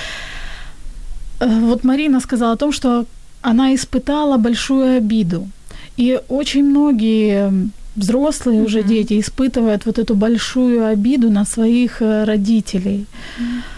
Э, 1.40 1.60
вот 1.60 1.84
Марина 1.84 2.20
сказала 2.20 2.52
о 2.52 2.56
том, 2.56 2.72
что 2.72 3.06
она 3.42 3.74
испытала 3.74 4.36
большую 4.36 4.98
обиду. 4.98 5.48
И 5.96 6.20
очень 6.28 6.64
многие 6.64 7.50
взрослые 7.96 8.58
mm-hmm. 8.58 8.66
уже 8.66 8.82
дети 8.82 9.18
испытывают 9.18 9.86
вот 9.86 9.98
эту 9.98 10.14
большую 10.14 10.84
обиду 10.92 11.30
на 11.30 11.46
своих 11.46 12.02
э, 12.02 12.24
родителей. 12.24 13.06
Mm-hmm. 13.38 13.71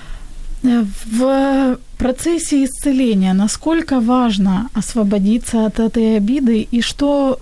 В 0.63 1.78
процессе 1.97 2.65
исцеления 2.65 3.34
насколько 3.34 3.99
важно 4.01 4.70
освободиться 4.74 5.65
от 5.65 5.80
этой 5.80 6.17
обиды 6.17 6.67
и 6.72 6.82
что 6.82 7.39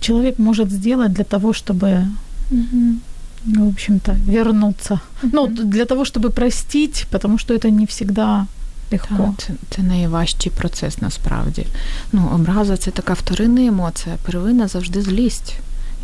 человек 0.00 0.38
может 0.38 0.70
сделать 0.70 1.12
для 1.12 1.24
того, 1.24 1.52
чтобы, 1.52 2.06
mm-hmm. 2.50 2.98
в 3.44 3.68
общем-то, 3.68 4.12
вернуться? 4.26 4.94
Mm-hmm. 4.94 5.30
Ну, 5.32 5.46
для 5.46 5.84
того, 5.84 6.04
чтобы 6.04 6.30
простить, 6.30 7.06
потому 7.10 7.38
что 7.38 7.54
это 7.54 7.70
не 7.70 7.86
всегда 7.86 8.46
легко. 8.92 9.16
Так, 9.16 9.46
це, 9.46 9.52
це 9.70 9.82
найважчий 9.82 10.52
процес 10.52 11.02
насправді. 11.02 11.66
Ну, 12.12 12.30
образа 12.34 12.76
це 12.76 12.90
така 12.90 13.12
вторинна 13.12 13.66
емоція, 13.66 14.16
первинна 14.22 14.68
завжди 14.68 15.02
злість. 15.02 15.54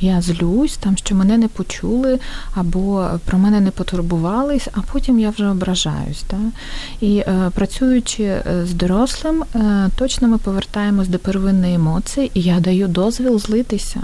Я 0.04 0.22
злюсь, 0.22 0.78
там, 0.78 0.98
що 0.98 1.16
мене 1.16 1.38
не 1.38 1.48
почули, 1.48 2.20
або 2.56 3.10
про 3.26 3.38
мене 3.38 3.62
не 3.62 3.72
потурбувались, 3.72 4.68
а 4.74 4.82
потім 4.92 5.20
я 5.20 5.30
вже 5.30 5.50
ображаюсь. 5.50 6.24
Да? 6.32 6.38
І 7.02 7.18
е, 7.18 7.52
працюючи 7.56 8.24
е, 8.24 8.44
з 8.66 8.74
дорослим, 8.74 9.44
е, 9.44 9.90
точно 9.98 10.28
ми 10.28 10.38
повертаємось 10.38 11.08
до 11.08 11.20
первинної 11.20 11.74
емоції, 11.74 12.32
і 12.34 12.42
я 12.42 12.60
даю 12.60 12.88
дозвіл 12.88 13.40
злитися. 13.40 14.02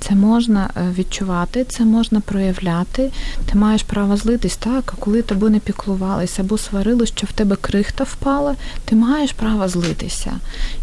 Це 0.00 0.14
можна 0.14 0.70
е, 0.76 0.94
відчувати, 0.98 1.64
це 1.64 1.84
можна 1.84 2.20
проявляти. 2.20 3.10
Ти 3.52 3.58
маєш 3.58 3.82
право 3.82 4.16
злитись, 4.16 4.56
так, 4.56 4.94
коли 4.98 5.22
тебе 5.22 5.50
не 5.50 5.58
піклувалися 5.58 6.42
або 6.42 6.58
сварили, 6.58 7.06
що 7.06 7.26
в 7.26 7.32
тебе 7.32 7.56
крихта 7.56 8.04
впала, 8.04 8.54
ти 8.84 8.96
маєш 8.96 9.32
право 9.32 9.68
злитися. 9.68 10.32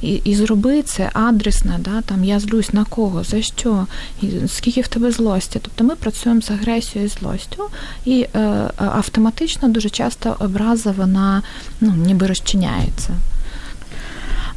І 0.01 0.13
і 0.13 0.35
зроби 0.35 0.81
це 0.81 1.09
адресно, 1.13 1.75
да, 1.79 2.01
там 2.01 2.23
я 2.23 2.39
злюсь 2.39 2.73
на 2.73 2.85
кого, 2.85 3.23
за 3.23 3.41
що, 3.41 3.87
і 4.21 4.27
скільки 4.48 4.80
в 4.80 4.88
тебе 4.88 5.10
злості. 5.10 5.58
Тобто 5.62 5.84
ми 5.84 5.94
працюємо 5.94 6.40
з 6.40 6.50
агресією 6.50 7.10
і 7.10 7.18
злостю, 7.18 7.62
і 8.04 8.26
е, 8.34 8.38
автоматично 8.76 9.68
дуже 9.68 9.90
часто 9.90 10.36
образа 10.40 10.90
вона 10.90 11.42
ну, 11.80 11.94
ніби 12.06 12.26
розчиняється. 12.26 13.10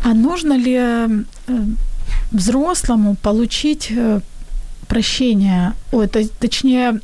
А 0.04 0.14
нужно 0.14 0.58
ли 0.58 0.78
э, 0.78 1.24
взрослому 2.32 3.16
получить 3.22 3.92
э, 3.92 4.22
прощение, 4.88 5.74
ой, 5.92 6.08
точнее, 6.40 7.00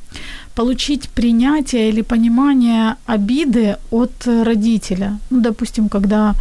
получить 0.56 1.10
принятие 1.10 1.90
или 1.90 2.02
понимание 2.02 2.96
обиды 3.06 3.76
от 3.92 4.28
родителя. 4.28 5.18
Ну, 5.30 5.42
допустим, 5.42 5.90
когда 5.90 6.36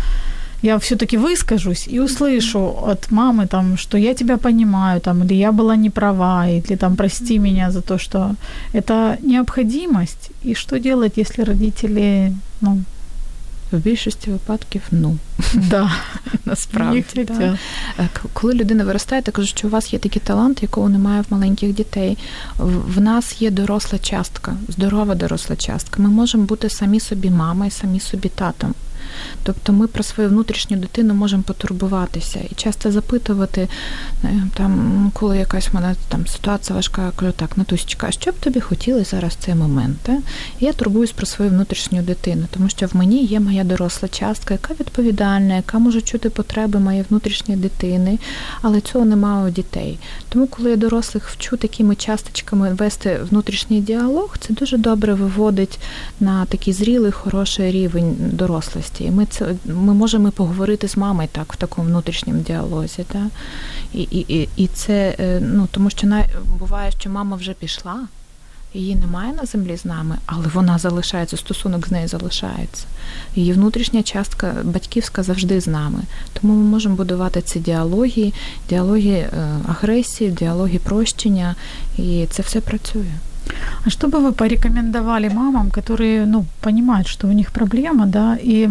я 0.62 0.78
все-таки 0.78 1.18
выскажусь 1.18 1.88
и 1.88 2.00
услышу 2.00 2.78
от 2.86 3.10
мамы, 3.10 3.46
там, 3.46 3.76
что 3.76 3.98
я 3.98 4.14
тебя 4.14 4.36
понимаю, 4.36 5.00
там, 5.00 5.22
или 5.24 5.34
я 5.34 5.52
была 5.52 5.76
не 5.76 5.90
права, 5.90 6.48
или 6.48 6.76
там 6.76 6.96
прости 6.96 7.38
меня 7.38 7.70
за 7.70 7.80
то, 7.80 7.98
что 7.98 8.34
это 8.72 9.18
необходимость. 9.22 10.30
И 10.44 10.54
что 10.54 10.78
делать, 10.78 11.18
если 11.18 11.44
родители, 11.44 12.32
ну, 12.60 12.78
в 13.72 13.78
більшості 13.78 14.30
випадків 14.30 14.82
ну. 14.90 15.18
Да. 15.54 15.92
Насправді. 16.44 17.04
Да. 17.14 17.58
Е, 17.98 18.08
коли 18.32 18.54
людина 18.54 18.84
виростає, 18.84 19.22
ти 19.22 19.30
кажуть, 19.32 19.58
що 19.58 19.68
у 19.68 19.70
вас 19.70 19.92
є 19.92 19.98
такий 19.98 20.22
талант, 20.24 20.62
якого 20.62 20.88
немає 20.88 21.20
в 21.20 21.26
маленьких 21.30 21.74
дітей. 21.74 22.18
В 22.58 23.00
нас 23.00 23.42
є 23.42 23.50
доросла 23.50 23.98
частка, 23.98 24.54
здорова 24.68 25.14
доросла 25.14 25.56
частка. 25.56 26.02
Ми 26.02 26.08
можемо 26.08 26.44
бути 26.44 26.70
самі 26.70 27.00
собі 27.00 27.30
мама 27.30 27.66
і 27.66 27.70
самі 27.70 28.00
собі 28.00 28.28
татом. 28.28 28.74
Тобто 29.43 29.73
ми 29.73 29.87
про 29.87 30.03
свою 30.03 30.29
внутрішню 30.29 30.77
дитину 30.77 31.13
можемо 31.13 31.43
потурбуватися 31.43 32.39
і 32.51 32.55
часто 32.55 32.91
запитувати, 32.91 33.67
е, 34.23 34.29
там, 34.53 35.11
коли 35.13 35.37
якась 35.37 35.69
в 35.69 35.75
мене 35.75 35.95
там 36.09 36.27
ситуація 36.27 36.75
важка, 36.75 37.05
я 37.05 37.11
кажу, 37.11 37.31
так, 37.31 37.57
Натусечка, 37.57 38.07
а 38.09 38.11
що 38.11 38.31
б 38.31 38.33
тобі 38.39 38.59
хотіли 38.59 39.03
зараз 39.03 39.33
в 39.33 39.45
цей 39.45 39.55
момент? 39.55 40.09
І 40.59 40.65
я 40.65 40.73
турбуюсь 40.73 41.11
про 41.11 41.25
свою 41.25 41.51
внутрішню 41.51 42.01
дитину, 42.01 42.45
тому 42.51 42.69
що 42.69 42.87
в 42.87 42.95
мені 42.95 43.23
є 43.23 43.39
моя 43.39 43.63
доросла 43.63 44.09
частка, 44.09 44.53
яка 44.53 44.73
відповідальна, 44.73 45.55
яка 45.55 45.79
може 45.79 46.01
чути 46.01 46.29
потреби 46.29 46.79
моєї 46.79 47.05
внутрішньої 47.09 47.61
дитини, 47.61 48.19
але 48.61 48.81
цього 48.81 49.05
немає 49.05 49.47
у 49.47 49.49
дітей. 49.49 49.99
Тому, 50.29 50.47
коли 50.47 50.69
я 50.69 50.75
дорослих 50.75 51.29
вчу 51.29 51.57
такими 51.57 51.95
часточками 51.95 52.73
вести 52.73 53.19
внутрішній 53.29 53.81
діалог, 53.81 54.37
це 54.39 54.53
дуже 54.53 54.77
добре 54.77 55.13
виводить 55.13 55.79
на 56.19 56.45
такий 56.45 56.73
зрілий, 56.73 57.11
хороший 57.11 57.71
рівень 57.71 58.15
дорослості 58.19 58.96
можливості. 58.96 59.04
І 59.04 59.10
ми 59.10 59.26
це 59.26 59.54
ми 59.64 59.94
можемо 59.94 60.30
поговорити 60.30 60.88
з 60.88 60.96
мамою 60.96 61.28
так 61.32 61.52
в 61.52 61.56
такому 61.56 61.88
внутрішньому 61.88 62.40
діалозі. 62.40 63.04
Да? 63.12 63.26
І 63.94 64.02
і, 64.02 64.48
і 64.56 64.66
це 64.66 65.16
е, 65.18 65.40
ну 65.40 65.68
тому, 65.70 65.90
що 65.90 66.06
на, 66.06 66.24
буває, 66.58 66.90
що 66.90 67.10
мама 67.10 67.36
вже 67.36 67.52
пішла, 67.52 68.00
її 68.74 68.94
немає 68.94 69.32
на 69.32 69.44
землі 69.44 69.76
з 69.76 69.84
нами, 69.84 70.16
але 70.26 70.46
вона 70.54 70.78
залишається, 70.78 71.36
стосунок 71.36 71.88
з 71.88 71.90
нею 71.90 72.08
залишається. 72.08 72.86
Її 73.36 73.52
внутрішня 73.52 74.02
частка 74.02 74.54
батьківська 74.64 75.22
завжди 75.22 75.60
з 75.60 75.66
нами. 75.66 76.02
Тому 76.32 76.54
ми 76.54 76.70
можемо 76.70 76.96
будувати 76.96 77.42
ці 77.42 77.58
діалоги, 77.60 78.32
діалоги 78.68 79.10
е, 79.10 79.30
агресії, 79.68 80.30
діалоги 80.30 80.78
прощення, 80.78 81.54
і 81.98 82.26
це 82.30 82.42
все 82.42 82.60
працює. 82.60 83.12
А 83.84 83.90
что 83.90 84.08
бы 84.08 84.20
вы 84.20 84.32
порекомендовали 84.32 85.28
мамам, 85.28 85.70
которые, 85.70 86.26
ну, 86.26 86.44
понимают, 86.60 87.08
что 87.08 87.28
у 87.28 87.32
них 87.32 87.52
проблема, 87.52 88.06
да, 88.06 88.38
и 88.40 88.70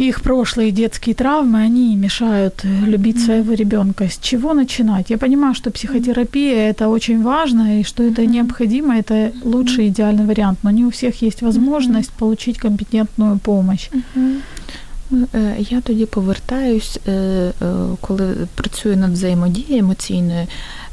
их 0.00 0.20
прошлые 0.20 0.72
детские 0.72 1.14
травмы, 1.14 1.66
они 1.66 1.96
мешают 1.96 2.64
любить 2.64 3.24
своего 3.24 3.54
ребенка. 3.54 4.04
С 4.04 4.18
чего 4.18 4.54
начинать? 4.54 5.10
Я 5.10 5.18
понимаю, 5.18 5.54
что 5.54 5.70
психотерапия 5.70 6.70
это 6.70 6.88
очень 6.88 7.22
важно, 7.22 7.80
и 7.80 7.84
что 7.84 8.02
это 8.02 8.26
необходимо, 8.26 8.94
это 8.98 9.32
лучший 9.44 9.88
идеальный 9.88 10.26
вариант, 10.26 10.58
но 10.62 10.70
не 10.70 10.84
у 10.84 10.90
всех 10.90 11.22
есть 11.22 11.42
возможность 11.42 12.10
получить 12.10 12.58
компетентную 12.58 13.38
помощь. 13.38 13.90
Я 15.70 15.80
тоді 15.80 16.06
повертаюсь, 16.06 16.98
коли 18.00 18.34
працюю 18.54 18.96
над 18.96 19.12
взаємодією 19.12 19.78
емоційною 19.78 20.46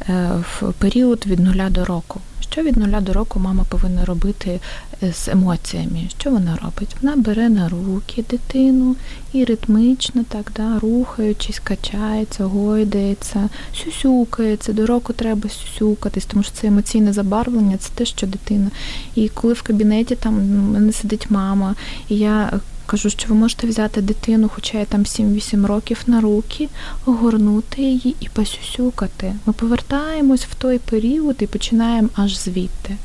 в 0.08 0.74
період 0.78 1.26
від 1.26 1.40
нуля 1.40 1.70
до 1.70 1.86
року. 1.86 2.22
Що 2.51 2.63
від 2.63 2.77
нуля 2.77 3.01
до 3.01 3.13
року 3.13 3.41
мама 3.41 3.65
повинна 3.69 4.05
робити 4.05 4.61
е, 5.03 5.13
з 5.13 5.29
емоціями? 5.29 6.09
Що 6.19 6.31
вона 6.31 6.59
робить? 6.63 6.97
Вона 7.03 7.17
бере 7.17 7.49
на 7.49 7.69
руки 7.69 8.25
дитину 8.31 8.97
і 9.33 9.45
ритмічно, 9.45 10.25
так, 10.29 10.53
да, 10.57 10.79
рухаючись, 10.79 11.59
качається, 11.59 12.45
гойдається, 12.45 13.49
сюсюкається. 13.85 14.73
До 14.73 14.87
року 14.87 15.13
треба 15.13 15.49
сюсюкатись, 15.49 16.25
тому 16.25 16.43
що 16.43 16.53
це 16.53 16.67
емоційне 16.67 17.13
забарвлення, 17.13 17.77
це 17.77 17.91
те, 17.95 18.05
що 18.05 18.27
дитина. 18.27 18.71
І 19.15 19.29
коли 19.29 19.53
в 19.53 19.63
кабінеті 19.63 20.15
там 20.15 20.35
мене 20.73 20.93
сидить 20.93 21.31
мама, 21.31 21.75
і 22.09 22.17
я 22.17 22.61
Кажу, 22.91 23.11
що 23.11 23.29
ви 23.29 23.35
можете 23.35 23.67
взяти 23.67 24.01
дитину, 24.03 24.51
хоча 24.55 24.81
й 24.81 24.85
там 24.85 25.03
7-8 25.03 25.67
років 25.67 26.03
на 26.07 26.21
руки, 26.21 26.69
огорнути 27.07 27.83
її 27.83 28.17
і 28.21 28.29
посюсюкати. 28.29 29.35
Ми 29.47 29.53
повертаємось 29.53 30.45
в 30.45 30.55
той 30.55 30.79
період 30.79 31.37
і 31.41 31.47
починаємо 31.47 32.09
аж 32.15 32.39
звідти. 32.39 32.97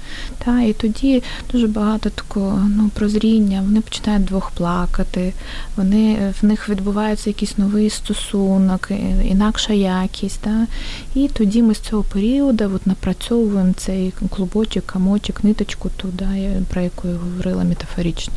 Та, 0.46 0.62
І 0.62 0.74
тоді 0.74 1.24
дуже 1.52 1.68
багато 1.68 2.10
такого 2.10 2.70
ну, 2.78 2.90
прозріння, 2.94 3.62
вони 3.62 3.82
починають 3.82 4.26
двох 4.26 4.52
плакати, 4.52 5.34
вони, 5.76 6.34
в 6.42 6.46
них 6.46 6.70
відбувається 6.70 7.30
якийсь 7.30 7.58
новий 7.58 7.90
стосунок, 7.90 8.92
інакша 9.24 9.74
якість. 9.74 10.40
Та, 10.40 10.68
І 11.16 11.28
тоді 11.28 11.64
ми 11.64 11.76
з 11.76 11.80
цього 11.80 12.04
періоду 12.04 12.72
от, 12.76 12.88
напрацьовуємо 12.88 13.74
цей 13.78 14.14
клубочок, 14.30 14.86
камочок, 14.86 15.44
ниточку 15.44 15.90
туди, 15.98 16.26
про 16.70 16.82
яку 16.82 17.08
я 17.08 17.14
говорила 17.14 17.64
метафорично. 17.64 18.34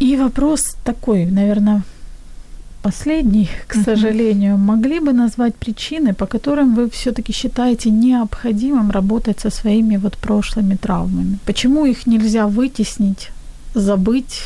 И 0.00 0.16
вопрос 0.16 0.76
такой, 0.84 1.26
наверное, 1.26 1.82
последний, 2.82 3.48
к 3.66 3.74
сожалению. 3.84 4.58
Могли 4.58 5.00
бы 5.00 5.12
назвать 5.12 5.54
причины, 5.54 6.14
по 6.14 6.26
которым 6.26 6.74
вы 6.74 6.88
все-таки 6.90 7.32
считаете 7.32 7.90
необходимым 7.90 8.90
работать 8.90 9.40
со 9.40 9.50
своими 9.50 9.98
вот 9.98 10.16
прошлыми 10.16 10.76
травмами? 10.76 11.38
Почему 11.44 11.86
их 11.86 12.06
нельзя 12.06 12.46
вытеснить, 12.46 13.30
забыть? 13.74 14.42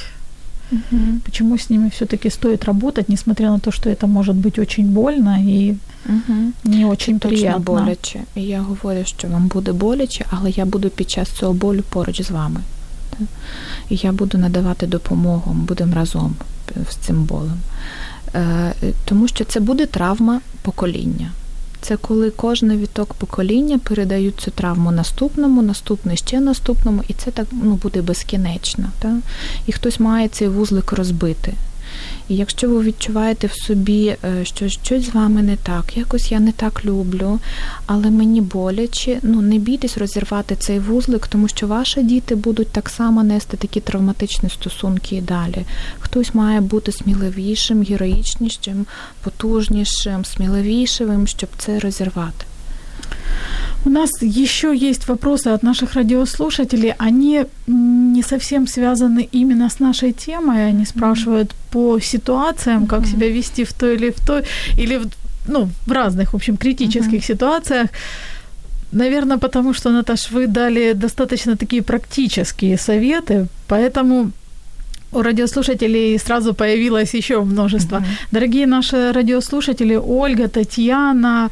Угу. 0.72 1.20
Почему 1.24 1.56
с 1.56 1.70
ними 1.70 1.88
все-таки 1.88 2.30
стоит 2.30 2.64
работать, 2.64 3.08
несмотря 3.08 3.50
на 3.50 3.58
то, 3.58 3.70
что 3.70 3.90
это 3.90 4.06
может 4.06 4.34
быть 4.34 4.58
очень 4.58 4.86
больно 4.86 5.38
и 5.40 5.76
угу. 6.06 6.52
не 6.64 6.84
очень 6.84 7.18
Точно 7.18 7.28
приємно? 7.28 7.58
боляче. 7.58 8.20
І 8.34 8.42
я 8.42 8.60
говорю, 8.60 9.04
що 9.04 9.28
вам 9.28 9.46
буде 9.46 9.72
боляче, 9.72 10.24
але 10.30 10.50
я 10.50 10.64
буду 10.64 10.90
під 10.90 11.10
час 11.10 11.28
цього 11.28 11.52
болю 11.52 11.82
поруч 11.90 12.22
з 12.22 12.30
вами. 12.30 12.60
І 13.89 13.95
я 13.95 14.11
буду 14.11 14.37
надавати 14.37 14.87
допомогу, 14.87 15.53
будемо 15.53 15.95
разом 15.95 16.35
з 16.89 16.95
цим 16.95 17.23
болем. 17.23 17.59
Е, 18.35 18.73
тому 19.05 19.27
що 19.27 19.45
це 19.45 19.59
буде 19.59 19.85
травма 19.85 20.41
покоління. 20.61 21.31
Це 21.81 21.97
коли 21.97 22.31
кожен 22.31 22.77
віток 22.77 23.13
покоління 23.13 23.79
передають 23.83 24.39
цю 24.39 24.51
травму 24.51 24.91
наступному, 24.91 25.61
наступний 25.61 26.17
ще 26.17 26.39
наступному, 26.39 27.03
і 27.07 27.13
це 27.13 27.31
так 27.31 27.47
ну, 27.51 27.75
буде 27.75 28.01
безкінечно. 28.01 28.85
Та? 28.99 29.17
І 29.67 29.71
хтось 29.71 29.99
має 29.99 30.27
цей 30.27 30.47
вузлик 30.47 30.91
розбити. 30.91 31.53
І 32.29 32.35
якщо 32.35 32.69
ви 32.69 32.83
відчуваєте 32.83 33.47
в 33.47 33.53
собі, 33.53 34.15
е, 34.23 34.45
що 34.45 34.69
щось 34.69 35.05
з 35.05 35.13
вами 35.13 35.41
не 35.41 35.55
так, 35.55 35.97
якось 35.97 36.31
я 36.31 36.39
не 36.39 36.51
так 36.51 36.85
люблю, 36.85 37.39
але 37.85 38.09
мені 38.09 38.41
боляче, 38.41 39.19
ну 39.23 39.41
не 39.41 39.57
бійтесь 39.57 39.97
розірвати 39.97 40.55
цей 40.55 40.79
вузлик, 40.79 41.27
тому 41.27 41.47
що 41.47 41.67
ваші 41.67 42.03
діти 42.03 42.35
будуть 42.35 42.67
так 42.67 42.89
само 42.89 43.23
нести 43.23 43.57
такі 43.57 43.79
травматичні 43.79 44.49
стосунки 44.49 45.15
і 45.15 45.21
далі. 45.21 45.65
Хтось 45.99 46.35
має 46.35 46.61
бути 46.61 46.91
сміливішим, 46.91 47.83
героїчнішим, 47.83 48.85
потужнішим, 49.23 50.25
сміливішим, 50.25 51.27
щоб 51.27 51.49
це 51.57 51.79
розірвати. 51.79 52.45
У 53.85 53.89
нас 53.89 54.09
еще 54.21 54.75
есть 54.75 55.07
вопросы 55.07 55.47
от 55.47 55.63
наших 55.63 55.93
радиослушателей. 55.93 56.93
Они 56.97 57.45
не 57.67 58.23
совсем 58.23 58.67
связаны 58.67 59.29
именно 59.31 59.69
с 59.69 59.79
нашей 59.79 60.11
темой. 60.11 60.67
Они 60.67 60.85
спрашивают 60.85 61.55
по 61.71 61.99
ситуациям, 61.99 62.87
как 62.87 63.05
себя 63.05 63.29
вести 63.29 63.63
в 63.63 63.73
той 63.73 63.95
или 63.95 64.09
в 64.09 64.25
той, 64.27 64.43
или 64.77 64.97
в, 64.97 65.07
ну, 65.47 65.69
в 65.85 65.91
разных, 65.91 66.33
в 66.33 66.35
общем, 66.35 66.57
критических 66.57 67.21
mm-hmm. 67.21 67.27
ситуациях. 67.27 67.87
Наверное, 68.91 69.37
потому 69.37 69.73
что, 69.73 69.91
Наташ, 69.91 70.31
вы 70.31 70.47
дали 70.47 70.93
достаточно 70.93 71.55
такие 71.55 71.81
практические 71.81 72.77
советы, 72.77 73.47
поэтому 73.67 74.31
у 75.11 75.21
радиослушателей 75.21 76.19
сразу 76.19 76.53
появилось 76.53 77.13
еще 77.13 77.41
множество. 77.43 77.97
Mm-hmm. 77.97 78.31
Дорогие 78.31 78.67
наши 78.67 79.11
радиослушатели, 79.11 79.95
Ольга, 79.95 80.47
Татьяна, 80.47 81.49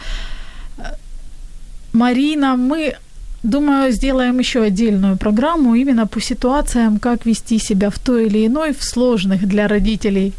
Марина, 1.94 2.56
мы 2.56 2.96
Думаю, 3.44 3.92
сделаем 3.92 4.40
еще 4.40 4.64
отдельную 4.64 5.16
программу 5.16 5.76
именно 5.76 6.08
по 6.08 6.20
ситуациям, 6.20 7.00
как 7.00 7.26
вести 7.26 7.60
себя 7.60 7.90
в 7.90 8.00
той 8.00 8.26
или 8.26 8.48
иной, 8.48 8.74
в 8.74 8.84
сложных 8.84 9.48
для 9.48 9.68
родителей, 9.68 10.34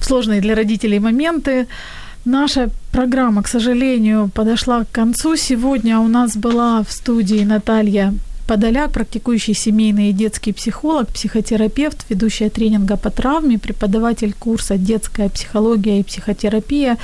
в 0.00 0.04
сложные 0.04 0.40
для 0.40 0.54
родителей 0.54 0.98
моменты. 0.98 1.66
Наша 2.24 2.70
программа, 2.90 3.42
к 3.42 3.48
сожалению, 3.48 4.30
подошла 4.34 4.84
к 4.84 4.90
концу. 4.90 5.36
Сегодня 5.36 6.00
у 6.00 6.08
нас 6.08 6.36
была 6.36 6.82
в 6.82 6.90
студии 6.90 7.44
Наталья 7.44 8.14
Подоляк, 8.48 8.92
практикующий 8.92 9.54
семейный 9.54 10.08
и 10.08 10.12
детский 10.12 10.52
психолог, 10.52 11.08
психотерапевт, 11.08 12.06
ведущая 12.10 12.48
тренинга 12.48 12.96
по 12.96 13.10
травме, 13.10 13.58
преподаватель 13.58 14.32
курса 14.32 14.78
«Детская 14.78 15.28
психология 15.28 16.00
и 16.00 16.02
психотерапия». 16.02 16.96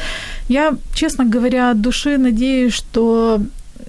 Я, 0.49 0.75
честно 0.95 1.27
говоря, 1.27 1.71
от 1.71 1.81
души 1.83 2.17
надеюсь, 2.17 2.73
что 2.73 3.43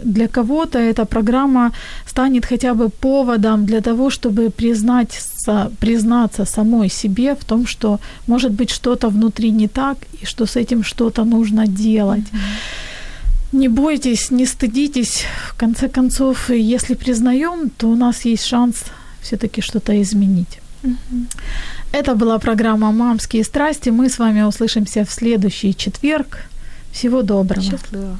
для 0.03 0.27
кого-то 0.27 0.79
эта 0.79 1.05
программа 1.05 1.71
станет 2.05 2.45
хотя 2.45 2.73
бы 2.73 2.89
поводом 2.89 3.65
для 3.65 3.79
того, 3.79 4.09
чтобы 4.09 4.49
признать, 4.49 5.21
признаться 5.79 6.45
самой 6.45 6.89
себе 6.89 7.35
в 7.35 7.45
том, 7.45 7.67
что 7.67 7.99
может 8.27 8.51
быть 8.51 8.69
что-то 8.69 9.07
внутри 9.07 9.51
не 9.51 9.67
так 9.67 9.97
и 10.21 10.25
что 10.25 10.45
с 10.45 10.57
этим 10.57 10.83
что-то 10.83 11.23
нужно 11.23 11.67
делать. 11.67 12.25
Mm-hmm. 12.31 12.94
Не 13.55 13.69
бойтесь, 13.69 14.31
не 14.31 14.45
стыдитесь. 14.45 15.23
В 15.49 15.55
конце 15.57 15.87
концов, 15.87 16.49
если 16.49 16.93
признаем, 16.93 17.69
то 17.69 17.87
у 17.87 17.95
нас 17.95 18.25
есть 18.25 18.45
шанс 18.45 18.83
все-таки 19.21 19.61
что-то 19.61 19.93
изменить. 20.01 20.59
Угу. 20.83 21.25
Это 21.93 22.15
была 22.15 22.37
программа 22.37 22.91
«Мамские 22.91 23.45
страсти». 23.45 23.91
Мы 23.91 24.09
с 24.09 24.19
вами 24.19 24.41
услышимся 24.41 25.05
в 25.05 25.09
следующий 25.09 25.73
четверг. 25.73 26.49
Всего 26.91 27.21
доброго. 27.21 27.61
Счастливо. 27.61 28.19